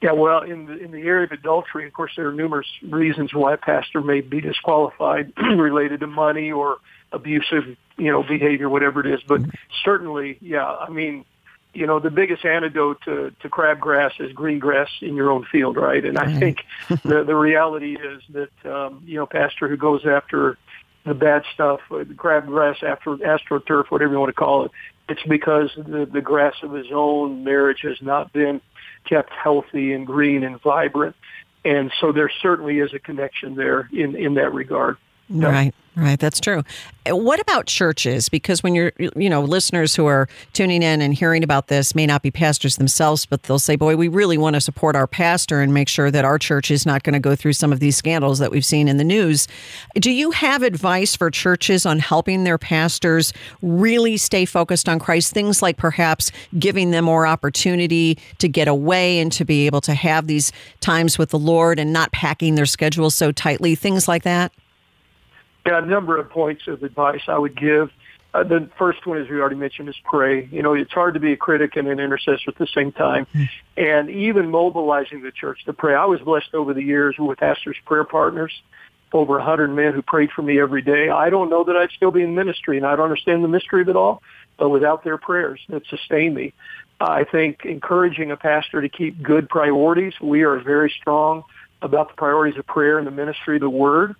Yeah, 0.01 0.13
well, 0.13 0.41
in 0.43 0.65
the 0.65 0.77
in 0.77 0.91
the 0.91 1.01
area 1.01 1.25
of 1.25 1.31
adultery, 1.31 1.85
of 1.85 1.93
course, 1.93 2.13
there 2.15 2.29
are 2.29 2.33
numerous 2.33 2.67
reasons 2.81 3.33
why 3.33 3.53
a 3.53 3.57
pastor 3.57 4.01
may 4.01 4.21
be 4.21 4.39
disqualified 4.39 5.33
related 5.37 5.99
to 5.99 6.07
money 6.07 6.51
or 6.51 6.77
abusive, 7.11 7.75
you 7.97 8.11
know, 8.11 8.23
behavior, 8.23 8.69
whatever 8.69 9.05
it 9.05 9.13
is. 9.13 9.19
But 9.27 9.41
certainly, 9.83 10.37
yeah, 10.39 10.65
I 10.65 10.89
mean, 10.89 11.25
you 11.73 11.85
know, 11.85 11.99
the 11.99 12.09
biggest 12.09 12.45
antidote 12.45 13.01
to, 13.05 13.31
to 13.41 13.49
crabgrass 13.49 14.19
is 14.19 14.31
green 14.31 14.59
grass 14.59 14.89
in 15.01 15.15
your 15.15 15.31
own 15.31 15.45
field, 15.51 15.75
right? 15.75 16.03
And 16.03 16.17
I 16.17 16.39
think 16.39 16.63
the 16.87 17.23
the 17.25 17.35
reality 17.35 17.95
is 17.95 18.23
that 18.29 18.71
um, 18.71 19.03
you 19.05 19.15
know, 19.15 19.25
pastor 19.25 19.67
who 19.67 19.75
goes 19.75 20.05
after 20.05 20.57
the 21.05 21.13
bad 21.13 21.43
stuff, 21.53 21.81
uh, 21.91 21.99
the 21.99 22.13
crabgrass, 22.13 22.83
after 22.83 23.17
astroturf, 23.17 23.87
whatever 23.89 24.13
you 24.13 24.19
want 24.19 24.29
to 24.29 24.33
call 24.33 24.65
it, 24.65 24.71
it's 25.09 25.23
because 25.23 25.71
the 25.75 26.05
the 26.05 26.21
grass 26.21 26.55
of 26.63 26.71
his 26.71 26.87
own 26.91 27.43
marriage 27.43 27.81
has 27.81 28.01
not 28.01 28.31
been 28.31 28.61
kept 29.05 29.31
healthy 29.31 29.93
and 29.93 30.05
green 30.05 30.43
and 30.43 30.61
vibrant. 30.61 31.15
And 31.65 31.91
so 31.99 32.11
there 32.11 32.31
certainly 32.41 32.79
is 32.79 32.93
a 32.93 32.99
connection 32.99 33.55
there 33.55 33.89
in, 33.91 34.15
in 34.15 34.35
that 34.35 34.53
regard. 34.53 34.97
Right. 35.49 35.73
Right, 35.99 36.17
that's 36.17 36.39
true. 36.39 36.63
Uh, 37.09 37.15
what 37.15 37.41
about 37.41 37.65
churches? 37.65 38.29
Because 38.29 38.63
when 38.63 38.73
you're, 38.73 38.93
you 38.97 39.29
know, 39.29 39.41
listeners 39.41 39.93
who 39.93 40.05
are 40.05 40.29
tuning 40.53 40.81
in 40.81 41.01
and 41.01 41.13
hearing 41.13 41.43
about 41.43 41.67
this 41.67 41.93
may 41.93 42.05
not 42.05 42.21
be 42.21 42.31
pastors 42.31 42.77
themselves, 42.77 43.25
but 43.25 43.43
they'll 43.43 43.59
say, 43.59 43.75
boy, 43.75 43.97
we 43.97 44.07
really 44.07 44.37
want 44.37 44.53
to 44.53 44.61
support 44.61 44.95
our 44.95 45.07
pastor 45.07 45.59
and 45.59 45.73
make 45.73 45.89
sure 45.89 46.09
that 46.09 46.23
our 46.23 46.39
church 46.39 46.71
is 46.71 46.85
not 46.85 47.03
going 47.03 47.13
to 47.13 47.19
go 47.19 47.35
through 47.35 47.51
some 47.51 47.73
of 47.73 47.81
these 47.81 47.97
scandals 47.97 48.39
that 48.39 48.49
we've 48.49 48.63
seen 48.63 48.87
in 48.87 48.95
the 48.95 49.03
news. 49.03 49.47
Do 49.95 50.09
you 50.09 50.31
have 50.31 50.63
advice 50.63 51.17
for 51.17 51.29
churches 51.29 51.85
on 51.85 51.99
helping 51.99 52.45
their 52.45 52.57
pastors 52.57 53.33
really 53.61 54.15
stay 54.15 54.45
focused 54.45 54.87
on 54.87 54.99
Christ? 54.99 55.33
Things 55.33 55.61
like 55.61 55.75
perhaps 55.75 56.31
giving 56.57 56.91
them 56.91 57.05
more 57.05 57.27
opportunity 57.27 58.17
to 58.37 58.47
get 58.47 58.69
away 58.69 59.19
and 59.19 59.33
to 59.33 59.43
be 59.43 59.65
able 59.65 59.81
to 59.81 59.93
have 59.93 60.27
these 60.27 60.53
times 60.79 61.17
with 61.17 61.31
the 61.31 61.39
Lord 61.39 61.77
and 61.77 61.91
not 61.91 62.13
packing 62.13 62.55
their 62.55 62.65
schedule 62.65 63.09
so 63.09 63.33
tightly, 63.33 63.75
things 63.75 64.07
like 64.07 64.23
that? 64.23 64.53
Yeah, 65.69 65.83
a 65.83 65.85
number 65.85 66.17
of 66.17 66.31
points 66.31 66.67
of 66.67 66.81
advice 66.81 67.21
I 67.27 67.37
would 67.37 67.55
give. 67.55 67.91
Uh, 68.33 68.43
the 68.43 68.67
first 68.79 69.05
one, 69.05 69.19
as 69.19 69.29
we 69.29 69.39
already 69.39 69.55
mentioned, 69.55 69.87
is 69.87 69.95
pray. 70.03 70.47
You 70.51 70.63
know, 70.63 70.73
it's 70.73 70.91
hard 70.91 71.13
to 71.13 71.19
be 71.19 71.33
a 71.33 71.37
critic 71.37 71.75
and 71.75 71.87
an 71.87 71.99
intercessor 71.99 72.49
at 72.49 72.57
the 72.57 72.65
same 72.73 72.91
time. 72.91 73.27
Mm. 73.35 73.49
And 73.77 74.09
even 74.09 74.49
mobilizing 74.49 75.21
the 75.21 75.31
church 75.31 75.63
to 75.65 75.73
pray. 75.73 75.93
I 75.93 76.05
was 76.05 76.21
blessed 76.21 76.55
over 76.55 76.73
the 76.73 76.81
years 76.81 77.15
with 77.19 77.37
pastors' 77.37 77.77
prayer 77.85 78.03
partners, 78.03 78.51
over 79.13 79.33
100 79.33 79.67
men 79.67 79.93
who 79.93 80.01
prayed 80.01 80.31
for 80.31 80.41
me 80.41 80.59
every 80.59 80.81
day. 80.81 81.09
I 81.09 81.29
don't 81.29 81.51
know 81.51 81.63
that 81.63 81.75
I'd 81.75 81.91
still 81.91 82.11
be 82.11 82.23
in 82.23 82.33
ministry, 82.33 82.77
and 82.77 82.85
I 82.85 82.95
don't 82.95 83.05
understand 83.05 83.43
the 83.43 83.47
mystery 83.47 83.83
of 83.83 83.89
it 83.89 83.95
all, 83.95 84.23
but 84.57 84.69
without 84.69 85.03
their 85.03 85.19
prayers 85.19 85.59
that 85.69 85.85
sustain 85.85 86.33
me. 86.33 86.53
I 86.99 87.25
think 87.25 87.63
encouraging 87.63 88.31
a 88.31 88.37
pastor 88.37 88.81
to 88.81 88.89
keep 88.89 89.21
good 89.21 89.49
priorities. 89.49 90.13
We 90.19 90.41
are 90.41 90.59
very 90.59 90.91
strong 90.99 91.43
about 91.83 92.09
the 92.09 92.15
priorities 92.15 92.57
of 92.57 92.65
prayer 92.65 92.97
and 92.97 93.05
the 93.05 93.11
ministry 93.11 93.57
of 93.57 93.61
the 93.61 93.69
word. 93.69 94.15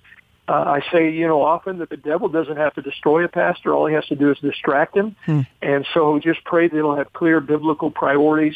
Uh, 0.50 0.80
I 0.80 0.82
say, 0.92 1.12
you 1.12 1.28
know, 1.28 1.44
often 1.44 1.78
that 1.78 1.92
the 1.92 1.98
devil 1.98 2.28
doesn't 2.28 2.58
have 2.58 2.74
to 2.74 2.82
destroy 2.82 3.24
a 3.24 3.28
pastor. 3.28 3.72
All 3.72 3.86
he 3.86 3.94
has 3.94 4.08
to 4.08 4.16
do 4.16 4.32
is 4.32 4.40
distract 4.40 4.98
him. 4.98 5.16
Hmm. 5.28 5.42
And 5.62 5.86
so 5.94 6.20
just 6.20 6.44
pray 6.44 6.68
that 6.68 6.76
he'll 6.76 6.96
have 6.96 7.14
clear 7.14 7.40
biblical 7.40 7.92
priorities. 7.92 8.56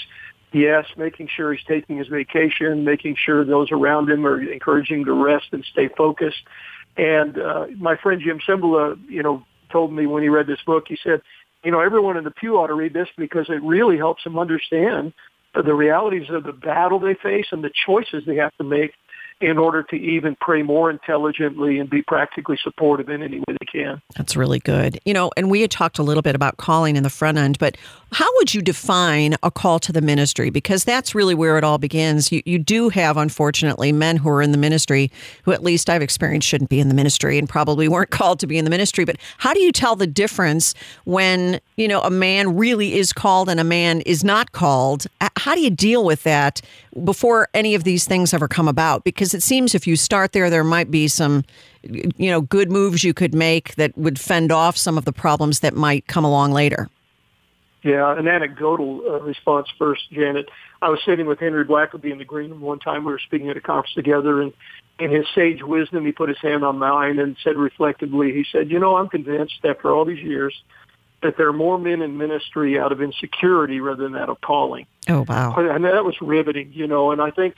Yes, 0.51 0.85
making 0.97 1.29
sure 1.35 1.53
he's 1.53 1.63
taking 1.67 1.99
his 1.99 2.07
vacation, 2.07 2.83
making 2.83 3.17
sure 3.23 3.45
those 3.45 3.71
around 3.71 4.09
him 4.09 4.25
are 4.25 4.41
encouraging 4.41 5.01
him 5.01 5.05
to 5.05 5.13
rest 5.13 5.45
and 5.51 5.63
stay 5.71 5.87
focused. 5.87 6.41
And 6.97 7.37
uh, 7.37 7.67
my 7.77 7.95
friend 7.95 8.19
Jim 8.23 8.39
Cymbala, 8.39 8.97
you 9.07 9.21
know, 9.21 9.45
told 9.71 9.93
me 9.93 10.07
when 10.07 10.23
he 10.23 10.29
read 10.29 10.47
this 10.47 10.61
book, 10.65 10.85
he 10.87 10.97
said, 11.03 11.21
you 11.63 11.69
know, 11.69 11.79
everyone 11.79 12.17
in 12.17 12.23
the 12.23 12.31
pew 12.31 12.57
ought 12.57 12.67
to 12.67 12.73
read 12.73 12.93
this 12.93 13.07
because 13.17 13.49
it 13.49 13.61
really 13.61 13.97
helps 13.97 14.23
them 14.23 14.39
understand 14.39 15.13
the 15.53 15.75
realities 15.75 16.27
of 16.29 16.43
the 16.43 16.53
battle 16.53 16.97
they 16.97 17.13
face 17.13 17.47
and 17.51 17.63
the 17.63 17.71
choices 17.85 18.23
they 18.25 18.37
have 18.37 18.55
to 18.57 18.63
make 18.63 18.93
in 19.43 19.57
order 19.57 19.83
to 19.83 19.95
even 19.97 20.37
pray 20.39 20.61
more 20.61 20.89
intelligently 20.89 21.77
and 21.77 21.89
be 21.89 22.01
practically 22.01 22.57
supportive 22.63 23.09
in 23.09 23.21
any 23.21 23.39
way 23.39 23.45
they 23.49 23.65
can. 23.69 24.01
That's 24.15 24.37
really 24.37 24.59
good. 24.59 24.97
You 25.05 25.13
know, 25.13 25.31
and 25.35 25.51
we 25.51 25.59
had 25.59 25.69
talked 25.69 25.99
a 25.99 26.03
little 26.03 26.21
bit 26.21 26.33
about 26.33 26.55
calling 26.55 26.95
in 26.95 27.03
the 27.03 27.09
front 27.09 27.37
end, 27.37 27.59
but 27.59 27.77
how 28.13 28.29
would 28.35 28.53
you 28.53 28.61
define 28.61 29.35
a 29.43 29.51
call 29.51 29.79
to 29.79 29.91
the 29.91 30.01
ministry? 30.01 30.49
Because 30.49 30.85
that's 30.85 31.13
really 31.13 31.35
where 31.35 31.57
it 31.57 31.63
all 31.63 31.77
begins. 31.77 32.31
You, 32.31 32.41
you 32.45 32.57
do 32.57 32.89
have, 32.89 33.17
unfortunately, 33.17 33.91
men 33.91 34.17
who 34.17 34.29
are 34.29 34.41
in 34.41 34.51
the 34.51 34.57
ministry 34.57 35.11
who, 35.43 35.51
at 35.51 35.63
least 35.63 35.89
I've 35.89 36.01
experienced, 36.01 36.47
shouldn't 36.47 36.69
be 36.69 36.79
in 36.79 36.87
the 36.87 36.93
ministry 36.93 37.37
and 37.37 37.49
probably 37.49 37.87
weren't 37.87 38.09
called 38.11 38.39
to 38.39 38.47
be 38.47 38.57
in 38.57 38.63
the 38.63 38.71
ministry. 38.71 39.03
But 39.03 39.17
how 39.39 39.53
do 39.53 39.59
you 39.59 39.71
tell 39.71 39.95
the 39.95 40.07
difference 40.07 40.73
when, 41.03 41.59
you 41.75 41.87
know, 41.87 42.01
a 42.01 42.09
man 42.09 42.55
really 42.55 42.95
is 42.95 43.11
called 43.11 43.49
and 43.49 43.59
a 43.59 43.65
man 43.65 44.01
is 44.01 44.23
not 44.23 44.53
called? 44.53 45.07
How 45.37 45.53
do 45.55 45.61
you 45.61 45.71
deal 45.71 46.05
with 46.05 46.23
that 46.23 46.61
before 47.03 47.49
any 47.53 47.73
of 47.75 47.83
these 47.83 48.05
things 48.05 48.33
ever 48.33 48.47
come 48.47 48.67
about? 48.67 49.03
Because 49.33 49.43
it 49.43 49.47
seems 49.47 49.73
if 49.73 49.87
you 49.87 49.95
start 49.95 50.31
there, 50.31 50.51
there 50.51 50.63
might 50.63 50.91
be 50.91 51.07
some 51.07 51.43
you 51.81 52.29
know 52.29 52.41
good 52.41 52.71
moves 52.71 53.03
you 53.03 53.13
could 53.13 53.33
make 53.33 53.75
that 53.75 53.97
would 53.97 54.19
fend 54.19 54.51
off 54.51 54.77
some 54.77 54.97
of 54.97 55.05
the 55.05 55.11
problems 55.11 55.61
that 55.61 55.73
might 55.73 56.07
come 56.07 56.23
along 56.23 56.51
later 56.51 56.87
yeah, 57.83 58.17
an 58.17 58.29
anecdotal 58.29 59.01
uh, 59.05 59.19
response 59.19 59.67
first, 59.77 60.09
Janet. 60.09 60.47
I 60.81 60.87
was 60.87 60.99
sitting 61.05 61.25
with 61.25 61.39
Henry 61.39 61.65
Blackaby 61.65 62.13
in 62.13 62.17
the 62.17 62.23
green 62.23 62.51
room 62.51 62.61
one 62.61 62.79
time. 62.79 63.03
We 63.03 63.11
were 63.11 63.19
speaking 63.19 63.49
at 63.49 63.57
a 63.57 63.61
conference 63.61 63.93
together, 63.93 64.41
and 64.41 64.53
in 64.99 65.11
his 65.11 65.25
sage 65.35 65.61
wisdom, 65.61 66.05
he 66.05 66.13
put 66.13 66.29
his 66.29 66.37
hand 66.41 66.63
on 66.63 66.79
mine 66.79 67.19
and 67.19 67.35
said 67.43 67.57
reflectively, 67.57 68.31
he 68.31 68.45
said, 68.49 68.71
you 68.71 68.79
know, 68.79 68.95
I'm 68.95 69.09
convinced 69.09 69.65
after 69.65 69.91
all 69.91 70.05
these 70.05 70.23
years 70.23 70.55
that 71.23 71.35
there 71.35 71.49
are 71.49 71.53
more 71.53 71.77
men 71.77 72.01
in 72.01 72.17
ministry 72.17 72.79
out 72.79 72.93
of 72.93 73.01
insecurity 73.01 73.81
rather 73.81 74.03
than 74.03 74.15
out 74.15 74.29
of 74.29 74.39
calling. 74.39 74.85
Oh, 75.09 75.25
wow. 75.27 75.53
And 75.57 75.83
that 75.83 76.05
was 76.05 76.15
riveting, 76.21 76.71
you 76.71 76.87
know, 76.87 77.11
and 77.11 77.21
I 77.21 77.31
think, 77.31 77.55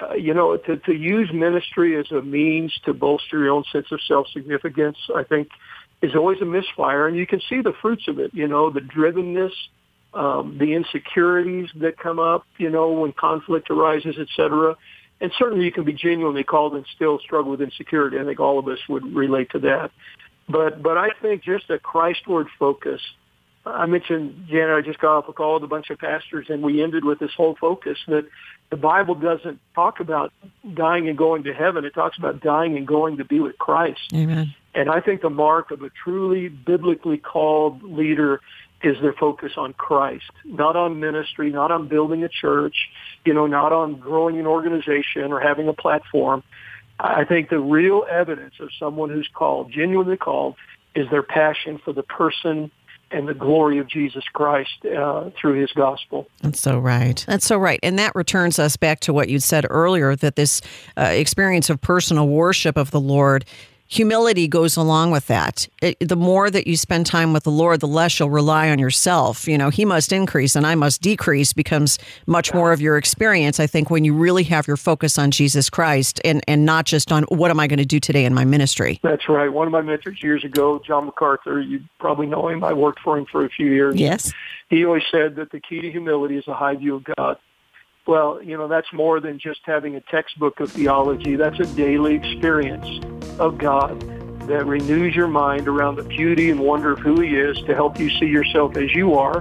uh, 0.00 0.14
you 0.14 0.34
know, 0.34 0.56
to, 0.56 0.76
to 0.76 0.92
use 0.92 1.30
ministry 1.32 1.98
as 1.98 2.10
a 2.10 2.22
means 2.22 2.72
to 2.84 2.94
bolster 2.94 3.38
your 3.38 3.50
own 3.50 3.64
sense 3.72 3.86
of 3.92 4.00
self-significance, 4.06 4.98
I 5.14 5.24
think– 5.24 5.48
is 6.00 6.14
always 6.14 6.40
a 6.40 6.44
misfire, 6.44 7.08
and 7.08 7.16
you 7.16 7.26
can 7.26 7.40
see 7.48 7.60
the 7.60 7.72
fruits 7.82 8.06
of 8.06 8.20
it. 8.20 8.32
You 8.32 8.46
know, 8.46 8.70
the 8.70 8.80
drivenness, 8.80 9.50
um, 10.14 10.56
the 10.56 10.74
insecurities 10.74 11.70
that 11.80 11.98
come 11.98 12.20
up. 12.20 12.46
You 12.56 12.70
know, 12.70 12.92
when 12.92 13.12
conflict 13.12 13.68
arises, 13.68 14.14
et 14.18 14.28
cetera. 14.36 14.76
And 15.20 15.32
certainly, 15.36 15.64
you 15.64 15.72
can 15.72 15.82
be 15.84 15.92
genuinely 15.92 16.44
called 16.44 16.74
and 16.74 16.86
still 16.94 17.18
struggle 17.18 17.50
with 17.50 17.60
insecurity. 17.60 18.16
I 18.20 18.24
think 18.24 18.38
all 18.38 18.60
of 18.60 18.68
us 18.68 18.78
would 18.88 19.12
relate 19.12 19.50
to 19.50 19.58
that. 19.58 19.90
But 20.48 20.84
but 20.84 20.96
I 20.96 21.08
think 21.20 21.42
just 21.42 21.68
a 21.68 21.78
Christward 21.78 22.46
focus. 22.60 23.00
I 23.66 23.86
mentioned 23.86 24.46
Janet. 24.48 24.76
I 24.76 24.82
just 24.82 25.00
got 25.00 25.18
off 25.18 25.28
a 25.28 25.32
call 25.32 25.54
with 25.54 25.64
a 25.64 25.66
bunch 25.66 25.90
of 25.90 25.98
pastors, 25.98 26.46
and 26.48 26.62
we 26.62 26.80
ended 26.80 27.04
with 27.04 27.18
this 27.18 27.32
whole 27.36 27.56
focus 27.60 27.98
that 28.06 28.24
the 28.70 28.76
Bible 28.76 29.14
doesn't 29.14 29.60
talk 29.74 30.00
about 30.00 30.32
dying 30.74 31.08
and 31.08 31.16
going 31.16 31.44
to 31.44 31.54
heaven. 31.54 31.84
It 31.84 31.94
talks 31.94 32.18
about 32.18 32.40
dying 32.40 32.76
and 32.76 32.86
going 32.86 33.16
to 33.16 33.24
be 33.24 33.40
with 33.40 33.56
Christ. 33.58 34.00
Amen. 34.14 34.54
And 34.74 34.90
I 34.90 35.00
think 35.00 35.22
the 35.22 35.30
mark 35.30 35.70
of 35.70 35.82
a 35.82 35.90
truly 35.90 36.48
biblically 36.48 37.18
called 37.18 37.82
leader 37.82 38.40
is 38.82 38.96
their 39.00 39.14
focus 39.14 39.52
on 39.56 39.72
Christ, 39.72 40.30
not 40.44 40.76
on 40.76 41.00
ministry, 41.00 41.50
not 41.50 41.72
on 41.72 41.88
building 41.88 42.22
a 42.22 42.28
church, 42.28 42.76
you 43.24 43.34
know, 43.34 43.46
not 43.46 43.72
on 43.72 43.98
growing 43.98 44.38
an 44.38 44.46
organization 44.46 45.32
or 45.32 45.40
having 45.40 45.66
a 45.68 45.72
platform. 45.72 46.44
I 47.00 47.24
think 47.24 47.48
the 47.48 47.58
real 47.58 48.04
evidence 48.08 48.54
of 48.60 48.68
someone 48.78 49.10
who's 49.10 49.28
called, 49.32 49.72
genuinely 49.72 50.16
called, 50.16 50.56
is 50.94 51.08
their 51.10 51.22
passion 51.22 51.80
for 51.84 51.92
the 51.92 52.02
person 52.02 52.70
and 53.10 53.26
the 53.26 53.34
glory 53.34 53.78
of 53.78 53.88
Jesus 53.88 54.24
Christ 54.32 54.84
uh, 54.84 55.30
through 55.40 55.60
his 55.60 55.72
gospel. 55.72 56.28
That's 56.42 56.60
so 56.60 56.78
right. 56.78 57.24
That's 57.26 57.46
so 57.46 57.56
right. 57.56 57.80
And 57.82 57.98
that 57.98 58.14
returns 58.14 58.58
us 58.58 58.76
back 58.76 59.00
to 59.00 59.12
what 59.12 59.28
you 59.28 59.38
said 59.38 59.66
earlier 59.68 60.14
that 60.16 60.36
this 60.36 60.60
uh, 60.96 61.02
experience 61.02 61.70
of 61.70 61.80
personal 61.80 62.28
worship 62.28 62.76
of 62.76 62.90
the 62.90 63.00
Lord 63.00 63.44
humility 63.88 64.46
goes 64.46 64.76
along 64.76 65.10
with 65.10 65.26
that. 65.26 65.66
It, 65.82 65.96
the 66.06 66.16
more 66.16 66.50
that 66.50 66.66
you 66.66 66.76
spend 66.76 67.06
time 67.06 67.32
with 67.32 67.44
the 67.44 67.50
Lord, 67.50 67.80
the 67.80 67.88
less 67.88 68.18
you'll 68.18 68.30
rely 68.30 68.70
on 68.70 68.78
yourself. 68.78 69.48
You 69.48 69.58
know, 69.58 69.70
He 69.70 69.84
must 69.84 70.12
increase 70.12 70.54
and 70.54 70.66
I 70.66 70.74
must 70.74 71.00
decrease 71.00 71.52
becomes 71.52 71.98
much 72.26 72.54
more 72.54 72.72
of 72.72 72.80
your 72.80 72.96
experience, 72.96 73.58
I 73.58 73.66
think, 73.66 73.90
when 73.90 74.04
you 74.04 74.14
really 74.14 74.44
have 74.44 74.66
your 74.66 74.76
focus 74.76 75.18
on 75.18 75.30
Jesus 75.30 75.70
Christ 75.70 76.20
and, 76.24 76.42
and 76.46 76.64
not 76.64 76.84
just 76.84 77.10
on 77.10 77.24
what 77.24 77.50
am 77.50 77.58
I 77.58 77.66
going 77.66 77.78
to 77.78 77.86
do 77.86 77.98
today 77.98 78.24
in 78.24 78.34
my 78.34 78.44
ministry. 78.44 79.00
That's 79.02 79.28
right. 79.28 79.48
One 79.48 79.66
of 79.66 79.72
my 79.72 79.82
mentors 79.82 80.22
years 80.22 80.44
ago, 80.44 80.80
John 80.86 81.06
MacArthur, 81.06 81.60
you 81.60 81.80
probably 81.98 82.26
know 82.26 82.48
him. 82.48 82.62
I 82.62 82.74
worked 82.74 83.00
for 83.00 83.16
him 83.16 83.26
for 83.30 83.44
a 83.44 83.48
few 83.48 83.72
years. 83.72 83.96
Yes. 83.96 84.32
He 84.68 84.84
always 84.84 85.04
said 85.10 85.36
that 85.36 85.50
the 85.50 85.60
key 85.60 85.80
to 85.80 85.90
humility 85.90 86.36
is 86.36 86.46
a 86.46 86.54
high 86.54 86.76
view 86.76 86.96
of 86.96 87.04
God. 87.16 87.38
Well, 88.06 88.42
you 88.42 88.56
know, 88.56 88.68
that's 88.68 88.90
more 88.92 89.20
than 89.20 89.38
just 89.38 89.60
having 89.64 89.94
a 89.94 90.00
textbook 90.00 90.60
of 90.60 90.72
theology. 90.72 91.36
That's 91.36 91.60
a 91.60 91.66
daily 91.66 92.14
experience 92.14 93.17
of 93.38 93.58
God 93.58 94.00
that 94.48 94.66
renews 94.66 95.14
your 95.14 95.28
mind 95.28 95.68
around 95.68 95.96
the 95.96 96.02
beauty 96.02 96.50
and 96.50 96.60
wonder 96.60 96.92
of 96.92 96.98
who 96.98 97.20
He 97.20 97.36
is 97.36 97.58
to 97.62 97.74
help 97.74 97.98
you 97.98 98.10
see 98.10 98.26
yourself 98.26 98.76
as 98.76 98.94
you 98.94 99.14
are. 99.14 99.40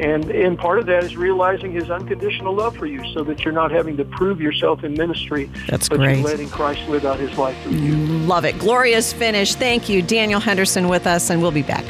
And, 0.00 0.30
and 0.30 0.56
part 0.56 0.78
of 0.78 0.86
that 0.86 1.02
is 1.02 1.16
realizing 1.16 1.72
His 1.72 1.90
unconditional 1.90 2.54
love 2.54 2.76
for 2.76 2.86
you 2.86 3.02
so 3.12 3.24
that 3.24 3.44
you're 3.44 3.52
not 3.52 3.72
having 3.72 3.96
to 3.96 4.04
prove 4.04 4.40
yourself 4.40 4.84
in 4.84 4.94
ministry. 4.94 5.50
That's 5.68 5.88
but 5.88 5.98
great. 5.98 6.18
You're 6.18 6.28
letting 6.28 6.48
Christ 6.48 6.88
live 6.88 7.04
out 7.04 7.18
His 7.18 7.36
life 7.36 7.60
through 7.64 7.72
you. 7.72 7.96
Love 7.96 8.44
it. 8.44 8.58
Glorious 8.58 9.12
finish. 9.12 9.56
Thank 9.56 9.88
you, 9.88 10.00
Daniel 10.00 10.38
Henderson, 10.38 10.88
with 10.88 11.06
us, 11.06 11.30
and 11.30 11.42
we'll 11.42 11.50
be 11.50 11.62
back. 11.62 11.84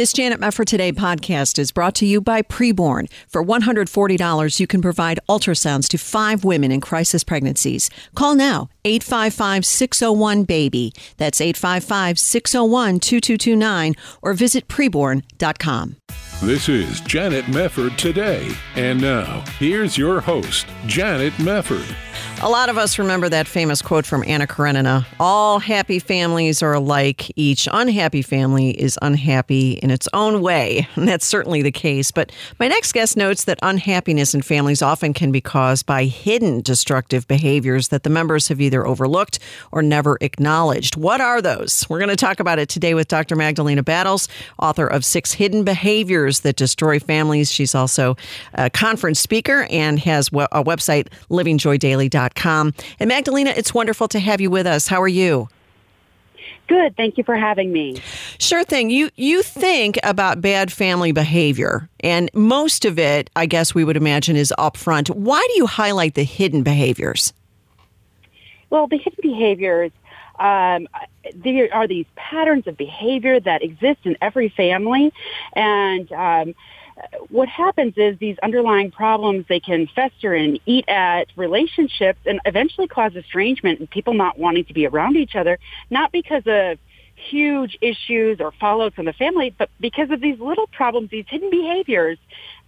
This 0.00 0.14
Janet 0.14 0.40
Mefford 0.40 0.64
Today 0.64 0.92
podcast 0.92 1.58
is 1.58 1.72
brought 1.72 1.94
to 1.96 2.06
you 2.06 2.22
by 2.22 2.40
Preborn. 2.40 3.10
For 3.28 3.44
$140, 3.44 4.58
you 4.58 4.66
can 4.66 4.80
provide 4.80 5.20
ultrasounds 5.28 5.88
to 5.88 5.98
five 5.98 6.42
women 6.42 6.72
in 6.72 6.80
crisis 6.80 7.22
pregnancies. 7.22 7.90
Call 8.14 8.34
now, 8.34 8.70
855 8.86 9.66
601 9.66 10.44
BABY. 10.46 10.94
That's 11.18 11.42
855 11.42 12.18
601 12.18 13.00
2229 13.00 13.94
or 14.22 14.32
visit 14.32 14.68
preborn.com. 14.68 15.96
This 16.42 16.70
is 16.70 17.02
Janet 17.02 17.44
Mefford 17.44 17.98
Today. 17.98 18.50
And 18.76 19.02
now, 19.02 19.44
here's 19.58 19.98
your 19.98 20.22
host, 20.22 20.66
Janet 20.86 21.34
Mefford. 21.34 21.94
A 22.42 22.48
lot 22.48 22.70
of 22.70 22.78
us 22.78 22.98
remember 22.98 23.28
that 23.28 23.46
famous 23.46 23.82
quote 23.82 24.06
from 24.06 24.24
Anna 24.26 24.46
Karenina 24.46 25.06
All 25.20 25.58
happy 25.58 25.98
families 25.98 26.62
are 26.62 26.72
alike. 26.72 27.30
Each 27.36 27.68
unhappy 27.70 28.22
family 28.22 28.70
is 28.70 28.98
unhappy 29.02 29.72
in 29.72 29.90
its 29.90 30.08
own 30.14 30.40
way. 30.40 30.88
And 31.00 31.08
that's 31.08 31.24
certainly 31.24 31.62
the 31.62 31.72
case. 31.72 32.10
But 32.10 32.30
my 32.58 32.68
next 32.68 32.92
guest 32.92 33.16
notes 33.16 33.44
that 33.44 33.58
unhappiness 33.62 34.34
in 34.34 34.42
families 34.42 34.82
often 34.82 35.14
can 35.14 35.32
be 35.32 35.40
caused 35.40 35.86
by 35.86 36.04
hidden 36.04 36.60
destructive 36.60 37.26
behaviors 37.26 37.88
that 37.88 38.02
the 38.02 38.10
members 38.10 38.48
have 38.48 38.60
either 38.60 38.86
overlooked 38.86 39.38
or 39.72 39.80
never 39.80 40.18
acknowledged. 40.20 40.96
What 40.96 41.22
are 41.22 41.40
those? 41.40 41.86
We're 41.88 41.98
going 41.98 42.10
to 42.10 42.16
talk 42.16 42.38
about 42.38 42.58
it 42.58 42.68
today 42.68 42.92
with 42.92 43.08
Dr. 43.08 43.34
Magdalena 43.34 43.82
Battles, 43.82 44.28
author 44.58 44.86
of 44.86 45.06
Six 45.06 45.32
Hidden 45.32 45.64
Behaviors 45.64 46.40
That 46.40 46.56
Destroy 46.56 46.98
Families. 46.98 47.50
She's 47.50 47.74
also 47.74 48.16
a 48.52 48.68
conference 48.68 49.20
speaker 49.20 49.66
and 49.70 49.98
has 50.00 50.28
a 50.28 50.62
website, 50.62 51.08
livingjoydaily.com. 51.30 52.09
And 52.14 53.08
Magdalena, 53.08 53.52
it's 53.56 53.74
wonderful 53.74 54.08
to 54.08 54.18
have 54.18 54.40
you 54.40 54.50
with 54.50 54.66
us. 54.66 54.88
How 54.88 55.00
are 55.00 55.08
you? 55.08 55.48
Good. 56.66 56.96
Thank 56.96 57.18
you 57.18 57.24
for 57.24 57.36
having 57.36 57.72
me. 57.72 58.00
Sure 58.38 58.62
thing. 58.62 58.90
You 58.90 59.10
you 59.16 59.42
think 59.42 59.98
about 60.04 60.40
bad 60.40 60.72
family 60.72 61.10
behavior, 61.10 61.88
and 61.98 62.30
most 62.32 62.84
of 62.84 62.96
it, 62.96 63.28
I 63.34 63.46
guess 63.46 63.74
we 63.74 63.82
would 63.82 63.96
imagine, 63.96 64.36
is 64.36 64.54
upfront. 64.56 65.10
Why 65.10 65.44
do 65.50 65.56
you 65.56 65.66
highlight 65.66 66.14
the 66.14 66.22
hidden 66.22 66.62
behaviors? 66.62 67.32
Well, 68.70 68.86
the 68.86 68.98
hidden 68.98 69.18
behaviors 69.20 69.90
um, 70.40 70.88
there 71.34 71.72
are 71.72 71.86
these 71.86 72.06
patterns 72.16 72.66
of 72.66 72.76
behavior 72.76 73.38
that 73.40 73.62
exist 73.62 74.00
in 74.04 74.16
every 74.22 74.48
family, 74.48 75.12
and 75.54 76.10
um, 76.12 76.54
what 77.28 77.48
happens 77.48 77.94
is 77.96 78.18
these 78.18 78.36
underlying 78.42 78.90
problems 78.90 79.44
they 79.48 79.60
can 79.60 79.86
fester 79.94 80.34
and 80.34 80.58
eat 80.66 80.88
at 80.88 81.26
relationships 81.36 82.18
and 82.26 82.40
eventually 82.44 82.86
cause 82.88 83.14
estrangement 83.14 83.78
and 83.80 83.90
people 83.90 84.14
not 84.14 84.38
wanting 84.38 84.64
to 84.64 84.74
be 84.74 84.86
around 84.86 85.16
each 85.16 85.34
other 85.34 85.58
not 85.90 86.12
because 86.12 86.42
of 86.46 86.78
huge 87.14 87.76
issues 87.82 88.40
or 88.40 88.50
fallouts 88.52 88.98
in 88.98 89.04
the 89.04 89.12
family 89.12 89.54
but 89.58 89.68
because 89.78 90.10
of 90.10 90.20
these 90.20 90.38
little 90.40 90.66
problems 90.68 91.10
these 91.10 91.26
hidden 91.28 91.50
behaviors 91.50 92.18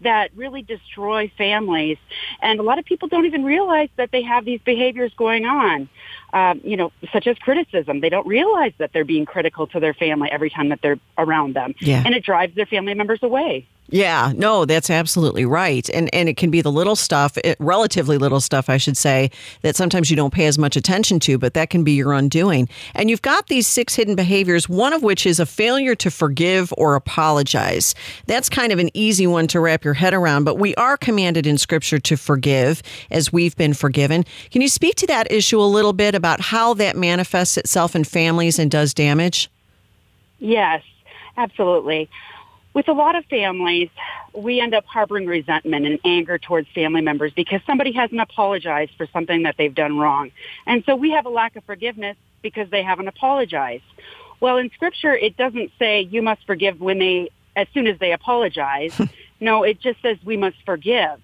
that 0.02 0.30
really 0.34 0.62
destroy 0.62 1.30
families 1.36 1.98
and 2.40 2.60
a 2.60 2.62
lot 2.62 2.78
of 2.78 2.84
people 2.84 3.08
don't 3.08 3.26
even 3.26 3.44
realize 3.44 3.88
that 3.96 4.10
they 4.12 4.22
have 4.22 4.44
these 4.44 4.60
behaviors 4.60 5.12
going 5.14 5.44
on 5.44 5.88
um, 6.32 6.60
you 6.64 6.76
know 6.76 6.92
such 7.12 7.26
as 7.26 7.38
criticism 7.38 8.00
they 8.00 8.08
don't 8.08 8.26
realize 8.26 8.72
that 8.78 8.92
they're 8.92 9.04
being 9.04 9.26
critical 9.26 9.66
to 9.66 9.80
their 9.80 9.94
family 9.94 10.30
every 10.30 10.50
time 10.50 10.68
that 10.68 10.80
they're 10.82 10.98
around 11.18 11.54
them 11.54 11.74
yeah. 11.80 12.02
and 12.04 12.14
it 12.14 12.24
drives 12.24 12.54
their 12.54 12.66
family 12.66 12.94
members 12.94 13.22
away 13.22 13.66
yeah, 13.92 14.32
no, 14.34 14.64
that's 14.64 14.88
absolutely 14.88 15.44
right. 15.44 15.88
And 15.90 16.12
and 16.14 16.26
it 16.26 16.38
can 16.38 16.50
be 16.50 16.62
the 16.62 16.72
little 16.72 16.96
stuff, 16.96 17.36
it, 17.38 17.58
relatively 17.60 18.16
little 18.16 18.40
stuff, 18.40 18.70
I 18.70 18.78
should 18.78 18.96
say, 18.96 19.30
that 19.60 19.76
sometimes 19.76 20.08
you 20.08 20.16
don't 20.16 20.32
pay 20.32 20.46
as 20.46 20.56
much 20.56 20.76
attention 20.76 21.20
to, 21.20 21.36
but 21.36 21.52
that 21.54 21.68
can 21.68 21.84
be 21.84 21.92
your 21.92 22.14
undoing. 22.14 22.70
And 22.94 23.10
you've 23.10 23.20
got 23.20 23.48
these 23.48 23.66
six 23.66 23.94
hidden 23.94 24.14
behaviors, 24.14 24.66
one 24.66 24.94
of 24.94 25.02
which 25.02 25.26
is 25.26 25.38
a 25.38 25.44
failure 25.44 25.94
to 25.96 26.10
forgive 26.10 26.72
or 26.78 26.94
apologize. 26.94 27.94
That's 28.26 28.48
kind 28.48 28.72
of 28.72 28.78
an 28.78 28.88
easy 28.94 29.26
one 29.26 29.46
to 29.48 29.60
wrap 29.60 29.84
your 29.84 29.91
head 29.94 30.14
around, 30.14 30.44
but 30.44 30.58
we 30.58 30.74
are 30.76 30.96
commanded 30.96 31.46
in 31.46 31.58
scripture 31.58 31.98
to 31.98 32.16
forgive 32.16 32.82
as 33.10 33.32
we've 33.32 33.56
been 33.56 33.74
forgiven. 33.74 34.24
Can 34.50 34.62
you 34.62 34.68
speak 34.68 34.96
to 34.96 35.06
that 35.06 35.30
issue 35.30 35.60
a 35.60 35.64
little 35.64 35.92
bit 35.92 36.14
about 36.14 36.40
how 36.40 36.74
that 36.74 36.96
manifests 36.96 37.56
itself 37.56 37.94
in 37.96 38.04
families 38.04 38.58
and 38.58 38.70
does 38.70 38.94
damage? 38.94 39.50
Yes, 40.38 40.82
absolutely 41.36 42.08
with 42.74 42.88
a 42.88 42.92
lot 42.92 43.14
of 43.16 43.24
families, 43.26 43.90
we 44.32 44.60
end 44.60 44.74
up 44.74 44.84
harboring 44.86 45.26
resentment 45.26 45.86
and 45.86 45.98
anger 46.04 46.38
towards 46.38 46.68
family 46.70 47.02
members 47.02 47.32
because 47.32 47.60
somebody 47.66 47.92
hasn't 47.92 48.20
apologized 48.20 48.92
for 48.96 49.06
something 49.12 49.42
that 49.42 49.56
they've 49.58 49.74
done 49.74 49.98
wrong. 49.98 50.30
And 50.66 50.82
so 50.84 50.96
we 50.96 51.10
have 51.10 51.26
a 51.26 51.30
lack 51.30 51.56
of 51.56 51.64
forgiveness 51.64 52.16
because 52.40 52.70
they 52.70 52.82
haven't 52.82 53.08
apologized. 53.08 53.84
Well, 54.40 54.56
in 54.56 54.70
scripture, 54.70 55.14
it 55.14 55.36
doesn't 55.36 55.70
say 55.78 56.00
you 56.00 56.22
must 56.22 56.46
forgive 56.46 56.80
when 56.80 56.98
they, 56.98 57.30
as 57.54 57.68
soon 57.74 57.86
as 57.86 57.98
they 57.98 58.12
apologize. 58.12 58.98
no, 59.42 59.62
it 59.64 59.80
just 59.80 60.00
says 60.00 60.16
we 60.24 60.36
must 60.36 60.56
forgive. 60.64 61.20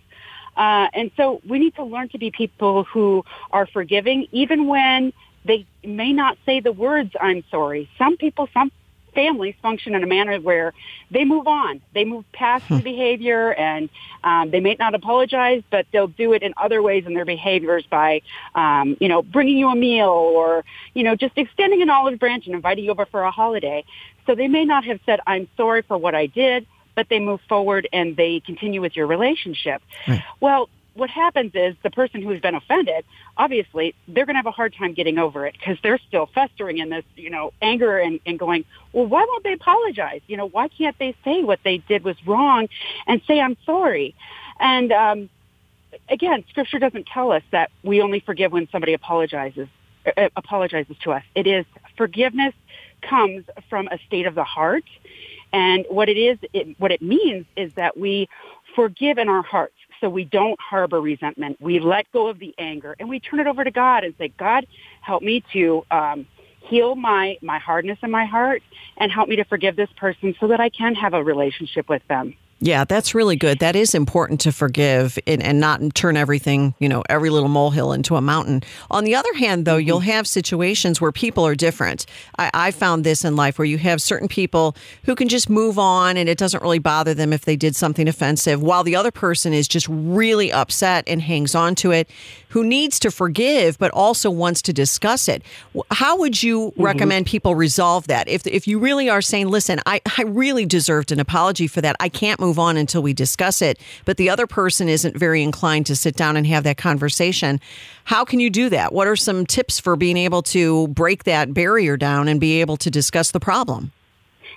Uh, 0.57 0.88
and 0.92 1.11
so 1.16 1.40
we 1.46 1.59
need 1.59 1.74
to 1.76 1.85
learn 1.85 2.09
to 2.09 2.18
be 2.18 2.31
people 2.31 2.83
who 2.85 3.24
are 3.52 3.66
forgiving 3.66 4.26
even 4.33 4.66
when 4.66 5.12
they 5.44 5.64
may 5.85 6.12
not 6.12 6.37
say 6.44 6.61
the 6.61 6.72
words, 6.72 7.12
I'm 7.20 7.44
sorry. 7.50 7.88
Some 7.96 8.16
people, 8.16 8.48
some 8.52 8.72
families 9.14 9.54
function 9.62 9.94
in 9.94 10.02
a 10.02 10.07
manner 10.07 10.38
where 10.40 10.74
they 11.11 11.24
move 11.24 11.46
on. 11.46 11.81
They 11.94 12.04
move 12.04 12.24
past 12.33 12.68
the 12.68 12.76
hmm. 12.76 12.85
behavior 12.85 13.52
and 13.54 13.88
um, 14.24 14.50
they 14.50 14.61
may 14.61 14.76
not 14.78 14.94
apologize, 14.94 15.62
but 15.70 15.87
they'll 15.92 16.09
do 16.09 16.33
it 16.33 16.42
in 16.42 16.54
other 16.57 16.83
ways 16.83 17.04
in 17.07 17.14
their 17.14 17.24
behaviors 17.24 17.85
by, 17.87 18.22
um, 18.54 18.96
you 19.00 19.09
know, 19.09 19.22
bringing 19.22 19.59
you 19.59 19.68
a 19.68 19.76
meal 19.76 20.09
or, 20.09 20.64
you 20.94 21.02
know, 21.02 21.14
just 21.14 21.38
extending 21.38 21.83
an 21.83 21.90
olive 21.90 22.18
branch 22.18 22.46
and 22.46 22.54
inviting 22.54 22.85
you 22.85 22.90
over 22.90 23.07
for 23.07 23.22
a 23.22 23.31
holiday. 23.31 23.85
So 24.26 24.35
they 24.35 24.48
may 24.48 24.64
not 24.64 24.85
have 24.85 25.00
said, 25.07 25.20
I'm 25.26 25.48
sorry 25.57 25.83
for 25.83 25.96
what 25.96 26.14
I 26.14 26.26
did, 26.26 26.66
but 26.98 27.08
they 27.08 27.20
move 27.20 27.40
forward 27.48 27.88
and 27.92 28.16
they 28.16 28.40
continue 28.40 28.80
with 28.80 28.96
your 28.96 29.06
relationship. 29.06 29.80
Right. 30.08 30.20
Well, 30.40 30.68
what 30.94 31.08
happens 31.08 31.52
is 31.54 31.76
the 31.84 31.90
person 31.90 32.22
who's 32.22 32.40
been 32.40 32.56
offended, 32.56 33.04
obviously, 33.37 33.94
they're 34.08 34.26
going 34.26 34.34
to 34.34 34.38
have 34.38 34.46
a 34.46 34.50
hard 34.50 34.74
time 34.74 34.94
getting 34.94 35.16
over 35.16 35.46
it 35.46 35.52
because 35.56 35.76
they're 35.80 36.00
still 36.08 36.26
festering 36.34 36.78
in 36.78 36.88
this, 36.88 37.04
you 37.14 37.30
know, 37.30 37.52
anger 37.62 38.00
and, 38.00 38.18
and 38.26 38.37
going, 38.37 38.64
well, 38.92 39.06
why 39.06 39.24
won't 39.28 39.44
they 39.44 39.52
apologize? 39.52 40.22
You 40.26 40.38
know, 40.38 40.48
why 40.48 40.66
can't 40.66 40.98
they 40.98 41.14
say 41.24 41.44
what 41.44 41.61
they 41.62 41.78
did 41.78 42.02
was 42.02 42.16
wrong 42.26 42.66
and 43.06 43.22
say, 43.28 43.40
I'm 43.40 43.56
sorry? 43.64 44.16
And, 44.58 44.90
um, 44.90 45.30
again, 46.08 46.42
scripture 46.50 46.80
doesn't 46.80 47.06
tell 47.06 47.30
us 47.30 47.44
that 47.52 47.70
we 47.84 48.02
only 48.02 48.18
forgive 48.18 48.50
when 48.50 48.68
somebody 48.72 48.94
apologizes, 48.94 49.68
uh, 50.04 50.30
apologizes 50.34 50.96
to 51.04 51.12
us. 51.12 51.22
It 51.37 51.46
is 51.46 51.64
forgiveness 51.96 52.54
comes 53.02 53.44
from 53.70 53.87
a 53.87 53.98
state 54.08 54.26
of 54.26 54.34
the 54.34 54.42
heart. 54.42 54.82
And 55.52 55.87
what 55.88 56.08
it 56.08 56.16
is, 56.16 56.38
it, 56.52 56.78
what 56.78 56.92
it 56.92 57.02
means 57.02 57.46
is 57.56 57.72
that 57.74 57.96
we 57.96 58.28
forgive 58.74 59.18
in 59.18 59.28
our 59.28 59.42
hearts 59.42 59.74
so 60.00 60.08
we 60.08 60.24
don't 60.24 60.58
harbor 60.61 61.00
resentment. 61.00 61.61
We 61.61 61.80
let 61.80 62.11
go 62.12 62.28
of 62.28 62.38
the 62.38 62.54
anger 62.58 62.94
and 62.98 63.08
we 63.08 63.20
turn 63.20 63.40
it 63.40 63.46
over 63.46 63.64
to 63.64 63.70
God 63.70 64.04
and 64.04 64.14
say, 64.18 64.28
God, 64.38 64.66
help 65.00 65.22
me 65.22 65.42
to 65.52 65.84
um, 65.90 66.26
heal 66.61 66.94
my, 66.94 67.38
my 67.42 67.58
hardness 67.58 67.98
in 68.02 68.11
my 68.11 68.24
heart 68.24 68.62
and 68.96 69.11
help 69.11 69.28
me 69.28 69.37
to 69.37 69.44
forgive 69.44 69.76
this 69.76 69.90
person 69.96 70.34
so 70.38 70.48
that 70.48 70.61
I 70.61 70.68
can 70.68 70.94
have 70.94 71.14
a 71.14 71.22
relationship 71.22 71.88
with 71.88 72.06
them. 72.08 72.34
Yeah, 72.61 72.85
that's 72.85 73.14
really 73.14 73.37
good. 73.37 73.61
That 73.61 73.77
is 73.77 73.94
important 73.94 74.40
to 74.40 74.51
forgive 74.51 75.16
and, 75.29 75.40
and, 75.40 75.61
not 75.61 75.81
turn 75.94 76.16
everything, 76.16 76.75
you 76.81 76.88
know, 76.88 77.05
every 77.09 77.31
little 77.31 77.49
molehill 77.49 77.92
into 77.92 78.16
a 78.16 78.21
mountain. 78.21 78.62
On 78.90 79.05
the 79.05 79.14
other 79.14 79.33
hand, 79.35 79.64
though, 79.64 79.77
you'll 79.77 80.01
mm-hmm. 80.01 80.11
have 80.11 80.27
situations 80.27 81.01
where 81.01 81.12
people 81.12 81.47
are 81.47 81.55
different. 81.55 82.05
I, 82.37 82.51
I, 82.55 82.71
found 82.71 83.05
this 83.05 83.25
in 83.25 83.37
life 83.37 83.59
where 83.59 83.64
you 83.64 83.79
have 83.79 84.03
certain 84.03 84.29
people 84.29 84.77
who 85.05 85.14
can 85.14 85.29
just 85.29 85.49
move 85.49 85.79
on 85.79 86.16
and 86.16 86.29
it 86.29 86.38
doesn't 86.38 86.62
really 86.62 86.79
bother 86.79 87.14
them 87.14 87.33
if 87.33 87.44
they 87.44 87.57
did 87.57 87.77
something 87.77 88.09
offensive, 88.09 88.61
while 88.61 88.83
the 88.83 88.97
other 88.97 89.11
person 89.11 89.53
is 89.53 89.68
just 89.68 89.87
really 89.88 90.53
upset 90.53 91.05
and 91.07 91.23
hangs 91.23 91.55
on 91.55 91.75
to 91.77 91.92
it, 91.92 92.09
who 92.49 92.64
needs 92.64 92.99
to 93.01 93.11
forgive 93.11 93.79
but 93.79 93.90
also 93.92 94.31
wants 94.31 94.62
to 94.62 94.73
discuss 94.73 95.29
it. 95.29 95.42
How 95.90 96.16
would 96.18 96.42
you 96.42 96.71
mm-hmm. 96.71 96.83
recommend 96.83 97.27
people 97.27 97.55
resolve 97.55 98.07
that? 98.09 98.29
If, 98.29 98.47
if 98.47 98.66
you 98.66 98.79
really 98.79 99.09
are 99.09 99.23
saying, 99.23 99.49
listen, 99.49 99.81
I, 99.87 100.01
I 100.16 100.23
really 100.23 100.66
deserved 100.66 101.12
an 101.12 101.21
apology 101.21 101.66
for 101.66 101.81
that, 101.81 101.97
I 102.01 102.09
can't 102.09 102.40
move 102.40 102.47
move 102.48 102.58
on 102.58 102.78
until 102.78 103.02
we 103.02 103.12
discuss 103.12 103.61
it, 103.61 103.78
but 104.06 104.16
the 104.16 104.30
other 104.30 104.46
person 104.46 104.88
isn't 104.88 105.16
very 105.16 105.42
inclined 105.42 105.84
to 105.87 105.94
sit 105.94 106.16
down 106.16 106.34
and 106.34 106.46
have 106.46 106.64
that 106.64 106.78
conversation. 106.78 107.61
How 108.04 108.24
can 108.24 108.40
you 108.40 108.48
do 108.48 108.70
that? 108.70 108.92
What 108.94 109.06
are 109.06 109.16
some 109.16 109.44
tips 109.44 109.78
for 109.78 109.96
being 109.96 110.16
able 110.16 110.42
to 110.44 110.88
break 110.88 111.24
that 111.24 111.52
barrier 111.52 111.98
down 111.98 112.26
and 112.26 112.40
be 112.40 112.62
able 112.62 112.78
to 112.78 112.90
discuss 112.90 113.32
the 113.32 113.40
problem? 113.40 113.92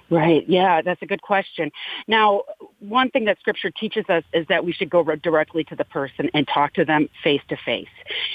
Right. 0.09 0.47
Yeah, 0.47 0.81
that's 0.81 1.01
a 1.01 1.05
good 1.05 1.21
question. 1.21 1.71
Now, 2.07 2.43
one 2.79 3.09
thing 3.11 3.25
that 3.25 3.39
scripture 3.39 3.71
teaches 3.71 4.05
us 4.09 4.23
is 4.33 4.45
that 4.47 4.65
we 4.65 4.73
should 4.73 4.89
go 4.89 5.03
directly 5.15 5.63
to 5.65 5.75
the 5.75 5.85
person 5.85 6.29
and 6.33 6.45
talk 6.47 6.73
to 6.73 6.83
them 6.83 7.09
face 7.23 7.41
to 7.47 7.55
face. 7.55 7.87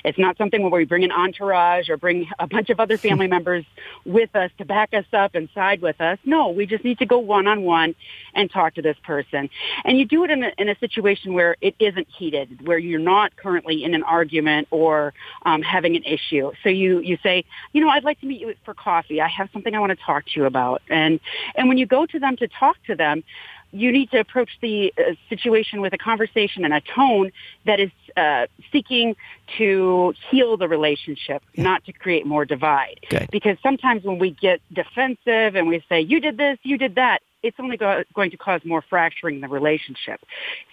It's 0.04 0.18
not 0.18 0.38
something 0.38 0.62
where 0.62 0.70
we 0.70 0.84
bring 0.84 1.04
an 1.04 1.12
entourage 1.12 1.88
or 1.88 1.96
bring 1.96 2.28
a 2.38 2.46
bunch 2.46 2.70
of 2.70 2.80
other 2.80 2.96
family 2.96 3.26
members 3.36 3.64
with 4.04 4.34
us 4.34 4.50
to 4.58 4.64
back 4.64 4.94
us 4.94 5.04
up 5.12 5.34
and 5.34 5.48
side 5.54 5.82
with 5.82 6.00
us. 6.00 6.18
No, 6.24 6.48
we 6.48 6.66
just 6.66 6.84
need 6.84 6.98
to 6.98 7.06
go 7.06 7.18
one 7.18 7.46
on 7.46 7.62
one 7.62 7.94
and 8.34 8.50
talk 8.50 8.74
to 8.74 8.82
this 8.82 8.96
person. 9.04 9.50
And 9.84 9.98
you 9.98 10.06
do 10.06 10.24
it 10.24 10.30
in 10.30 10.42
a, 10.42 10.52
in 10.58 10.68
a 10.68 10.78
situation 10.78 11.34
where 11.34 11.56
it 11.60 11.74
isn't 11.78 12.08
heated, 12.08 12.66
where 12.66 12.78
you're 12.78 12.98
not 12.98 13.36
currently 13.36 13.84
in 13.84 13.94
an 13.94 14.02
argument 14.02 14.68
or 14.70 15.12
um, 15.44 15.62
having 15.62 15.96
an 15.96 16.04
issue. 16.04 16.52
So 16.62 16.70
you, 16.70 17.00
you 17.00 17.18
say, 17.22 17.44
you 17.72 17.80
know, 17.80 17.90
I'd 17.90 18.04
like 18.04 18.20
to 18.20 18.26
meet 18.26 18.40
you 18.40 18.54
for 18.64 18.72
coffee. 18.72 19.20
I 19.20 19.28
have 19.28 19.50
something 19.52 19.74
I 19.74 19.78
want 19.78 19.90
to 19.90 20.04
talk 20.04 20.24
to 20.24 20.40
you 20.40 20.46
about. 20.46 20.80
And, 20.88 21.20
and 21.54 21.66
and 21.66 21.68
when 21.68 21.78
you 21.78 21.86
go 21.86 22.06
to 22.06 22.20
them 22.20 22.36
to 22.36 22.46
talk 22.46 22.76
to 22.86 22.94
them, 22.94 23.24
you 23.72 23.92
need 23.92 24.10
to 24.10 24.18
approach 24.18 24.50
the 24.60 24.92
uh, 24.98 25.12
situation 25.28 25.80
with 25.80 25.92
a 25.92 25.98
conversation 25.98 26.64
and 26.64 26.72
a 26.72 26.80
tone 26.80 27.30
that 27.64 27.80
is 27.80 27.90
uh, 28.16 28.46
seeking 28.72 29.16
to 29.58 30.14
heal 30.30 30.56
the 30.56 30.68
relationship, 30.68 31.42
yeah. 31.54 31.64
not 31.64 31.84
to 31.84 31.92
create 31.92 32.26
more 32.26 32.44
divide. 32.44 33.00
Good. 33.08 33.28
Because 33.30 33.56
sometimes 33.62 34.04
when 34.04 34.18
we 34.18 34.30
get 34.30 34.60
defensive 34.72 35.56
and 35.56 35.68
we 35.68 35.84
say, 35.88 36.00
you 36.00 36.20
did 36.20 36.36
this, 36.36 36.58
you 36.62 36.78
did 36.78 36.94
that, 36.94 37.20
it's 37.42 37.56
only 37.60 37.76
go- 37.76 38.04
going 38.14 38.30
to 38.30 38.36
cause 38.36 38.60
more 38.64 38.82
fracturing 38.82 39.36
in 39.36 39.40
the 39.40 39.48
relationship. 39.48 40.20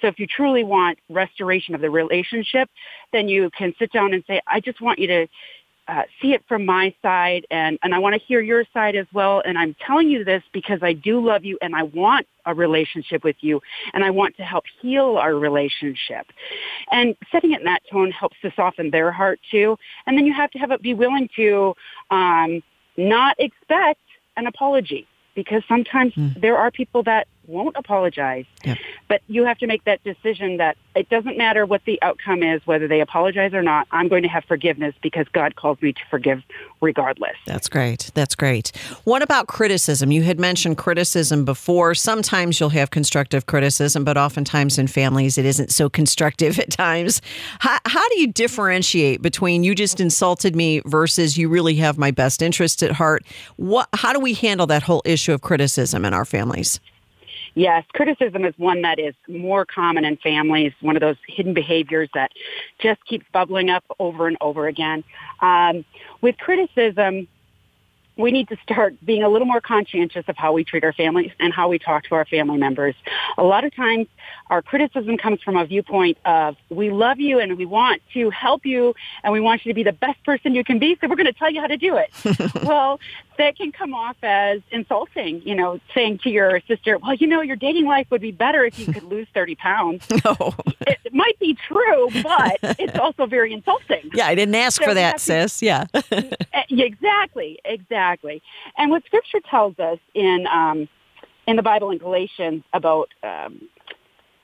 So 0.01 0.07
if 0.07 0.19
you 0.19 0.27
truly 0.27 0.63
want 0.63 0.99
restoration 1.09 1.75
of 1.75 1.81
the 1.81 1.89
relationship, 1.89 2.69
then 3.11 3.27
you 3.27 3.49
can 3.55 3.73
sit 3.77 3.91
down 3.91 4.13
and 4.13 4.23
say, 4.27 4.41
I 4.47 4.59
just 4.59 4.81
want 4.81 4.99
you 4.99 5.07
to 5.07 5.27
uh, 5.87 6.03
see 6.21 6.33
it 6.33 6.43
from 6.47 6.65
my 6.65 6.93
side 7.01 7.45
and, 7.51 7.77
and 7.83 7.93
I 7.93 7.99
want 7.99 8.15
to 8.15 8.21
hear 8.21 8.39
your 8.39 8.63
side 8.73 8.95
as 8.95 9.07
well. 9.13 9.41
And 9.45 9.57
I'm 9.57 9.75
telling 9.85 10.09
you 10.09 10.23
this 10.23 10.41
because 10.53 10.79
I 10.81 10.93
do 10.93 11.23
love 11.25 11.43
you 11.43 11.57
and 11.61 11.75
I 11.75 11.83
want 11.83 12.27
a 12.45 12.53
relationship 12.53 13.23
with 13.23 13.35
you 13.41 13.61
and 13.93 14.03
I 14.03 14.09
want 14.09 14.37
to 14.37 14.43
help 14.43 14.63
heal 14.81 15.17
our 15.17 15.35
relationship. 15.35 16.27
And 16.91 17.15
setting 17.31 17.51
it 17.51 17.59
in 17.59 17.65
that 17.65 17.81
tone 17.91 18.11
helps 18.11 18.37
to 18.43 18.53
soften 18.55 18.91
their 18.91 19.11
heart 19.11 19.39
too. 19.51 19.77
And 20.07 20.17
then 20.17 20.25
you 20.25 20.33
have 20.33 20.51
to 20.51 20.59
have 20.59 20.71
it 20.71 20.81
be 20.81 20.93
willing 20.93 21.29
to 21.35 21.73
um, 22.11 22.63
not 22.97 23.35
expect 23.39 24.01
an 24.37 24.47
apology 24.47 25.07
because 25.35 25.63
sometimes 25.67 26.13
mm. 26.13 26.39
there 26.39 26.57
are 26.57 26.71
people 26.71 27.03
that 27.03 27.27
won't 27.47 27.75
apologize. 27.75 28.45
Yep. 28.63 28.77
But 29.07 29.21
you 29.27 29.45
have 29.45 29.57
to 29.59 29.67
make 29.67 29.83
that 29.85 30.03
decision 30.03 30.57
that 30.57 30.77
it 30.95 31.09
doesn't 31.09 31.37
matter 31.37 31.65
what 31.65 31.83
the 31.85 32.01
outcome 32.01 32.43
is, 32.43 32.65
whether 32.65 32.87
they 32.87 33.01
apologize 33.01 33.53
or 33.53 33.61
not. 33.61 33.87
I'm 33.91 34.07
going 34.07 34.23
to 34.23 34.29
have 34.29 34.45
forgiveness 34.45 34.93
because 35.01 35.27
God 35.33 35.55
calls 35.55 35.81
me 35.81 35.93
to 35.93 36.01
forgive 36.09 36.43
regardless. 36.81 37.35
That's 37.45 37.67
great. 37.67 38.11
That's 38.13 38.35
great. 38.35 38.71
What 39.03 39.21
about 39.21 39.47
criticism? 39.47 40.11
You 40.11 40.23
had 40.23 40.39
mentioned 40.39 40.77
criticism 40.77 41.45
before. 41.45 41.95
Sometimes 41.95 42.59
you'll 42.59 42.69
have 42.69 42.91
constructive 42.91 43.45
criticism, 43.45 44.03
but 44.03 44.17
oftentimes 44.17 44.77
in 44.77 44.87
families 44.87 45.37
it 45.37 45.45
isn't 45.45 45.71
so 45.71 45.89
constructive 46.03 46.59
at 46.59 46.71
times. 46.71 47.21
How, 47.59 47.79
how 47.85 48.07
do 48.09 48.19
you 48.19 48.27
differentiate 48.27 49.21
between 49.21 49.63
you 49.63 49.75
just 49.75 49.99
insulted 49.99 50.55
me 50.55 50.81
versus 50.85 51.37
you 51.37 51.49
really 51.49 51.75
have 51.75 51.97
my 51.97 52.11
best 52.11 52.41
interest 52.41 52.83
at 52.83 52.91
heart? 52.91 53.25
What? 53.55 53.89
How 53.93 54.13
do 54.13 54.19
we 54.19 54.33
handle 54.33 54.67
that 54.67 54.83
whole 54.83 55.01
issue 55.05 55.33
of 55.33 55.41
criticism 55.41 56.05
in 56.05 56.13
our 56.13 56.25
families? 56.25 56.79
Yes, 57.55 57.85
criticism 57.93 58.45
is 58.45 58.53
one 58.57 58.81
that 58.81 58.97
is 58.97 59.13
more 59.27 59.65
common 59.65 60.05
in 60.05 60.17
families, 60.17 60.73
one 60.81 60.95
of 60.95 61.01
those 61.01 61.17
hidden 61.27 61.53
behaviors 61.53 62.09
that 62.15 62.31
just 62.79 63.03
keeps 63.05 63.25
bubbling 63.31 63.69
up 63.69 63.83
over 63.99 64.27
and 64.27 64.37
over 64.41 64.67
again. 64.67 65.03
Um, 65.39 65.85
with 66.21 66.35
criticism, 66.37 67.27
we 68.17 68.31
need 68.31 68.47
to 68.49 68.57
start 68.63 68.95
being 69.03 69.23
a 69.23 69.29
little 69.29 69.47
more 69.47 69.61
conscientious 69.61 70.25
of 70.27 70.37
how 70.37 70.53
we 70.53 70.63
treat 70.63 70.83
our 70.83 70.93
families 70.93 71.31
and 71.39 71.53
how 71.53 71.67
we 71.67 71.79
talk 71.79 72.03
to 72.05 72.15
our 72.15 72.25
family 72.25 72.57
members. 72.57 72.95
A 73.37 73.43
lot 73.43 73.63
of 73.63 73.75
times 73.75 74.07
our 74.53 74.61
criticism 74.61 75.17
comes 75.17 75.41
from 75.41 75.57
a 75.57 75.65
viewpoint 75.65 76.15
of 76.25 76.55
we 76.69 76.91
love 76.91 77.19
you 77.19 77.39
and 77.39 77.57
we 77.57 77.65
want 77.65 78.03
to 78.13 78.29
help 78.29 78.67
you 78.67 78.93
and 79.23 79.33
we 79.33 79.39
want 79.39 79.65
you 79.65 79.71
to 79.71 79.73
be 79.73 79.81
the 79.81 79.91
best 79.91 80.23
person 80.23 80.53
you 80.53 80.63
can 80.63 80.77
be, 80.77 80.95
so 81.01 81.07
we're 81.07 81.15
going 81.15 81.25
to 81.25 81.33
tell 81.33 81.49
you 81.49 81.59
how 81.59 81.65
to 81.65 81.75
do 81.75 81.97
it. 81.97 82.63
well, 82.63 82.99
that 83.39 83.57
can 83.57 83.71
come 83.71 83.95
off 83.95 84.15
as 84.21 84.61
insulting, 84.69 85.41
you 85.41 85.55
know, 85.55 85.79
saying 85.95 86.19
to 86.19 86.29
your 86.29 86.61
sister, 86.67 86.99
well, 86.99 87.15
you 87.15 87.25
know, 87.25 87.41
your 87.41 87.55
dating 87.55 87.85
life 87.85 88.05
would 88.11 88.21
be 88.21 88.31
better 88.31 88.63
if 88.63 88.77
you 88.77 88.93
could 88.93 89.01
lose 89.01 89.27
30 89.33 89.55
pounds. 89.55 90.07
No. 90.23 90.53
It, 90.87 90.99
it 91.03 91.13
might 91.13 91.37
be 91.39 91.55
true, 91.55 92.07
but 92.21 92.57
it's 92.79 92.97
also 92.99 93.25
very 93.25 93.51
insulting. 93.51 94.11
Yeah, 94.13 94.27
I 94.27 94.35
didn't 94.35 94.55
ask 94.55 94.79
so 94.79 94.87
for 94.87 94.93
that, 94.93 95.19
sis. 95.19 95.61
Yeah. 95.61 95.85
exactly, 96.69 97.59
exactly. 97.65 98.41
And 98.77 98.91
what 98.91 99.03
Scripture 99.05 99.39
tells 99.49 99.77
us 99.79 99.97
in 100.13 100.47
um, 100.47 100.87
in 101.47 101.55
the 101.55 101.61
Bible 101.61 101.91
in 101.91 101.97
Galatians 101.97 102.63
about 102.73 103.09
um, 103.23 103.67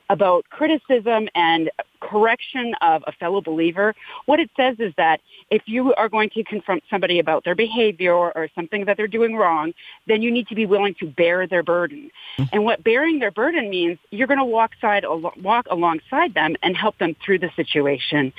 about 0.09 0.49
criticism 0.49 1.29
and 1.35 1.69
correction 2.01 2.73
of 2.81 3.03
a 3.05 3.11
fellow 3.11 3.41
believer, 3.41 3.93
what 4.25 4.39
it 4.39 4.49
says 4.57 4.75
is 4.79 4.93
that 4.97 5.21
if 5.51 5.61
you 5.65 5.93
are 5.95 6.09
going 6.09 6.29
to 6.31 6.43
confront 6.43 6.83
somebody 6.89 7.19
about 7.19 7.43
their 7.43 7.55
behavior 7.55 8.13
or 8.13 8.49
something 8.55 8.85
that 8.85 8.97
they're 8.97 9.07
doing 9.07 9.35
wrong, 9.35 9.73
then 10.07 10.21
you 10.21 10.31
need 10.31 10.47
to 10.47 10.55
be 10.55 10.65
willing 10.65 10.95
to 10.95 11.05
bear 11.05 11.45
their 11.45 11.63
burden. 11.63 12.09
Mm-hmm. 12.37 12.43
And 12.53 12.63
what 12.63 12.83
bearing 12.83 13.19
their 13.19 13.31
burden 13.31 13.69
means, 13.69 13.99
you're 14.09 14.27
going 14.27 14.39
to 14.39 14.45
walk 14.45 14.71
side 14.81 15.05
walk 15.07 15.67
alongside 15.69 16.33
them 16.33 16.55
and 16.63 16.75
help 16.75 16.97
them 16.97 17.15
through 17.23 17.39
the 17.39 17.51
situation. 17.55 18.33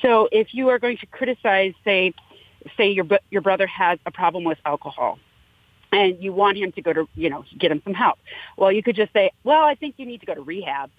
So 0.00 0.28
if 0.32 0.54
you 0.54 0.70
are 0.70 0.78
going 0.78 0.98
to 0.98 1.06
criticize, 1.06 1.74
say, 1.84 2.14
say 2.76 2.90
your 2.90 3.06
your 3.30 3.42
brother 3.42 3.66
has 3.66 3.98
a 4.06 4.10
problem 4.10 4.44
with 4.44 4.58
alcohol 4.64 5.18
and 5.92 6.22
you 6.22 6.32
want 6.32 6.56
him 6.56 6.72
to 6.72 6.82
go 6.82 6.92
to, 6.92 7.08
you 7.14 7.28
know, 7.28 7.44
get 7.58 7.70
him 7.70 7.82
some 7.84 7.94
help. 7.94 8.18
Well, 8.56 8.72
you 8.72 8.82
could 8.82 8.96
just 8.96 9.12
say, 9.12 9.30
well, 9.44 9.62
I 9.62 9.74
think 9.74 9.96
you 9.98 10.06
need 10.06 10.20
to 10.20 10.26
go 10.26 10.34
to 10.34 10.40
rehab 10.40 10.90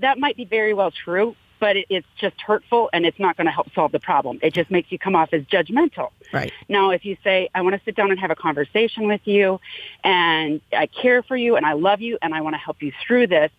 that 0.00 0.18
might 0.18 0.36
be 0.36 0.44
very 0.44 0.74
well 0.74 0.90
true, 0.90 1.36
but 1.60 1.76
it, 1.76 1.86
it's 1.90 2.06
just 2.18 2.40
hurtful 2.40 2.90
and 2.92 3.04
it's 3.06 3.18
not 3.18 3.36
going 3.36 3.46
to 3.46 3.52
help 3.52 3.72
solve 3.74 3.92
the 3.92 4.00
problem. 4.00 4.40
It 4.42 4.54
just 4.54 4.70
makes 4.70 4.90
you 4.90 4.98
come 4.98 5.14
off 5.14 5.28
as 5.32 5.42
judgmental. 5.42 6.10
Right. 6.32 6.52
Now, 6.68 6.90
if 6.90 7.04
you 7.04 7.16
say, 7.22 7.50
I 7.54 7.62
want 7.62 7.76
to 7.76 7.82
sit 7.84 7.94
down 7.94 8.10
and 8.10 8.18
have 8.18 8.30
a 8.30 8.36
conversation 8.36 9.06
with 9.06 9.20
you 9.24 9.60
and 10.02 10.60
I 10.72 10.86
care 10.86 11.22
for 11.22 11.36
you 11.36 11.56
and 11.56 11.64
I 11.64 11.74
love 11.74 12.00
you 12.00 12.18
and 12.22 12.34
I 12.34 12.40
want 12.40 12.54
to 12.54 12.58
help 12.58 12.82
you 12.82 12.92
through 13.06 13.28
this, 13.28 13.50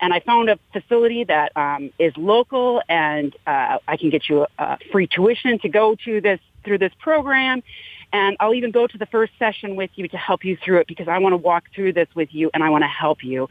and 0.00 0.12
I 0.12 0.20
found 0.20 0.50
a 0.50 0.58
facility 0.72 1.24
that 1.24 1.56
um, 1.56 1.90
is 1.98 2.12
local 2.16 2.82
and 2.88 3.34
uh, 3.46 3.78
I 3.86 3.96
can 3.96 4.10
get 4.10 4.28
you 4.28 4.42
a, 4.42 4.48
a 4.58 4.78
free 4.90 5.06
tuition 5.06 5.58
to 5.60 5.68
go 5.68 5.96
to 6.04 6.20
this 6.20 6.40
through 6.64 6.78
this 6.78 6.92
program 6.98 7.62
and 8.14 8.36
I'll 8.38 8.54
even 8.54 8.70
go 8.70 8.86
to 8.86 8.96
the 8.96 9.06
first 9.06 9.32
session 9.40 9.74
with 9.74 9.90
you 9.96 10.06
to 10.06 10.16
help 10.16 10.44
you 10.44 10.56
through 10.56 10.78
it 10.78 10.86
because 10.86 11.08
I 11.08 11.18
want 11.18 11.32
to 11.32 11.36
walk 11.36 11.64
through 11.74 11.94
this 11.94 12.06
with 12.14 12.32
you 12.32 12.48
and 12.54 12.62
I 12.62 12.70
want 12.70 12.82
to 12.82 12.88
help 12.88 13.24
you 13.24 13.48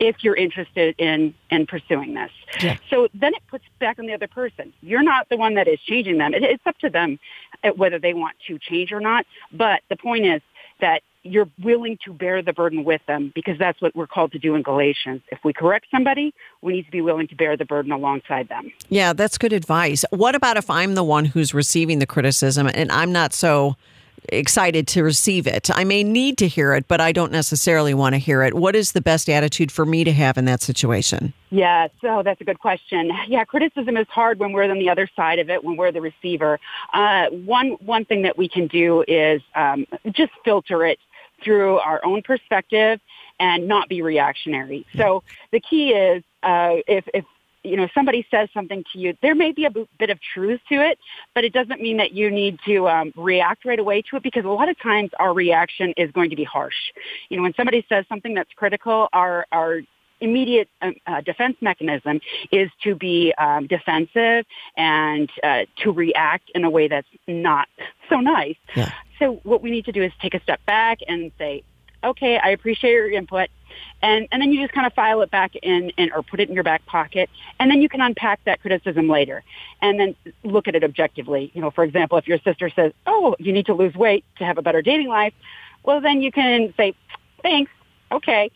if 0.00 0.24
you're 0.24 0.34
interested 0.34 0.94
in, 0.96 1.34
in 1.50 1.66
pursuing 1.66 2.14
this. 2.14 2.30
Yeah. 2.62 2.78
So 2.88 3.08
then 3.12 3.34
it 3.34 3.42
puts 3.48 3.64
back 3.78 3.98
on 3.98 4.06
the 4.06 4.14
other 4.14 4.26
person. 4.26 4.72
You're 4.80 5.02
not 5.02 5.28
the 5.28 5.36
one 5.36 5.54
that 5.56 5.68
is 5.68 5.78
changing 5.80 6.16
them. 6.16 6.32
It, 6.32 6.42
it's 6.42 6.66
up 6.66 6.78
to 6.78 6.88
them 6.88 7.18
uh, 7.62 7.72
whether 7.72 7.98
they 7.98 8.14
want 8.14 8.36
to 8.46 8.58
change 8.58 8.90
or 8.90 9.00
not. 9.00 9.26
But 9.52 9.82
the 9.90 9.96
point 9.96 10.24
is 10.24 10.40
that 10.80 11.02
you're 11.22 11.50
willing 11.62 11.98
to 12.06 12.14
bear 12.14 12.40
the 12.40 12.54
burden 12.54 12.84
with 12.84 13.04
them 13.06 13.32
because 13.34 13.58
that's 13.58 13.82
what 13.82 13.94
we're 13.94 14.06
called 14.06 14.32
to 14.32 14.38
do 14.38 14.54
in 14.54 14.62
Galatians. 14.62 15.20
If 15.30 15.40
we 15.44 15.52
correct 15.52 15.88
somebody, 15.90 16.32
we 16.62 16.72
need 16.72 16.84
to 16.84 16.90
be 16.90 17.02
willing 17.02 17.28
to 17.28 17.34
bear 17.34 17.54
the 17.54 17.66
burden 17.66 17.92
alongside 17.92 18.48
them. 18.48 18.72
Yeah, 18.88 19.12
that's 19.12 19.36
good 19.36 19.52
advice. 19.52 20.06
What 20.08 20.34
about 20.34 20.56
if 20.56 20.70
I'm 20.70 20.94
the 20.94 21.04
one 21.04 21.26
who's 21.26 21.52
receiving 21.52 21.98
the 21.98 22.06
criticism 22.06 22.70
and 22.72 22.90
I'm 22.90 23.12
not 23.12 23.34
so 23.34 23.76
excited 24.28 24.86
to 24.88 25.02
receive 25.02 25.46
it. 25.46 25.70
I 25.70 25.84
may 25.84 26.02
need 26.04 26.38
to 26.38 26.48
hear 26.48 26.74
it, 26.74 26.88
but 26.88 27.00
I 27.00 27.12
don't 27.12 27.32
necessarily 27.32 27.94
want 27.94 28.14
to 28.14 28.18
hear 28.18 28.42
it. 28.42 28.54
What 28.54 28.76
is 28.76 28.92
the 28.92 29.00
best 29.00 29.28
attitude 29.28 29.72
for 29.72 29.84
me 29.84 30.04
to 30.04 30.12
have 30.12 30.38
in 30.38 30.44
that 30.46 30.62
situation? 30.62 31.32
Yeah, 31.50 31.88
so 32.00 32.22
that's 32.24 32.40
a 32.40 32.44
good 32.44 32.58
question. 32.58 33.10
Yeah, 33.28 33.44
criticism 33.44 33.96
is 33.96 34.06
hard 34.08 34.38
when 34.38 34.52
we're 34.52 34.70
on 34.70 34.78
the 34.78 34.90
other 34.90 35.08
side 35.14 35.38
of 35.38 35.50
it, 35.50 35.62
when 35.64 35.76
we're 35.76 35.92
the 35.92 36.00
receiver. 36.00 36.58
Uh, 36.92 37.26
one 37.30 37.72
one 37.80 38.04
thing 38.04 38.22
that 38.22 38.36
we 38.36 38.48
can 38.48 38.66
do 38.66 39.04
is 39.06 39.42
um, 39.54 39.86
just 40.12 40.32
filter 40.44 40.84
it 40.84 40.98
through 41.42 41.78
our 41.78 42.04
own 42.04 42.22
perspective 42.22 43.00
and 43.38 43.68
not 43.68 43.88
be 43.88 44.02
reactionary. 44.02 44.86
So 44.96 45.22
the 45.52 45.60
key 45.60 45.90
is 45.90 46.22
uh, 46.42 46.76
if, 46.86 47.04
if 47.12 47.24
you 47.66 47.76
know, 47.76 47.88
somebody 47.94 48.26
says 48.30 48.48
something 48.54 48.84
to 48.92 48.98
you, 48.98 49.16
there 49.22 49.34
may 49.34 49.52
be 49.52 49.64
a 49.64 49.70
b- 49.70 49.88
bit 49.98 50.10
of 50.10 50.18
truth 50.34 50.60
to 50.68 50.76
it, 50.76 50.98
but 51.34 51.44
it 51.44 51.52
doesn't 51.52 51.80
mean 51.80 51.96
that 51.96 52.12
you 52.12 52.30
need 52.30 52.58
to 52.66 52.88
um, 52.88 53.12
react 53.16 53.64
right 53.64 53.78
away 53.78 54.02
to 54.02 54.16
it 54.16 54.22
because 54.22 54.44
a 54.44 54.48
lot 54.48 54.68
of 54.68 54.78
times 54.80 55.10
our 55.18 55.34
reaction 55.34 55.92
is 55.96 56.10
going 56.12 56.30
to 56.30 56.36
be 56.36 56.44
harsh. 56.44 56.92
You 57.28 57.36
know, 57.36 57.42
when 57.42 57.54
somebody 57.54 57.84
says 57.88 58.04
something 58.08 58.34
that's 58.34 58.52
critical, 58.54 59.08
our, 59.12 59.46
our 59.50 59.80
immediate 60.20 60.68
um, 60.80 60.94
uh, 61.06 61.20
defense 61.20 61.56
mechanism 61.60 62.20
is 62.50 62.70
to 62.84 62.94
be 62.94 63.34
um, 63.36 63.66
defensive 63.66 64.46
and 64.76 65.30
uh, 65.42 65.64
to 65.82 65.92
react 65.92 66.50
in 66.54 66.64
a 66.64 66.70
way 66.70 66.88
that's 66.88 67.08
not 67.26 67.68
so 68.08 68.20
nice. 68.20 68.56
Yeah. 68.74 68.92
So 69.18 69.40
what 69.42 69.62
we 69.62 69.70
need 69.70 69.84
to 69.86 69.92
do 69.92 70.02
is 70.02 70.12
take 70.20 70.34
a 70.34 70.42
step 70.42 70.64
back 70.66 70.98
and 71.06 71.32
say, 71.38 71.64
okay, 72.04 72.38
I 72.38 72.50
appreciate 72.50 72.92
your 72.92 73.10
input 73.10 73.48
and 74.02 74.28
and 74.30 74.42
then 74.42 74.52
you 74.52 74.60
just 74.60 74.72
kind 74.72 74.86
of 74.86 74.92
file 74.92 75.22
it 75.22 75.30
back 75.30 75.54
in, 75.56 75.90
in 75.90 76.12
or 76.12 76.22
put 76.22 76.40
it 76.40 76.48
in 76.48 76.54
your 76.54 76.64
back 76.64 76.84
pocket 76.86 77.30
and 77.58 77.70
then 77.70 77.80
you 77.82 77.88
can 77.88 78.00
unpack 78.00 78.42
that 78.44 78.60
criticism 78.60 79.08
later. 79.08 79.42
And 79.80 79.98
then 79.98 80.16
look 80.42 80.68
at 80.68 80.74
it 80.74 80.84
objectively. 80.84 81.50
You 81.54 81.60
know 81.60 81.70
for 81.70 81.84
example 81.84 82.18
if 82.18 82.26
your 82.26 82.38
sister 82.38 82.70
says 82.70 82.92
oh 83.06 83.36
you 83.38 83.52
need 83.52 83.66
to 83.66 83.74
lose 83.74 83.94
weight 83.94 84.24
to 84.38 84.44
have 84.44 84.58
a 84.58 84.62
better 84.62 84.82
dating 84.82 85.08
life 85.08 85.34
well 85.82 86.00
then 86.00 86.22
you 86.22 86.32
can 86.32 86.72
say 86.76 86.94
thanks 87.42 87.70
okay. 88.12 88.50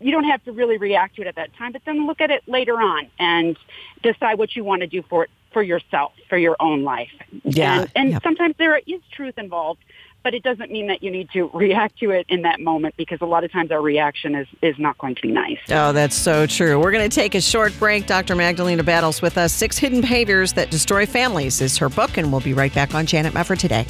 You 0.00 0.12
don't 0.12 0.24
have 0.24 0.44
to 0.44 0.52
really 0.52 0.78
react 0.78 1.16
to 1.16 1.22
it 1.22 1.28
at 1.28 1.34
that 1.36 1.54
time 1.56 1.72
but 1.72 1.82
then 1.84 2.06
look 2.06 2.20
at 2.20 2.30
it 2.30 2.42
later 2.46 2.80
on 2.80 3.08
and 3.18 3.56
decide 4.02 4.38
what 4.38 4.54
you 4.54 4.64
want 4.64 4.80
to 4.80 4.86
do 4.86 5.02
for 5.02 5.24
it 5.24 5.30
for 5.52 5.62
yourself 5.62 6.12
for 6.28 6.36
your 6.36 6.56
own 6.60 6.84
life. 6.84 7.10
Yeah. 7.44 7.80
And, 7.80 7.92
and 7.94 8.10
yep. 8.10 8.22
sometimes 8.22 8.54
there 8.58 8.78
is 8.86 9.00
truth 9.10 9.38
involved 9.38 9.80
but 10.22 10.34
it 10.34 10.42
doesn't 10.42 10.70
mean 10.70 10.88
that 10.88 11.02
you 11.02 11.10
need 11.10 11.30
to 11.30 11.50
react 11.54 11.98
to 11.98 12.10
it 12.10 12.26
in 12.28 12.42
that 12.42 12.60
moment 12.60 12.96
because 12.96 13.20
a 13.20 13.26
lot 13.26 13.44
of 13.44 13.52
times 13.52 13.70
our 13.70 13.80
reaction 13.80 14.34
is, 14.34 14.46
is 14.62 14.78
not 14.78 14.98
going 14.98 15.14
to 15.14 15.22
be 15.22 15.30
nice. 15.30 15.58
Oh, 15.70 15.92
that's 15.92 16.16
so 16.16 16.46
true. 16.46 16.80
We're 16.80 16.92
going 16.92 17.08
to 17.08 17.14
take 17.14 17.34
a 17.34 17.40
short 17.40 17.72
break. 17.78 18.06
Dr. 18.06 18.34
Magdalena 18.34 18.82
Battles 18.82 19.22
with 19.22 19.38
us. 19.38 19.52
Six 19.52 19.78
Hidden 19.78 20.00
Behaviors 20.00 20.52
That 20.54 20.70
Destroy 20.70 21.06
Families 21.06 21.60
is 21.60 21.78
her 21.78 21.88
book, 21.88 22.16
and 22.16 22.30
we'll 22.30 22.40
be 22.40 22.54
right 22.54 22.74
back 22.74 22.94
on 22.94 23.06
Janet 23.06 23.32
Mefford 23.32 23.58
today. 23.58 23.86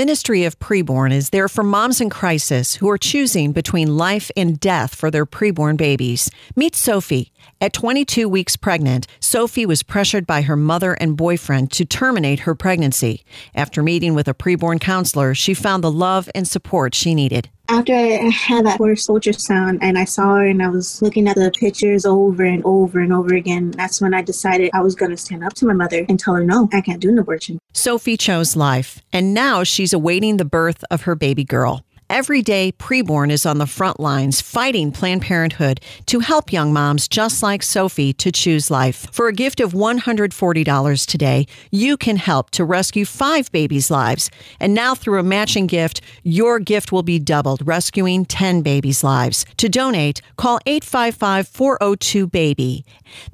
Ministry 0.00 0.44
of 0.44 0.58
Preborn 0.58 1.12
is 1.12 1.28
there 1.28 1.46
for 1.46 1.62
moms 1.62 2.00
in 2.00 2.08
crisis 2.08 2.76
who 2.76 2.88
are 2.88 2.96
choosing 2.96 3.52
between 3.52 3.98
life 3.98 4.30
and 4.34 4.58
death 4.58 4.94
for 4.94 5.10
their 5.10 5.26
preborn 5.26 5.76
babies. 5.76 6.30
Meet 6.56 6.74
Sophie. 6.74 7.32
At 7.60 7.74
22 7.74 8.26
weeks 8.26 8.56
pregnant, 8.56 9.06
Sophie 9.20 9.66
was 9.66 9.82
pressured 9.82 10.26
by 10.26 10.40
her 10.40 10.56
mother 10.56 10.94
and 10.94 11.18
boyfriend 11.18 11.70
to 11.72 11.84
terminate 11.84 12.40
her 12.40 12.54
pregnancy. 12.54 13.24
After 13.54 13.82
meeting 13.82 14.14
with 14.14 14.26
a 14.26 14.32
preborn 14.32 14.80
counselor, 14.80 15.34
she 15.34 15.52
found 15.52 15.84
the 15.84 15.92
love 15.92 16.30
and 16.34 16.48
support 16.48 16.94
she 16.94 17.14
needed. 17.14 17.50
After 17.72 17.94
I 17.94 18.28
had 18.30 18.66
that 18.66 18.78
first 18.78 19.08
ultrasound 19.08 19.78
and 19.80 19.96
I 19.96 20.04
saw 20.04 20.34
her 20.34 20.44
and 20.44 20.60
I 20.60 20.68
was 20.68 21.00
looking 21.02 21.28
at 21.28 21.36
the 21.36 21.52
pictures 21.52 22.04
over 22.04 22.42
and 22.42 22.64
over 22.64 22.98
and 22.98 23.12
over 23.12 23.32
again, 23.32 23.70
that's 23.70 24.00
when 24.00 24.12
I 24.12 24.22
decided 24.22 24.72
I 24.74 24.80
was 24.80 24.96
going 24.96 25.12
to 25.12 25.16
stand 25.16 25.44
up 25.44 25.54
to 25.54 25.66
my 25.66 25.72
mother 25.72 26.04
and 26.08 26.18
tell 26.18 26.34
her, 26.34 26.42
no, 26.42 26.68
I 26.72 26.80
can't 26.80 27.00
do 27.00 27.10
an 27.10 27.18
abortion. 27.20 27.60
Sophie 27.72 28.16
chose 28.16 28.56
life, 28.56 29.00
and 29.12 29.32
now 29.32 29.62
she's 29.62 29.92
awaiting 29.92 30.36
the 30.36 30.44
birth 30.44 30.82
of 30.90 31.02
her 31.02 31.14
baby 31.14 31.44
girl. 31.44 31.84
Every 32.10 32.42
day, 32.42 32.72
Preborn 32.72 33.30
is 33.30 33.46
on 33.46 33.58
the 33.58 33.68
front 33.68 34.00
lines 34.00 34.40
fighting 34.40 34.90
Planned 34.90 35.22
Parenthood 35.22 35.80
to 36.06 36.18
help 36.18 36.52
young 36.52 36.72
moms 36.72 37.06
just 37.06 37.40
like 37.40 37.62
Sophie 37.62 38.12
to 38.14 38.32
choose 38.32 38.68
life. 38.68 39.06
For 39.12 39.28
a 39.28 39.32
gift 39.32 39.60
of 39.60 39.74
$140 39.74 41.06
today, 41.06 41.46
you 41.70 41.96
can 41.96 42.16
help 42.16 42.50
to 42.50 42.64
rescue 42.64 43.04
five 43.04 43.52
babies' 43.52 43.92
lives. 43.92 44.28
And 44.58 44.74
now, 44.74 44.96
through 44.96 45.20
a 45.20 45.22
matching 45.22 45.68
gift, 45.68 46.00
your 46.24 46.58
gift 46.58 46.90
will 46.90 47.04
be 47.04 47.20
doubled, 47.20 47.64
rescuing 47.64 48.24
10 48.24 48.62
babies' 48.62 49.04
lives. 49.04 49.46
To 49.58 49.68
donate, 49.68 50.20
call 50.36 50.58
855 50.66 51.46
402 51.46 52.26
BABY. 52.26 52.84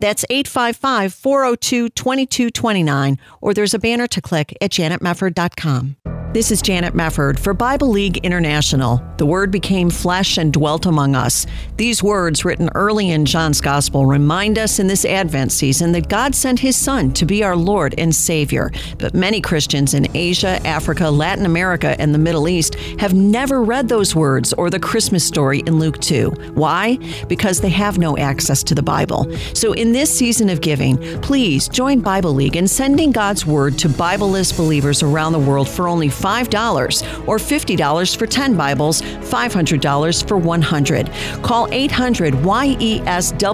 That's 0.01 0.27
855 0.29 1.14
402 1.14 1.89
2229, 1.89 3.18
or 3.41 3.55
there's 3.55 3.72
a 3.72 3.79
banner 3.79 4.07
to 4.07 4.20
click 4.20 4.55
at 4.61 4.70
janetmefford.com. 4.70 6.15
This 6.37 6.51
is 6.51 6.61
Janet 6.61 6.93
Mefford 6.93 7.39
for 7.39 7.55
Bible 7.55 7.89
League 7.89 8.18
International. 8.18 9.03
The 9.16 9.24
Word 9.24 9.51
became 9.51 9.89
flesh 9.89 10.37
and 10.37 10.53
dwelt 10.53 10.84
among 10.84 11.16
us. 11.16 11.47
These 11.78 12.03
words, 12.03 12.45
written 12.45 12.68
early 12.74 13.11
in 13.11 13.24
John's 13.24 13.62
Gospel, 13.62 14.05
remind 14.05 14.59
us 14.59 14.78
in 14.78 14.87
this 14.87 15.07
Advent 15.07 15.51
season 15.51 15.93
that 15.93 16.11
God 16.11 16.34
sent 16.34 16.59
His 16.61 16.76
Son 16.76 17.11
to 17.14 17.24
be 17.24 17.43
our 17.43 17.57
Lord 17.57 17.95
and 17.97 18.14
Savior. 18.14 18.70
But 18.99 19.14
many 19.14 19.41
Christians 19.41 19.95
in 19.95 20.14
Asia, 20.14 20.61
Africa, 20.66 21.09
Latin 21.09 21.47
America, 21.47 21.97
and 21.99 22.12
the 22.12 22.18
Middle 22.18 22.51
East 22.51 22.74
have 23.01 23.14
never 23.14 23.62
read 23.62 23.89
those 23.89 24.14
words 24.14 24.53
or 24.53 24.68
the 24.68 24.78
Christmas 24.78 25.26
story 25.26 25.61
in 25.61 25.78
Luke 25.78 25.99
2. 26.03 26.53
Why? 26.53 26.99
Because 27.28 27.62
they 27.62 27.70
have 27.70 27.97
no 27.97 28.14
access 28.18 28.62
to 28.64 28.74
the 28.74 28.82
Bible. 28.82 29.26
So 29.55 29.72
in 29.72 29.93
this 29.93 30.14
season 30.14 30.51
of 30.51 30.61
giving, 30.61 30.99
please 31.22 31.66
join 31.66 32.01
Bible 32.01 32.34
League 32.34 32.57
in 32.57 32.68
sending 32.68 33.11
God's 33.11 33.47
Word 33.47 33.78
to 33.78 33.89
Bibleless 33.89 34.55
believers 34.55 35.03
around 35.03 35.32
the 35.32 35.39
world 35.39 35.66
for 35.66 35.89
only 35.89 36.11
$5 36.27 37.29
or 37.29 37.39
$50 37.39 38.16
for 38.16 38.27
10 38.27 38.57
Bibles, 38.57 39.03
$500 39.03 40.29
for 40.29 40.37
100. 40.37 41.11
Call 41.43 41.68
800 41.70 42.35
YESWORD. 42.35 43.49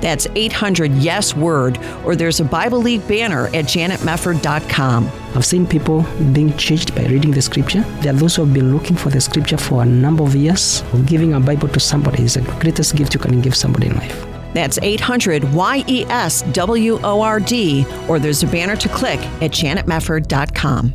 That's 0.00 0.26
800 0.34 0.92
Yes 0.92 1.34
Word, 1.34 1.78
or 2.04 2.14
there's 2.14 2.40
a 2.40 2.44
Bible 2.44 2.78
League 2.78 3.06
banner 3.08 3.46
at 3.48 3.64
janetmefford.com. 3.64 5.10
I've 5.34 5.44
seen 5.44 5.66
people 5.66 6.06
being 6.32 6.56
changed 6.56 6.94
by 6.94 7.04
reading 7.06 7.32
the 7.32 7.42
scripture. 7.42 7.80
There 8.00 8.14
are 8.14 8.16
those 8.16 8.36
who 8.36 8.44
have 8.44 8.54
been 8.54 8.72
looking 8.72 8.96
for 8.96 9.10
the 9.10 9.20
scripture 9.20 9.58
for 9.58 9.82
a 9.82 9.86
number 9.86 10.22
of 10.22 10.34
years. 10.34 10.82
Giving 11.06 11.34
a 11.34 11.40
Bible 11.40 11.68
to 11.68 11.80
somebody 11.80 12.22
is 12.22 12.34
the 12.34 12.42
greatest 12.60 12.96
gift 12.96 13.14
you 13.14 13.20
can 13.20 13.40
give 13.40 13.56
somebody 13.56 13.88
in 13.88 13.96
life. 13.96 14.26
That's 14.54 14.78
800 14.80 15.42
YESWORD, 15.42 18.08
or 18.08 18.18
there's 18.18 18.42
a 18.42 18.46
banner 18.46 18.76
to 18.76 18.88
click 18.88 19.20
at 19.42 19.50
janetmefford.com. 19.50 20.94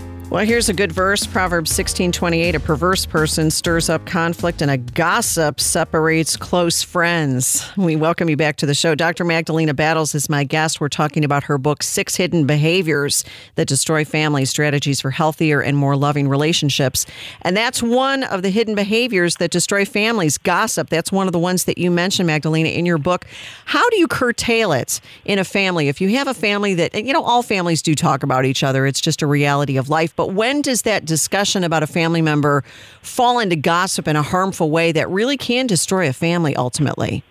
Well, 0.31 0.45
here's 0.45 0.69
a 0.69 0.73
good 0.73 0.93
verse 0.93 1.25
Proverbs 1.27 1.73
16:28 1.73 2.55
a 2.55 2.59
perverse 2.61 3.05
person 3.05 3.51
stirs 3.51 3.89
up 3.89 4.05
conflict 4.05 4.61
and 4.61 4.71
a 4.71 4.77
gossip 4.77 5.59
separates 5.59 6.37
close 6.37 6.81
friends. 6.81 7.69
We 7.75 7.97
welcome 7.97 8.29
you 8.29 8.37
back 8.37 8.55
to 8.57 8.65
the 8.65 8.73
show. 8.73 8.95
Dr. 8.95 9.25
Magdalena 9.25 9.73
Battles 9.73 10.15
is 10.15 10.29
my 10.29 10.45
guest. 10.45 10.79
We're 10.79 10.87
talking 10.87 11.25
about 11.25 11.43
her 11.43 11.57
book 11.57 11.83
Six 11.83 12.15
Hidden 12.15 12.45
Behaviors 12.45 13.25
That 13.55 13.67
Destroy 13.67 14.05
Families 14.05 14.49
Strategies 14.49 15.01
for 15.01 15.11
Healthier 15.11 15.59
and 15.59 15.75
More 15.75 15.97
Loving 15.97 16.29
Relationships. 16.29 17.05
And 17.41 17.57
that's 17.57 17.83
one 17.83 18.23
of 18.23 18.41
the 18.41 18.51
hidden 18.51 18.73
behaviors 18.73 19.35
that 19.35 19.51
destroy 19.51 19.83
families, 19.83 20.37
gossip. 20.37 20.89
That's 20.89 21.11
one 21.11 21.27
of 21.27 21.33
the 21.33 21.39
ones 21.39 21.65
that 21.65 21.77
you 21.77 21.91
mentioned 21.91 22.27
Magdalena 22.27 22.69
in 22.69 22.85
your 22.85 22.99
book. 22.99 23.25
How 23.65 23.89
do 23.89 23.97
you 23.97 24.07
curtail 24.07 24.71
it 24.71 25.01
in 25.25 25.39
a 25.39 25.43
family? 25.43 25.89
If 25.89 25.99
you 25.99 26.07
have 26.15 26.29
a 26.29 26.33
family 26.33 26.73
that 26.75 26.95
you 26.95 27.11
know 27.11 27.21
all 27.21 27.43
families 27.43 27.81
do 27.81 27.95
talk 27.95 28.23
about 28.23 28.45
each 28.45 28.63
other, 28.63 28.85
it's 28.85 29.01
just 29.01 29.21
a 29.21 29.27
reality 29.27 29.75
of 29.75 29.89
life 29.89 30.15
but 30.21 30.33
when 30.33 30.61
does 30.61 30.83
that 30.83 31.03
discussion 31.03 31.63
about 31.63 31.81
a 31.81 31.87
family 31.87 32.21
member 32.21 32.63
fall 33.01 33.39
into 33.39 33.55
gossip 33.55 34.07
in 34.07 34.15
a 34.15 34.21
harmful 34.21 34.69
way 34.69 34.91
that 34.91 35.09
really 35.09 35.35
can 35.35 35.65
destroy 35.65 36.07
a 36.07 36.13
family 36.13 36.55
ultimately? 36.55 37.23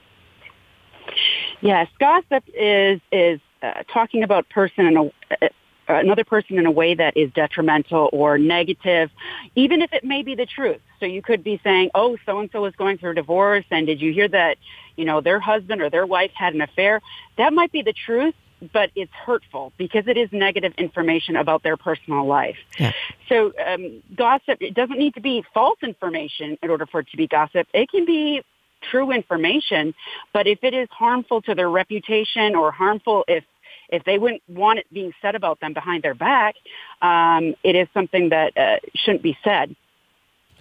Yes, 1.60 1.86
gossip 2.00 2.42
is 2.52 3.00
is 3.12 3.38
uh, 3.62 3.84
talking 3.92 4.24
about 4.24 4.48
person 4.48 4.86
in 4.86 4.96
a 4.96 5.04
uh, 5.40 5.48
another 5.86 6.24
person 6.24 6.58
in 6.58 6.66
a 6.66 6.70
way 6.72 6.96
that 6.96 7.16
is 7.16 7.30
detrimental 7.30 8.10
or 8.12 8.38
negative, 8.38 9.08
even 9.54 9.82
if 9.82 9.92
it 9.92 10.02
may 10.02 10.24
be 10.24 10.34
the 10.34 10.46
truth. 10.46 10.80
So 10.98 11.06
you 11.06 11.22
could 11.22 11.44
be 11.44 11.60
saying, 11.62 11.90
"Oh, 11.94 12.16
so 12.26 12.40
and 12.40 12.50
so 12.50 12.64
is 12.64 12.74
going 12.74 12.98
through 12.98 13.12
a 13.12 13.14
divorce, 13.14 13.66
and 13.70 13.86
did 13.86 14.00
you 14.00 14.12
hear 14.12 14.26
that? 14.26 14.56
You 14.96 15.04
know, 15.04 15.20
their 15.20 15.38
husband 15.38 15.80
or 15.80 15.90
their 15.90 16.06
wife 16.06 16.32
had 16.34 16.54
an 16.54 16.60
affair." 16.60 17.00
That 17.38 17.52
might 17.52 17.70
be 17.70 17.82
the 17.82 17.92
truth, 17.92 18.34
but 18.72 18.90
it's 18.94 19.12
hurtful 19.12 19.72
because 19.76 20.06
it 20.06 20.16
is 20.16 20.28
negative 20.32 20.72
information 20.76 21.36
about 21.36 21.62
their 21.62 21.76
personal 21.76 22.26
life. 22.26 22.58
Yeah. 22.78 22.92
So 23.28 23.52
um, 23.64 24.02
gossip, 24.14 24.58
it 24.60 24.74
doesn't 24.74 24.98
need 24.98 25.14
to 25.14 25.20
be 25.20 25.44
false 25.54 25.78
information 25.82 26.58
in 26.62 26.70
order 26.70 26.86
for 26.86 27.00
it 27.00 27.08
to 27.10 27.16
be 27.16 27.26
gossip. 27.26 27.66
It 27.72 27.90
can 27.90 28.04
be 28.04 28.42
true 28.90 29.10
information, 29.10 29.94
but 30.32 30.46
if 30.46 30.62
it 30.62 30.74
is 30.74 30.88
harmful 30.90 31.42
to 31.42 31.54
their 31.54 31.68
reputation 31.68 32.54
or 32.54 32.70
harmful 32.70 33.24
if 33.28 33.44
if 33.88 34.04
they 34.04 34.18
wouldn't 34.18 34.42
want 34.48 34.78
it 34.78 34.86
being 34.92 35.12
said 35.20 35.34
about 35.34 35.58
them 35.58 35.72
behind 35.72 36.04
their 36.04 36.14
back, 36.14 36.54
um, 37.02 37.54
it 37.64 37.74
is 37.74 37.88
something 37.92 38.28
that 38.28 38.56
uh, 38.56 38.76
shouldn't 38.94 39.22
be 39.22 39.36
said. 39.42 39.74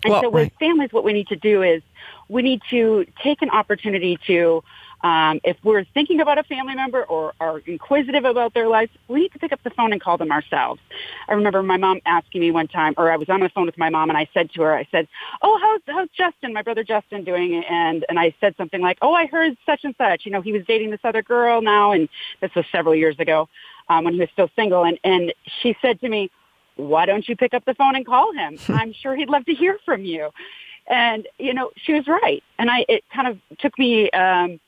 And 0.04 0.12
well, 0.12 0.22
so 0.24 0.30
with 0.30 0.44
right. 0.44 0.54
families, 0.60 0.92
what 0.92 1.04
we 1.04 1.14
need 1.14 1.28
to 1.28 1.36
do 1.36 1.62
is 1.62 1.84
we 2.28 2.42
need 2.42 2.62
to 2.70 3.06
take 3.22 3.42
an 3.42 3.50
opportunity 3.50 4.18
to 4.28 4.64
um, 5.02 5.40
if 5.46 5.56
we're 5.64 5.86
thinking 5.94 6.20
about 6.20 6.38
a 6.38 6.44
family 6.44 6.76
member 6.76 7.04
or 7.04 7.34
are 7.40 7.60
inquisitive 7.60 8.26
about 8.26 8.54
their 8.54 8.68
life, 8.68 8.90
we 9.08 9.22
need 9.22 9.32
to 9.34 9.40
pick 9.40 9.54
up 9.54 9.64
the 9.64 9.70
phone 9.70 9.94
and 9.94 10.02
call 10.02 10.18
them 10.18 10.32
ourselves. 10.32 10.82
I 11.30 11.34
remember 11.34 11.64
my 11.64 11.78
mom 11.78 12.02
asking 12.06 12.42
me 12.42 12.52
one 12.52 12.68
time, 12.68 12.96
or 12.98 13.12
I 13.12 13.16
was 13.16 13.30
on 13.30 13.40
the 13.40 13.50
phone 13.50 13.66
with 13.66 13.78
my 13.78 13.90
mom, 13.90 14.10
and 14.10 14.18
I 14.18 14.28
said 14.34 14.52
to 14.54 14.62
her, 14.64 14.76
I 14.76 14.88
said, 14.92 15.08
"Oh, 15.42 15.58
how's 15.62 15.96
how's 15.96 16.10
Justin, 16.10 16.54
my 16.54 16.62
brother 16.62 16.84
Justin, 16.84 17.24
doing?" 17.24 17.64
And 17.64 18.06
and 18.10 18.20
I 18.20 18.36
said 18.42 18.56
something 18.58 18.82
like, 18.82 18.98
"Oh, 19.02 19.14
I 19.14 19.28
heard 19.28 19.56
such 19.66 19.86
and 19.86 19.96
such. 19.98 20.26
You 20.26 20.32
know, 20.32 20.42
he 20.42 20.52
was 20.52 20.66
dating 20.66 20.92
this 20.92 21.00
other 21.04 21.22
girl 21.22 21.62
now, 21.62 21.94
and 21.94 22.10
this 22.42 22.54
was 22.54 22.66
several 22.72 22.94
years 22.94 23.16
ago 23.20 23.48
um, 23.88 24.04
when 24.04 24.14
he 24.14 24.20
was 24.20 24.30
still 24.34 24.50
single." 24.56 24.84
And 24.84 25.00
and 25.06 25.34
she 25.62 25.78
said 25.82 26.02
to 26.02 26.10
me, 26.10 26.30
"Why 26.76 27.06
don't 27.06 27.28
you 27.28 27.38
pick 27.38 27.54
up 27.54 27.64
the 27.64 27.74
phone 27.74 27.96
and 27.96 28.06
call 28.06 28.34
him? 28.34 28.58
I'm 28.68 28.92
sure 28.92 29.16
he'd 29.16 29.30
love 29.30 29.46
to 29.46 29.54
hear 29.54 29.80
from 29.86 30.04
you." 30.04 30.32
And 30.88 31.26
you 31.38 31.54
know, 31.54 31.72
she 31.78 31.94
was 31.94 32.06
right, 32.08 32.44
and 32.58 32.70
I 32.70 32.86
it 32.90 33.06
kind 33.14 33.30
of 33.30 33.38
took 33.60 33.78
me. 33.80 34.10
Um, 34.12 34.60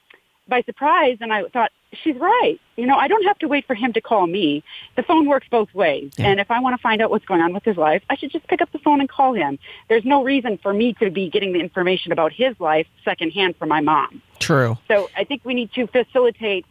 by 0.52 0.62
surprise 0.62 1.18
and 1.22 1.34
I 1.34 1.46
thought, 1.46 1.72
she's 2.04 2.16
right. 2.18 2.60
You 2.76 2.86
know, 2.86 2.96
I 2.96 3.08
don't 3.08 3.26
have 3.26 3.40
to 3.40 3.48
wait 3.48 3.66
for 3.66 3.74
him 3.74 3.94
to 3.94 4.02
call 4.02 4.28
me. 4.28 4.64
The 4.96 5.04
phone 5.04 5.28
works 5.28 5.48
both 5.50 5.74
ways. 5.74 6.12
Yeah. 6.18 6.28
And 6.28 6.40
if 6.40 6.52
I 6.52 6.60
want 6.60 6.76
to 6.76 6.82
find 6.82 7.02
out 7.02 7.10
what's 7.10 7.26
going 7.26 7.42
on 7.42 7.54
with 7.54 7.64
his 7.64 7.78
life, 7.78 8.04
I 8.10 8.16
should 8.16 8.32
just 8.32 8.48
pick 8.48 8.62
up 8.62 8.72
the 8.72 8.80
phone 8.80 9.00
and 9.00 9.10
call 9.10 9.34
him. 9.34 9.58
There's 9.90 10.06
no 10.06 10.24
reason 10.24 10.60
for 10.60 10.74
me 10.74 10.94
to 10.96 11.10
be 11.10 11.30
getting 11.30 11.54
the 11.54 11.60
information 11.60 12.12
about 12.12 12.32
his 12.34 12.60
life 12.60 12.88
secondhand 13.04 13.58
from 13.58 13.70
my 13.70 13.82
mom. 13.82 14.22
True. 14.40 14.78
So 14.88 15.10
I 15.18 15.24
think 15.24 15.44
we 15.44 15.54
need 15.54 15.72
to 15.74 15.88
facilitate 15.88 16.66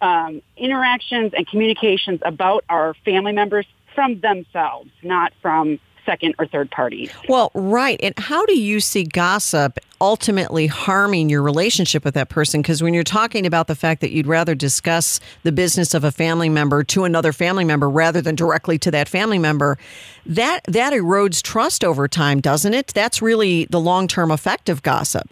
um, 0.00 0.42
interactions 0.56 1.32
and 1.34 1.46
communications 1.46 2.20
about 2.24 2.64
our 2.68 2.94
family 3.04 3.32
members 3.32 3.66
from 3.94 4.20
themselves, 4.20 4.90
not 5.02 5.32
from 5.40 5.78
second 6.06 6.34
or 6.38 6.46
third 6.46 6.70
parties. 6.70 7.10
Well, 7.28 7.50
right. 7.54 8.00
And 8.02 8.18
how 8.18 8.46
do 8.46 8.58
you 8.58 8.80
see 8.80 9.04
gossip 9.04 9.78
ultimately 10.00 10.66
harming 10.66 11.28
your 11.28 11.42
relationship 11.42 12.04
with 12.04 12.14
that 12.14 12.28
person? 12.28 12.62
Because 12.62 12.82
when 12.82 12.94
you're 12.94 13.04
talking 13.04 13.44
about 13.44 13.66
the 13.66 13.74
fact 13.74 14.00
that 14.00 14.12
you'd 14.12 14.26
rather 14.26 14.54
discuss 14.54 15.20
the 15.42 15.52
business 15.52 15.92
of 15.92 16.04
a 16.04 16.12
family 16.12 16.48
member 16.48 16.84
to 16.84 17.04
another 17.04 17.32
family 17.32 17.64
member 17.64 17.90
rather 17.90 18.22
than 18.22 18.34
directly 18.34 18.78
to 18.78 18.90
that 18.92 19.08
family 19.08 19.38
member, 19.38 19.76
that 20.24 20.60
that 20.68 20.92
erodes 20.92 21.42
trust 21.42 21.84
over 21.84 22.08
time, 22.08 22.40
doesn't 22.40 22.72
it? 22.72 22.88
That's 22.94 23.20
really 23.20 23.66
the 23.66 23.80
long 23.80 24.08
term 24.08 24.30
effect 24.30 24.68
of 24.68 24.82
gossip. 24.82 25.28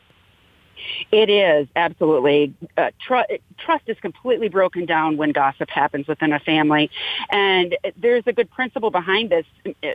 It 1.11 1.31
is 1.31 1.67
absolutely 1.77 2.55
uh, 2.77 2.91
tr- 3.01 3.35
trust 3.59 3.85
is 3.89 3.99
completely 4.01 4.49
broken 4.49 4.87
down 4.87 5.17
when 5.17 5.33
gossip 5.33 5.71
happens 5.71 6.07
within 6.07 6.33
a 6.33 6.41
family, 6.41 6.91
and 7.31 7.77
there's 7.97 8.25
a 8.27 8.33
good 8.33 8.51
principle 8.51 8.91
behind 8.91 9.31
this 9.31 9.47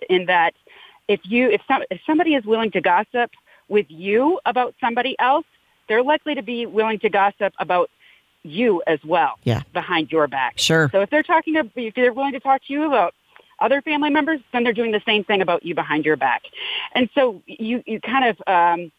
in 0.09 0.25
that 0.25 0.53
if 1.09 1.19
you 1.25 1.49
if 1.49 1.61
some, 1.67 1.81
if 1.91 1.99
somebody 2.07 2.35
is 2.35 2.45
willing 2.45 2.71
to 2.71 2.79
gossip 2.79 3.31
with 3.67 3.87
you 3.89 4.39
about 4.45 4.73
somebody 4.79 5.17
else, 5.19 5.45
they're 5.89 6.03
likely 6.03 6.35
to 6.35 6.41
be 6.41 6.65
willing 6.65 6.99
to 6.99 7.09
gossip 7.09 7.53
about 7.59 7.89
you 8.43 8.81
as 8.87 8.99
well 9.03 9.37
Yeah. 9.43 9.63
behind 9.73 10.11
your 10.13 10.27
back. 10.27 10.53
Sure. 10.57 10.89
So 10.93 11.01
if 11.01 11.09
they're 11.09 11.23
talking, 11.23 11.55
to, 11.55 11.69
if 11.75 11.93
they're 11.93 12.13
willing 12.13 12.31
to 12.33 12.39
talk 12.39 12.63
to 12.67 12.73
you 12.73 12.85
about 12.85 13.13
other 13.59 13.81
family 13.81 14.09
members, 14.09 14.39
then 14.53 14.63
they're 14.63 14.71
doing 14.81 14.91
the 14.91 15.01
same 15.05 15.25
thing 15.25 15.41
about 15.41 15.65
you 15.65 15.75
behind 15.75 16.05
your 16.05 16.15
back. 16.15 16.43
And 16.95 17.09
so 17.13 17.41
you, 17.45 17.83
you 17.85 17.99
kind 17.99 18.25
of, 18.29 18.41
um, 18.47 18.91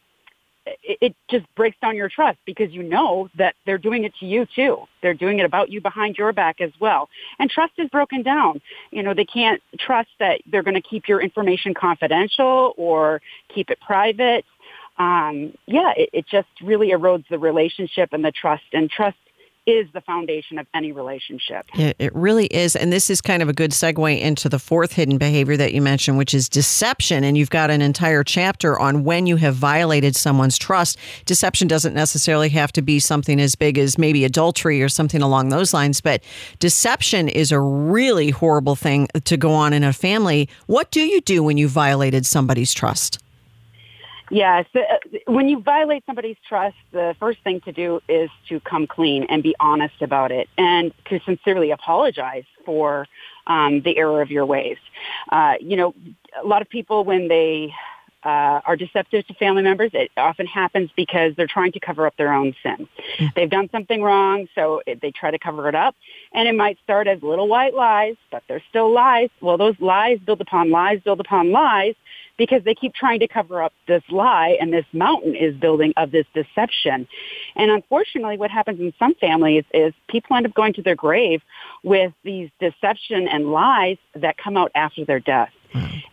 it, 0.67 1.15
just 1.31 1.47
breaks 1.55 1.77
down 1.81 1.97
your 1.97 2.09
trust 2.09 2.39
because 2.45 2.71
you 2.73 2.83
know 2.83 3.29
that 3.37 3.55
they're 3.67 3.79
doing 3.79 4.05
it 4.05 4.13
to 4.21 4.27
you 4.27 4.47
too. 4.55 4.79
They're 5.03 5.15
doing 5.15 5.39
it 5.39 5.45
about 5.45 5.71
you 5.71 5.81
behind 5.81 6.17
your 6.17 6.33
back 6.33 6.61
as 6.61 6.71
well. 6.81 7.09
And 7.39 7.51
trust 7.51 7.73
is 7.79 7.89
broken 7.89 8.23
down. 8.23 8.61
You 8.91 9.03
know, 9.03 9.15
they 9.15 9.25
can't 9.25 9.63
trust 9.79 10.11
that 10.19 10.41
they're 10.51 10.63
going 10.63 10.75
to 10.75 10.83
keep 10.83 11.09
your 11.09 11.21
information 11.21 11.75
confidential 11.75 12.75
or 12.77 13.21
keep 13.55 13.71
it 13.71 13.79
private. 13.81 14.45
Um, 14.99 15.55
yeah, 15.67 15.93
it, 15.97 16.11
it 16.13 16.27
just 16.27 16.49
really 16.63 16.91
erodes 16.91 17.25
the 17.31 17.39
relationship 17.39 18.13
and 18.13 18.25
the 18.25 18.33
trust. 18.33 18.65
And 18.73 18.91
trust 18.91 19.17
is 19.67 19.87
the 19.93 20.01
foundation 20.01 20.59
of 20.59 20.67
any 20.75 20.91
relationship. 20.93 21.67
It, 21.75 22.15
really 22.15 22.47
is. 22.47 22.75
And 22.75 22.93
this 22.93 23.11
is 23.11 23.21
kind 23.21 23.43
of 23.43 23.49
a 23.49 23.53
good 23.53 23.71
segue 23.71 24.21
into 24.21 24.49
the 24.49 24.59
fourth 24.59 24.93
hidden 24.95 25.19
behavior 25.19 25.57
that 25.57 25.73
you 25.73 25.83
mentioned, 25.83 26.19
which 26.19 26.35
is 26.35 26.49
deception. 26.49 27.25
And 27.25 27.37
you've 27.37 27.51
got 27.51 27.71
an 27.71 27.83
entire 27.83 28.25
chapter 28.25 28.79
on 28.79 29.05
when 29.05 29.27
you 29.27 29.37
have 29.37 29.55
violated 29.55 30.17
someone's 30.17 30.59
trust. 30.59 30.99
Deception 31.25 31.69
doesn't 31.69 31.95
necessarily 31.95 32.49
have 32.51 32.73
to 32.73 32.83
be 32.83 32.99
something 32.99 33.41
as 33.41 33.55
big 33.55 33.79
as 33.79 33.99
maybe 33.99 34.25
adultery 34.25 34.83
or 34.83 34.89
something 34.89 35.23
along 35.23 35.51
those 35.51 35.73
lines, 35.73 36.01
but 36.01 36.23
deception 36.59 37.29
is 37.29 37.53
a 37.53 37.61
really 37.61 38.31
horrible 38.31 38.77
thing 38.77 39.09
to 39.25 39.37
go 39.37 39.53
on 39.53 39.73
in 39.73 39.85
a 39.85 39.93
family. 39.93 40.49
What 40.67 40.91
do 40.91 41.01
you 41.01 41.21
do 41.21 41.43
when 41.43 41.59
you 41.59 41.69
violated 41.69 42.27
somebody's 42.27 42.73
trust? 42.73 43.19
Yes. 44.31 44.67
uh, 44.75 44.81
When 45.27 45.49
you 45.49 45.61
violate 45.61 46.05
somebody's 46.07 46.37
trust, 46.49 46.77
the 46.93 47.15
first 47.19 47.41
thing 47.43 47.61
to 47.63 47.73
do 47.73 48.01
is 48.09 48.31
to 48.49 48.61
come 48.61 48.87
clean 48.87 49.25
and 49.29 49.43
be 49.43 49.55
honest 49.59 50.01
about 50.01 50.31
it 50.31 50.49
and 50.57 50.93
to 51.07 51.21
sincerely 51.27 51.73
apologize 51.73 52.45
for 52.65 53.07
um, 53.47 53.83
the 53.83 53.99
error 53.99 54.23
of 54.23 54.31
your 54.31 54.47
ways. 54.47 54.79
Uh, 55.31 55.55
you 55.61 55.77
know, 55.77 55.95
a 56.43 56.47
lot 56.47 56.63
of 56.63 56.69
people, 56.69 57.05
when 57.05 57.27
they 57.27 57.75
uh, 58.23 58.61
are 58.65 58.77
deceptive 58.77 59.27
to 59.27 59.35
family 59.35 59.63
members, 59.63 59.91
it 59.95 60.11
often 60.17 60.47
happens 60.47 60.91
because 60.95 61.35
they're 61.37 61.47
trying 61.47 61.73
to 61.73 61.81
cover 61.81 62.07
up 62.07 62.17
their 62.17 62.33
own 62.33 62.55
sin. 62.63 62.87
They've 63.35 63.51
done 63.51 63.69
something 63.73 64.03
wrong, 64.03 64.47
so 64.55 64.83
it, 64.87 65.01
they 65.01 65.11
try 65.11 65.31
to 65.31 65.39
cover 65.39 65.69
it 65.69 65.75
up. 65.75 65.97
And 66.33 66.47
it 66.47 66.55
might 66.55 66.79
start 66.85 67.09
as 67.09 67.23
little 67.23 67.49
white 67.49 67.75
lies, 67.75 68.17
but 68.31 68.43
they're 68.47 68.63
still 68.69 68.93
lies. 68.93 69.31
Well, 69.41 69.57
those 69.57 69.75
lies 69.81 70.19
build 70.21 70.41
upon 70.41 70.71
lies, 70.71 71.01
build 71.01 71.21
upon 71.21 71.51
lies, 71.51 71.95
because 72.41 72.65
they 72.65 72.75
keep 72.75 72.95
trying 72.95 73.21
to 73.21 73.29
cover 73.29 73.63
up 73.63 73.75
this 73.87 74.03
lie 74.09 74.57
and 74.59 74.73
this 74.73 74.87
mountain 74.95 75.37
is 75.37 75.55
building 75.57 75.93
of 75.99 76.11
this 76.11 76.25
deception. 76.33 77.07
And 77.55 77.71
unfortunately, 77.71 78.39
what 78.39 78.51
happens 78.51 78.81
in 78.81 78.95
some 78.99 79.15
families 79.17 79.65
is 79.75 79.93
people 80.09 80.35
end 80.37 80.47
up 80.47 80.55
going 80.55 80.73
to 80.73 80.83
their 80.83 80.95
grave 80.95 81.43
with 81.85 82.15
these 82.25 82.49
deception 82.59 83.29
and 83.29 83.53
lies 83.53 83.99
that 84.15 84.39
come 84.39 84.57
out 84.57 84.73
after 84.75 85.05
their 85.05 85.21
death. 85.21 85.51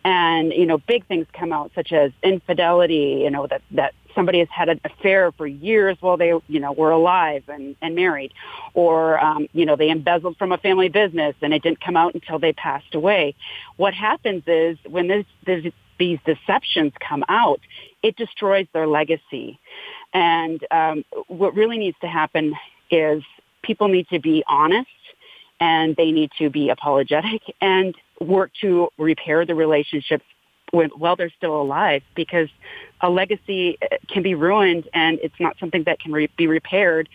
And, 0.04 0.52
you 0.52 0.66
know, 0.66 0.76
big 0.76 1.06
things 1.06 1.26
come 1.32 1.50
out 1.50 1.72
such 1.74 1.92
as 1.92 2.12
infidelity, 2.22 3.22
you 3.24 3.30
know, 3.30 3.46
that, 3.46 3.62
that 3.70 3.94
somebody 4.14 4.38
has 4.40 4.48
had 4.50 4.68
an 4.68 4.80
affair 4.84 5.32
for 5.32 5.46
years 5.46 5.96
while 6.00 6.18
they, 6.18 6.32
you 6.46 6.60
know, 6.60 6.72
were 6.72 6.90
alive 6.90 7.42
and, 7.48 7.74
and 7.80 7.94
married. 7.94 8.32
Or, 8.74 9.18
um, 9.18 9.48
you 9.52 9.64
know, 9.64 9.76
they 9.76 9.88
embezzled 9.88 10.36
from 10.36 10.52
a 10.52 10.58
family 10.58 10.90
business 10.90 11.34
and 11.40 11.54
it 11.54 11.62
didn't 11.62 11.80
come 11.80 11.96
out 11.96 12.14
until 12.14 12.38
they 12.38 12.52
passed 12.52 12.94
away. 12.94 13.34
What 13.76 13.94
happens 13.94 14.44
is 14.46 14.76
when 14.86 15.08
this, 15.08 15.24
this, 15.46 15.72
these 15.98 16.18
deceptions 16.24 16.92
come 17.06 17.24
out, 17.28 17.60
it 18.02 18.16
destroys 18.16 18.66
their 18.72 18.86
legacy. 18.86 19.58
And 20.12 20.64
um, 20.70 21.04
what 21.26 21.54
really 21.54 21.78
needs 21.78 21.96
to 22.00 22.08
happen 22.08 22.54
is 22.90 23.22
people 23.62 23.88
need 23.88 24.08
to 24.08 24.18
be 24.18 24.44
honest 24.48 24.88
and 25.60 25.96
they 25.96 26.12
need 26.12 26.30
to 26.38 26.50
be 26.50 26.70
apologetic 26.70 27.42
and 27.60 27.94
work 28.20 28.50
to 28.60 28.88
repair 28.98 29.44
the 29.44 29.54
relationships 29.54 30.24
when, 30.70 30.90
while 30.90 31.16
they're 31.16 31.32
still 31.36 31.60
alive 31.60 32.02
because 32.14 32.48
a 33.00 33.08
legacy 33.08 33.78
uh, 33.82 33.96
can 34.08 34.22
be 34.22 34.34
ruined 34.34 34.88
and 34.92 35.18
it's 35.22 35.38
not 35.40 35.56
something 35.58 35.82
that 35.84 35.98
can 36.00 36.12
re- 36.12 36.30
be 36.36 36.46
repaired 36.46 37.08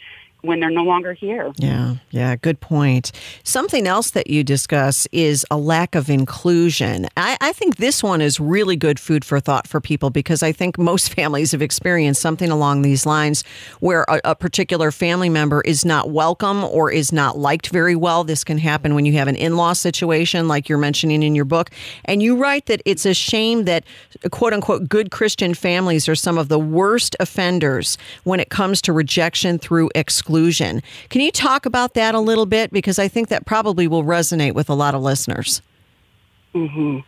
when 0.43 0.59
they're 0.59 0.69
no 0.69 0.83
longer 0.83 1.13
here. 1.13 1.53
Yeah, 1.55 1.95
yeah, 2.11 2.35
good 2.35 2.59
point. 2.59 3.13
Something 3.43 3.87
else 3.87 4.11
that 4.11 4.29
you 4.29 4.43
discuss 4.43 5.07
is 5.13 5.45
a 5.49 5.57
lack 5.57 5.95
of 5.95 6.09
inclusion. 6.09 7.07
I, 7.15 7.37
I, 7.39 7.53
think 7.53 7.77
this 7.77 8.03
one 8.03 8.19
is 8.19 8.41
really 8.41 8.75
good 8.75 8.99
food 8.99 9.23
for 9.23 9.39
thought 9.39 9.67
for 9.67 9.79
people 9.79 10.09
because 10.09 10.43
I 10.43 10.51
think 10.51 10.77
most 10.77 11.13
families 11.15 11.53
have 11.53 11.61
experienced 11.61 12.21
something 12.21 12.49
along 12.49 12.81
these 12.81 13.05
lines 13.05 13.45
where 13.79 14.03
a, 14.09 14.19
a 14.25 14.35
particular 14.35 14.91
family 14.91 15.29
member 15.29 15.61
is 15.61 15.85
not 15.85 16.09
welcome 16.09 16.63
or 16.65 16.91
is 16.91 17.13
not 17.13 17.37
liked 17.37 17.69
very 17.69 17.95
well. 17.95 18.25
This 18.25 18.43
can 18.43 18.57
happen 18.57 18.95
when 18.95 19.05
you 19.05 19.13
have 19.13 19.29
an 19.29 19.37
in 19.37 19.55
law 19.55 19.71
situation, 19.71 20.49
like 20.49 20.67
you're 20.67 20.77
mentioning 20.77 21.23
in 21.23 21.35
your 21.35 21.45
book. 21.45 21.69
And 22.03 22.21
you 22.21 22.35
write 22.35 22.65
that 22.65 22.81
it's 22.85 23.05
a 23.05 23.13
shame 23.13 23.63
that 23.63 23.85
quote 24.31 24.51
unquote 24.51 24.89
good 24.89 25.09
Christian 25.09 25.53
families 25.53 26.09
are 26.09 26.15
some 26.15 26.37
of 26.37 26.49
the 26.49 26.59
worst 26.59 27.15
offenders 27.21 27.97
when 28.25 28.41
it 28.41 28.49
comes 28.49 28.81
to 28.81 28.91
rejection 28.91 29.57
through 29.57 29.89
exclusion 29.95 30.32
exclusion. 30.33 30.81
Can 31.09 31.21
you 31.21 31.31
talk 31.31 31.65
about 31.65 31.93
that 31.93 32.15
a 32.15 32.19
little 32.19 32.45
bit? 32.47 32.71
Because 32.71 32.97
I 32.97 33.07
think 33.07 33.29
that 33.29 33.45
probably 33.45 33.87
will 33.87 34.03
resonate 34.03 34.53
with 34.53 34.69
a 34.69 34.73
lot 34.73 34.95
of 34.95 35.01
listeners. 35.01 35.61
Mm-hmm. 36.55 36.99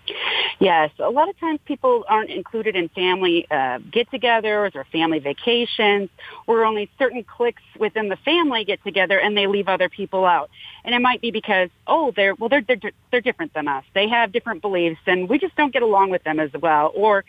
Yes, 0.59 0.91
a 0.99 1.09
lot 1.09 1.27
of 1.27 1.37
times 1.39 1.59
people 1.65 2.05
aren't 2.07 2.29
included 2.29 2.75
in 2.75 2.87
family 2.89 3.45
uh, 3.51 3.79
get-togethers 3.91 4.73
or 4.73 4.85
family 4.85 5.19
vacations, 5.19 6.09
or 6.47 6.63
only 6.63 6.89
certain 6.97 7.23
cliques 7.23 7.61
within 7.77 8.09
the 8.09 8.15
family 8.15 8.63
get 8.63 8.81
together 8.83 9.19
and 9.19 9.35
they 9.35 9.47
leave 9.47 9.67
other 9.67 9.89
people 9.89 10.23
out. 10.23 10.49
And 10.83 10.95
it 10.95 10.99
might 10.99 11.19
be 11.19 11.31
because, 11.31 11.69
oh, 11.87 12.13
they're 12.15 12.35
well, 12.35 12.49
they're 12.49 12.61
they're 12.61 12.91
they're 13.11 13.21
different 13.21 13.53
than 13.53 13.67
us. 13.67 13.83
They 13.93 14.07
have 14.07 14.31
different 14.31 14.61
beliefs, 14.61 15.01
and 15.05 15.27
we 15.27 15.39
just 15.39 15.55
don't 15.55 15.73
get 15.73 15.83
along 15.83 16.11
with 16.11 16.23
them 16.23 16.39
as 16.39 16.51
well. 16.53 16.91
Or 16.95 17.25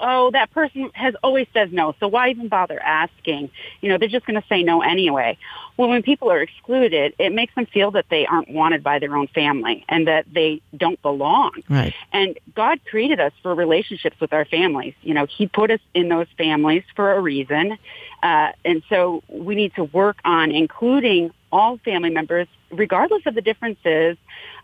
oh, 0.00 0.30
that 0.32 0.50
person 0.52 0.90
has 0.94 1.14
always 1.22 1.46
says 1.52 1.68
no, 1.72 1.94
so 2.00 2.08
why 2.08 2.30
even 2.30 2.48
bother 2.48 2.80
asking? 2.80 3.50
You 3.80 3.90
know, 3.90 3.98
they're 3.98 4.08
just 4.08 4.26
going 4.26 4.40
to 4.40 4.46
say 4.48 4.62
no 4.62 4.82
anyway. 4.82 5.38
Well, 5.76 5.88
when 5.88 6.02
people 6.02 6.30
are 6.30 6.40
excluded, 6.40 7.14
it 7.18 7.32
makes 7.32 7.54
them 7.54 7.66
feel 7.66 7.90
that 7.92 8.06
they 8.10 8.26
aren't 8.26 8.50
wanted 8.50 8.82
by 8.82 8.98
their 8.98 9.16
own 9.16 9.28
family 9.28 9.84
and 9.88 10.06
that 10.08 10.26
they 10.32 10.60
don't 10.76 11.00
belong. 11.02 11.62
Right. 11.68 11.94
And 12.12 12.38
God 12.54 12.80
created 12.84 13.20
us 13.20 13.32
for 13.42 13.54
relationships 13.54 14.16
with 14.20 14.32
our 14.32 14.44
families. 14.44 14.94
You 15.02 15.14
know, 15.14 15.26
He 15.26 15.46
put 15.46 15.70
us 15.70 15.80
in 15.94 16.08
those 16.08 16.26
families 16.36 16.84
for 16.96 17.12
a 17.12 17.20
reason. 17.20 17.78
Uh, 18.22 18.52
and 18.64 18.82
so 18.88 19.22
we 19.28 19.54
need 19.54 19.74
to 19.76 19.84
work 19.84 20.18
on 20.24 20.50
including 20.50 21.30
all 21.52 21.78
family 21.78 22.10
members, 22.10 22.46
regardless 22.70 23.22
of 23.26 23.34
the 23.34 23.40
differences 23.40 24.16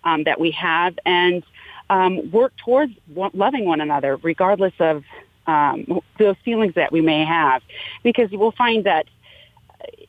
um, 0.05 0.24
that 0.24 0.39
we 0.39 0.51
have, 0.53 0.99
and 1.05 1.43
um, 1.91 2.30
work 2.30 2.53
towards 2.57 2.93
loving 3.14 3.64
one 3.64 3.80
another, 3.80 4.16
regardless 4.16 4.74
of 4.78 5.05
um, 5.47 6.01
those 6.19 6.37
feelings 6.45 6.75
that 6.75 6.93
we 6.93 7.01
may 7.01 7.25
have, 7.25 7.63
because 8.03 8.31
we'll 8.31 8.53
find 8.53 8.85
that 8.85 9.07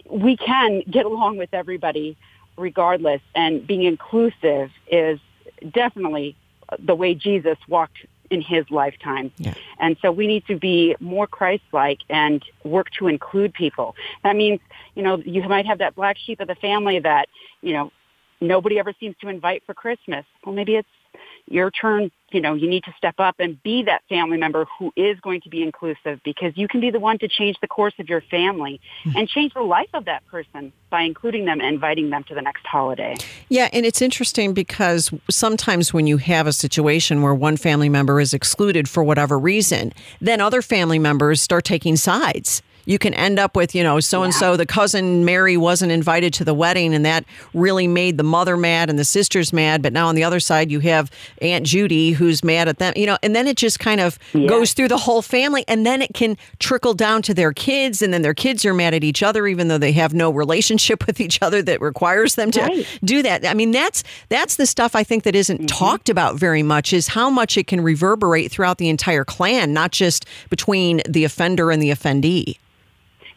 we 0.10 0.38
can 0.38 0.82
get 0.90 1.06
along 1.06 1.38
with 1.38 1.54
everybody 1.54 2.18
regardless, 2.58 3.22
and 3.36 3.68
being 3.68 3.84
inclusive 3.84 4.72
is 4.90 5.20
definitely 5.72 6.36
the 6.80 6.96
way 6.96 7.14
Jesus 7.14 7.58
walked 7.68 8.00
in 8.30 8.42
his 8.42 8.70
lifetime. 8.70 9.32
Yeah. 9.38 9.54
And 9.80 9.96
so 10.02 10.12
we 10.12 10.28
need 10.28 10.46
to 10.48 10.58
be 10.58 10.96
more 11.00 11.28
Christ-like 11.28 12.00
and 12.10 12.44
work 12.64 12.90
to 12.98 13.08
include 13.08 13.54
people. 13.54 13.96
That 14.24 14.36
means, 14.36 14.60
you 14.96 15.04
know, 15.04 15.18
you 15.18 15.44
might 15.44 15.66
have 15.66 15.78
that 15.78 15.96
black 15.96 16.18
sheep 16.18 16.40
of 16.40 16.48
the 16.48 16.56
family 16.56 17.00
that, 17.00 17.30
you 17.62 17.74
know, 17.74 17.92
nobody 18.42 18.80
ever 18.80 18.94
seems 19.00 19.16
to 19.22 19.30
invite 19.30 19.64
for 19.66 19.74
Christmas. 19.74 20.26
Well, 20.44 20.54
maybe 20.54 20.76
it's 20.76 20.90
your 21.50 21.72
turn, 21.72 22.12
you 22.32 22.42
know, 22.42 22.54
you 22.54 22.70
need 22.70 22.84
to 22.84 22.94
step 22.98 23.16
up 23.20 23.36
and 23.40 23.62
be 23.64 23.84
that 23.84 24.04
family 24.10 24.38
member 24.38 24.66
who 24.78 24.92
is 24.96 25.20
going 25.22 25.42
to 25.42 25.50
be 25.50 25.64
inclusive 25.64 26.20
because 26.24 26.54
you 26.56 26.68
can 26.68 26.82
be 26.82 26.92
the 26.92 27.00
one 27.00 27.18
to 27.20 27.28
change 27.28 27.58
the 27.62 27.68
course 27.68 27.94
of 28.00 28.10
your 28.10 28.22
family 28.22 28.82
hmm. 29.04 29.12
and 29.16 29.30
change 29.30 29.54
the 29.54 29.62
life 29.62 29.90
of 29.94 30.06
that 30.06 30.26
person 30.28 30.74
by 30.90 31.02
including 31.02 31.46
them 31.46 31.60
and 31.60 31.74
inviting 31.74 32.10
them 32.10 32.24
to 32.26 32.36
the 32.36 32.42
next 32.42 32.66
holiday. 32.66 33.16
Yeah, 33.50 33.70
and 33.72 33.86
it's 33.86 34.02
interesting 34.02 34.54
because 34.54 35.12
sometimes 35.30 35.94
when 35.94 36.06
you 36.08 36.18
have 36.18 36.48
a 36.48 36.54
situation 36.54 37.22
where 37.22 37.34
one 37.34 37.56
family 37.56 37.90
member 37.90 38.20
is 38.20 38.34
excluded 38.34 38.90
for 38.90 39.04
whatever 39.04 39.40
reason, 39.40 39.94
then 40.20 40.42
other 40.42 40.62
family 40.62 41.00
members 41.00 41.42
start 41.42 41.64
taking 41.64 41.96
sides 41.96 42.62
you 42.88 42.98
can 42.98 43.14
end 43.14 43.38
up 43.38 43.56
with, 43.56 43.76
you 43.76 43.84
know, 43.84 44.00
so 44.00 44.24
and 44.24 44.34
so, 44.34 44.56
the 44.56 44.66
cousin 44.66 45.26
Mary 45.26 45.58
wasn't 45.58 45.92
invited 45.92 46.34
to 46.36 46.46
the 46.46 46.54
wedding, 46.54 46.96
and 46.96 47.06
that 47.06 47.26
really 47.54 47.86
made 47.86 48.18
the 48.18 48.24
mother 48.24 48.56
mad 48.56 48.90
and 48.90 48.98
the 48.98 49.04
sisters 49.04 49.52
mad. 49.52 49.82
But 49.82 49.92
now 49.92 50.08
on 50.08 50.16
the 50.16 50.24
other 50.24 50.40
side, 50.40 50.72
you 50.72 50.80
have 50.80 51.12
Aunt 51.42 51.66
Judy 51.66 52.12
who's 52.12 52.46
mad 52.46 52.70
at 52.70 52.80
them, 52.80 52.94
you 52.96 53.06
know, 53.06 53.18
and 53.22 53.36
then 53.36 53.46
it 53.46 53.58
just 53.58 53.80
kind 53.80 54.00
of 54.00 54.18
Yeah. 54.34 54.48
goes 54.48 54.72
through 54.74 54.88
the 54.88 54.98
whole 54.98 55.22
family, 55.22 55.66
and 55.68 55.86
then 55.86 56.02
it 56.02 56.14
can 56.14 56.38
trickle 56.60 56.94
down 56.94 57.22
to 57.24 57.34
their 57.34 57.52
kids, 57.52 58.02
and 58.02 58.14
then 58.14 58.22
their 58.22 58.34
kids 58.34 58.64
are 58.66 58.74
mad 58.74 58.94
at 58.94 59.04
each 59.04 59.22
other, 59.22 59.48
even 59.48 59.68
though 59.68 59.78
they 59.78 59.92
have 59.92 60.14
no 60.14 60.30
relationship 60.32 61.06
with 61.08 61.20
each 61.20 61.42
other 61.42 61.62
that 61.62 61.82
requires 61.82 62.36
them 62.36 62.52
to 62.52 62.62
Right. 62.62 62.88
do 63.04 63.22
that. 63.22 63.46
I 63.46 63.54
mean, 63.54 63.72
that's 63.72 64.02
that's 64.30 64.56
the 64.56 64.66
stuff 64.66 64.96
I 64.96 65.04
think 65.04 65.24
that 65.24 65.36
isn't 65.36 65.58
mm-hmm. 65.58 65.66
talked 65.66 66.08
about 66.08 66.36
very 66.38 66.64
much 66.64 66.94
is 66.94 67.10
how 67.10 67.30
much 67.30 67.58
it 67.58 67.68
can 67.68 67.82
reverberate 67.82 68.50
throughout 68.50 68.78
the 68.78 68.88
entire 68.88 69.26
clan, 69.26 69.74
not 69.74 69.92
just 69.92 70.26
between 70.50 71.02
the 71.08 71.26
offender 71.26 71.70
and 71.70 71.82
the 71.84 71.90
offendee. 71.90 72.58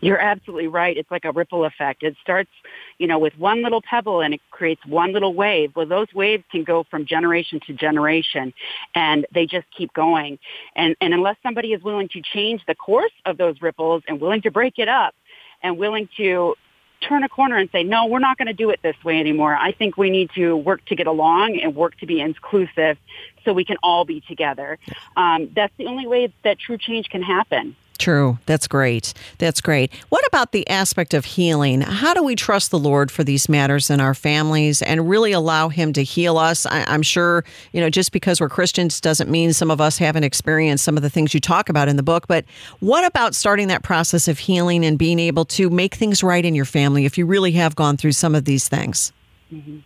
You're 0.01 0.19
absolutely 0.21 0.69
right. 0.69 0.97
It's 0.97 1.11
like 1.11 1.25
a 1.25 1.33
ripple 1.33 1.65
effect. 1.65 2.03
It 2.03 2.17
starts, 2.23 2.51
you 2.99 3.07
know, 3.07 3.19
with 3.19 3.37
one 3.39 3.63
little 3.63 3.83
pebble 3.83 4.21
and 4.23 4.35
it 4.35 4.41
creates 4.51 4.85
one 4.87 5.13
little 5.13 5.35
wave. 5.35 5.73
Well, 5.77 5.87
those 5.87 6.13
waves 6.15 6.45
can 6.51 6.65
go 6.65 6.85
from 6.91 7.05
generation 7.05 7.61
to 7.67 7.75
generation 7.75 8.55
and 8.95 9.27
they 9.35 9.47
just 9.47 9.67
keep 9.77 9.93
going. 9.93 10.39
And, 10.75 10.97
and 11.01 11.13
unless 11.13 11.37
somebody 11.43 11.73
is 11.73 11.83
willing 11.83 12.09
to 12.09 12.23
change 12.23 12.63
the 12.67 12.75
course 12.75 13.13
of 13.27 13.37
those 13.37 13.61
ripples 13.61 14.03
and 14.09 14.21
willing 14.21 14.43
to 14.43 14.51
break 14.51 14.79
it 14.79 14.89
up 14.89 15.15
and 15.63 15.77
willing 15.77 16.09
to 16.17 16.55
turn 17.01 17.25
a 17.25 17.29
corner 17.29 17.57
and 17.57 17.69
say, 17.71 17.83
no, 17.83 18.07
we're 18.07 18.19
not 18.19 18.37
going 18.37 18.47
to 18.49 18.55
do 18.55 18.71
it 18.71 18.81
this 18.83 18.97
way 19.05 19.19
anymore. 19.19 19.57
I 19.57 19.73
think 19.73 19.97
we 19.97 20.11
need 20.11 20.31
to 20.35 20.57
work 20.57 20.85
to 20.87 20.97
get 20.97 21.07
along 21.07 21.59
and 21.63 21.75
work 21.75 21.99
to 21.99 22.07
be 22.07 22.21
inclusive 22.21 22.99
so 23.45 23.53
we 23.53 23.65
can 23.65 23.77
all 23.83 24.05
be 24.05 24.21
together. 24.21 24.79
Um, 25.17 25.51
that's 25.55 25.73
the 25.79 25.87
only 25.87 26.07
way 26.07 26.33
that 26.45 26.59
true 26.59 26.79
change 26.79 27.09
can 27.09 27.23
happen. 27.23 27.77
True. 28.01 28.39
That's 28.47 28.67
great. 28.67 29.13
That's 29.37 29.61
great. 29.61 29.93
What 30.09 30.27
about 30.27 30.53
the 30.53 30.67
aspect 30.71 31.13
of 31.13 31.27
healing? 31.27 31.83
How 31.83 32.15
do 32.15 32.23
we 32.23 32.35
trust 32.35 32.71
the 32.71 32.79
Lord 32.79 33.11
for 33.11 33.23
these 33.23 33.47
matters 33.47 33.91
in 33.91 34.01
our 34.01 34.15
families 34.15 34.81
and 34.81 35.07
really 35.07 35.33
allow 35.33 35.69
Him 35.69 35.93
to 35.93 36.03
heal 36.03 36.39
us? 36.39 36.65
I, 36.65 36.93
am 36.93 37.03
sure, 37.03 37.45
you 37.73 37.81
know, 37.81 37.91
just 37.91 38.13
because 38.13 38.41
we're 38.41 38.49
Christians 38.49 39.03
doesn't 39.03 39.29
mean 39.29 39.53
some 39.53 39.71
of 39.71 39.83
us 39.83 39.99
haven't 39.99 40.25
experienced 40.25 40.83
some 40.83 40.97
of 40.97 41.03
the 41.03 41.11
things 41.11 41.35
you 41.35 41.41
talk 41.41 41.69
about 41.69 41.89
in 41.89 41.97
the 41.97 42.03
book. 42.03 42.27
But 42.27 42.47
what 42.79 43.05
about 43.05 43.35
starting 43.35 43.69
that 43.69 43.83
process 43.83 44.29
of 44.29 44.39
healing 44.39 44.83
and 44.83 44.99
being 44.99 45.19
able 45.19 45.45
to 45.45 45.69
make 45.69 45.95
things 45.95 46.23
right 46.23 46.45
in 46.45 46.55
your 46.55 46.65
family 46.65 47.05
if 47.05 47.19
you 47.19 47.27
really 47.27 47.53
have 47.53 47.77
gone 47.77 47.99
through 47.99 48.13
some 48.13 48.35
of 48.35 48.47
these 48.47 48.67
things? 48.67 49.13
Mm-hmm. 49.53 49.81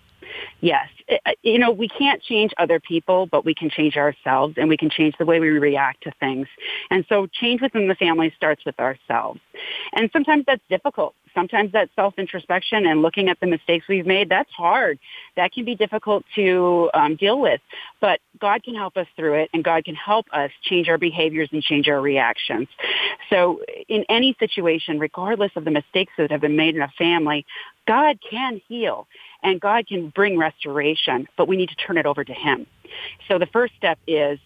Yes. 0.65 0.89
You 1.43 1.59
know, 1.59 1.71
we 1.71 1.89
can't 1.89 2.23
change 2.23 2.55
other 2.57 2.81
people, 2.81 3.27
but 3.27 3.45
we 3.45 3.55
can 3.55 3.69
change 3.69 3.99
ourselves 3.99 4.55
and 4.57 4.67
we 4.67 4.79
can 4.79 4.89
change 4.89 5.15
the 5.19 5.27
way 5.27 5.39
we 5.39 5.51
react 5.51 6.05
to 6.05 6.13
things. 6.21 6.47
And 6.91 7.05
so 7.07 7.27
change 7.27 7.61
within 7.61 7.87
the 7.87 7.95
family 7.95 8.33
starts 8.35 8.65
with 8.65 8.81
ourselves. 8.81 9.41
And 9.93 10.09
sometimes 10.11 10.45
that's 10.47 10.63
difficult. 10.71 11.15
Sometimes 11.35 11.73
that 11.73 11.91
self-introspection 11.97 12.87
and 12.87 13.03
looking 13.03 13.29
at 13.29 13.39
the 13.41 13.47
mistakes 13.47 13.87
we've 13.89 14.07
made, 14.07 14.31
that's 14.31 14.51
hard. 14.53 14.99
That 15.37 15.53
can 15.53 15.67
be 15.67 15.75
difficult 15.75 16.25
to 16.37 16.91
um, 16.95 17.17
deal 17.17 17.39
with. 17.39 17.61
But 18.01 18.21
God 18.41 18.63
can 18.63 18.75
help 18.75 18.97
us 18.97 19.09
through 19.17 19.35
it 19.35 19.51
and 19.53 19.63
God 19.63 19.85
can 19.85 19.97
help 19.97 20.25
us 20.33 20.51
change 20.63 20.89
our 20.89 20.97
behaviors 20.97 21.51
and 21.53 21.63
change 21.63 21.89
our 21.89 22.01
reactions. 22.01 22.69
So 23.29 23.61
in 23.89 24.07
any 24.09 24.35
situation, 24.39 24.99
regardless 24.99 25.51
of 25.57 25.65
the 25.67 25.71
mistakes 25.71 26.13
that 26.17 26.31
have 26.31 26.41
been 26.41 26.57
made 26.57 26.75
in 26.75 26.81
a 26.81 26.93
family, 26.97 27.45
God 27.87 28.19
can 28.31 28.63
heal 28.67 29.07
and 29.45 29.61
God 29.61 29.87
can 29.87 30.09
bring 30.09 30.39
restoration, 30.39 31.29
but 31.37 31.47
we 31.47 31.57
need 31.57 31.69
to 31.69 31.77
turn 31.77 31.99
it 31.99 32.07
over 32.07 32.25
to 32.25 32.33
Him. 32.33 32.67
So 33.29 33.39
the 33.39 33.47
first 33.47 33.75
step 33.77 33.99
is 34.07 34.41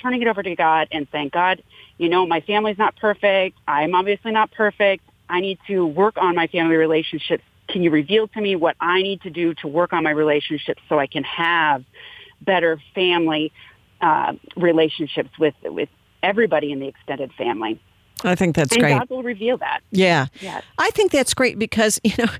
turning 0.00 0.22
it 0.22 0.28
over 0.28 0.42
to 0.42 0.54
God 0.54 0.88
and 0.92 1.06
saying, 1.10 1.30
God, 1.32 1.62
you 1.98 2.08
know, 2.08 2.26
my 2.26 2.40
family's 2.40 2.78
not 2.78 2.96
perfect. 2.96 3.58
I'm 3.66 3.94
obviously 3.94 4.30
not 4.30 4.52
perfect. 4.52 5.02
I 5.28 5.40
need 5.40 5.58
to 5.66 5.84
work 5.84 6.16
on 6.16 6.36
my 6.36 6.46
family 6.46 6.76
relationships. 6.76 7.42
Can 7.68 7.82
you 7.82 7.90
reveal 7.90 8.28
to 8.28 8.40
me 8.40 8.54
what 8.54 8.76
I 8.80 9.02
need 9.02 9.22
to 9.22 9.30
do 9.30 9.54
to 9.54 9.68
work 9.68 9.92
on 9.92 10.04
my 10.04 10.10
relationships 10.10 10.80
so 10.88 10.98
I 10.98 11.08
can 11.08 11.24
have 11.24 11.84
better 12.40 12.80
family 12.94 13.52
uh, 14.00 14.34
relationships 14.56 15.30
with 15.38 15.54
with 15.64 15.88
everybody 16.22 16.70
in 16.70 16.78
the 16.78 16.86
extended 16.86 17.32
family? 17.32 17.80
I 18.24 18.34
think 18.34 18.56
that's 18.56 18.72
and 18.72 18.80
great. 18.80 18.98
God 18.98 19.10
will 19.10 19.22
reveal 19.22 19.58
that. 19.58 19.80
Yeah. 19.90 20.26
Yes. 20.40 20.64
I 20.78 20.90
think 20.90 21.12
that's 21.12 21.34
great 21.34 21.58
because, 21.58 22.00
you 22.04 22.14
know, 22.18 22.30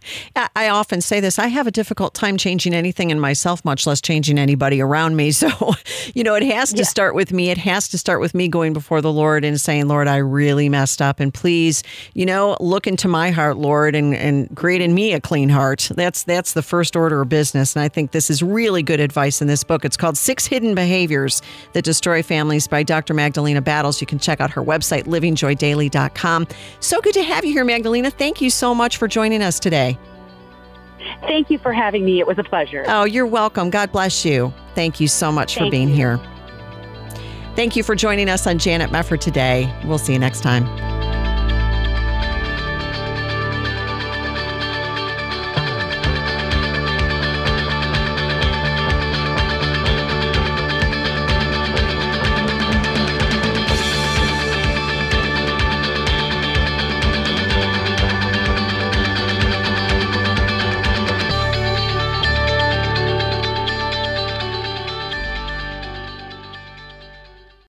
I 0.55 0.68
often 0.68 1.01
say 1.01 1.20
this 1.20 1.39
I 1.39 1.49
have 1.49 1.66
a 1.66 1.70
difficult 1.70 2.14
time 2.14 2.37
changing 2.37 2.74
anything 2.74 3.11
in 3.11 3.20
myself, 3.20 3.64
much 3.64 3.87
less 3.87 4.01
changing 4.01 4.39
anybody 4.39 4.81
around 4.81 5.16
me. 5.16 5.27
So, 5.37 5.74
you 6.14 6.24
know, 6.24 6.35
it 6.35 6.45
has 6.45 6.72
to 6.72 6.85
start 6.85 7.14
with 7.14 7.31
me. 7.31 7.51
It 7.51 7.59
has 7.59 7.89
to 7.89 7.99
start 7.99 8.20
with 8.20 8.35
me 8.35 8.49
going 8.49 8.72
before 8.72 9.03
the 9.03 9.12
Lord 9.12 9.45
and 9.45 9.61
saying, 9.61 9.87
Lord, 9.87 10.09
I 10.09 10.16
really 10.16 10.68
messed 10.68 11.03
up. 11.03 11.20
And 11.20 11.33
please, 11.33 11.83
you 12.14 12.24
know, 12.24 12.57
look 12.59 12.87
into 12.87 13.07
my 13.07 13.31
heart, 13.31 13.59
Lord, 13.59 13.95
and, 13.95 14.14
and 14.14 14.55
create 14.57 14.81
in 14.81 14.95
me 14.95 15.12
a 15.12 15.20
clean 15.20 15.51
heart. 15.51 15.91
That's 15.95 16.22
that's 16.22 16.55
the 16.55 16.62
first 16.62 16.97
order 16.97 17.20
of 17.20 17.29
business. 17.29 17.77
And 17.77 17.83
I 17.83 17.89
think 17.89 18.12
this 18.12 18.31
is 18.31 18.43
really 18.43 18.83
good 18.83 18.99
advice 18.99 19.43
in 19.43 19.47
this 19.47 19.62
book. 19.62 19.85
It's 19.85 19.97
called 19.97 20.16
Six 20.16 20.47
Hidden 20.47 20.74
Behaviors 20.74 21.43
That 21.74 21.85
Destroy 21.85 22.22
Families 22.22 22.66
by 22.66 22.83
Dr. 22.83 23.12
Magdalena 23.12 23.61
Battles. 23.61 24.01
You 24.01 24.07
can 24.07 24.18
check 24.18 24.41
out 24.41 24.51
her 24.53 24.62
website, 24.62 25.05
livingjoy 25.05 25.59
daily.com. 25.66 26.46
So 26.80 27.00
good 27.00 27.14
to 27.14 27.22
have 27.22 27.44
you 27.44 27.52
here, 27.52 27.64
Magdalena. 27.64 28.10
Thank 28.10 28.40
you 28.40 28.50
so 28.50 28.74
much 28.74 28.96
for 28.96 29.08
joining 29.08 29.42
us 29.42 29.58
today. 29.58 29.98
Thank 31.22 31.50
you 31.50 31.58
for 31.58 31.72
having 31.72 32.04
me. 32.04 32.20
It 32.20 32.26
was 32.26 32.38
a 32.38 32.44
pleasure. 32.44 32.84
Oh, 32.86 33.04
you're 33.04 33.26
welcome. 33.26 33.70
God 33.70 33.90
bless 33.92 34.24
you. 34.24 34.52
Thank 34.74 35.00
you 35.00 35.08
so 35.08 35.32
much 35.32 35.54
Thank 35.54 35.66
for 35.66 35.70
being 35.70 35.88
you. 35.88 35.94
here. 35.94 36.20
Thank 37.54 37.74
you 37.74 37.82
for 37.82 37.94
joining 37.94 38.28
us 38.28 38.46
on 38.46 38.58
Janet 38.58 38.90
Mefford 38.90 39.20
today. 39.20 39.72
We'll 39.84 39.98
see 39.98 40.12
you 40.12 40.18
next 40.18 40.42
time. 40.42 40.66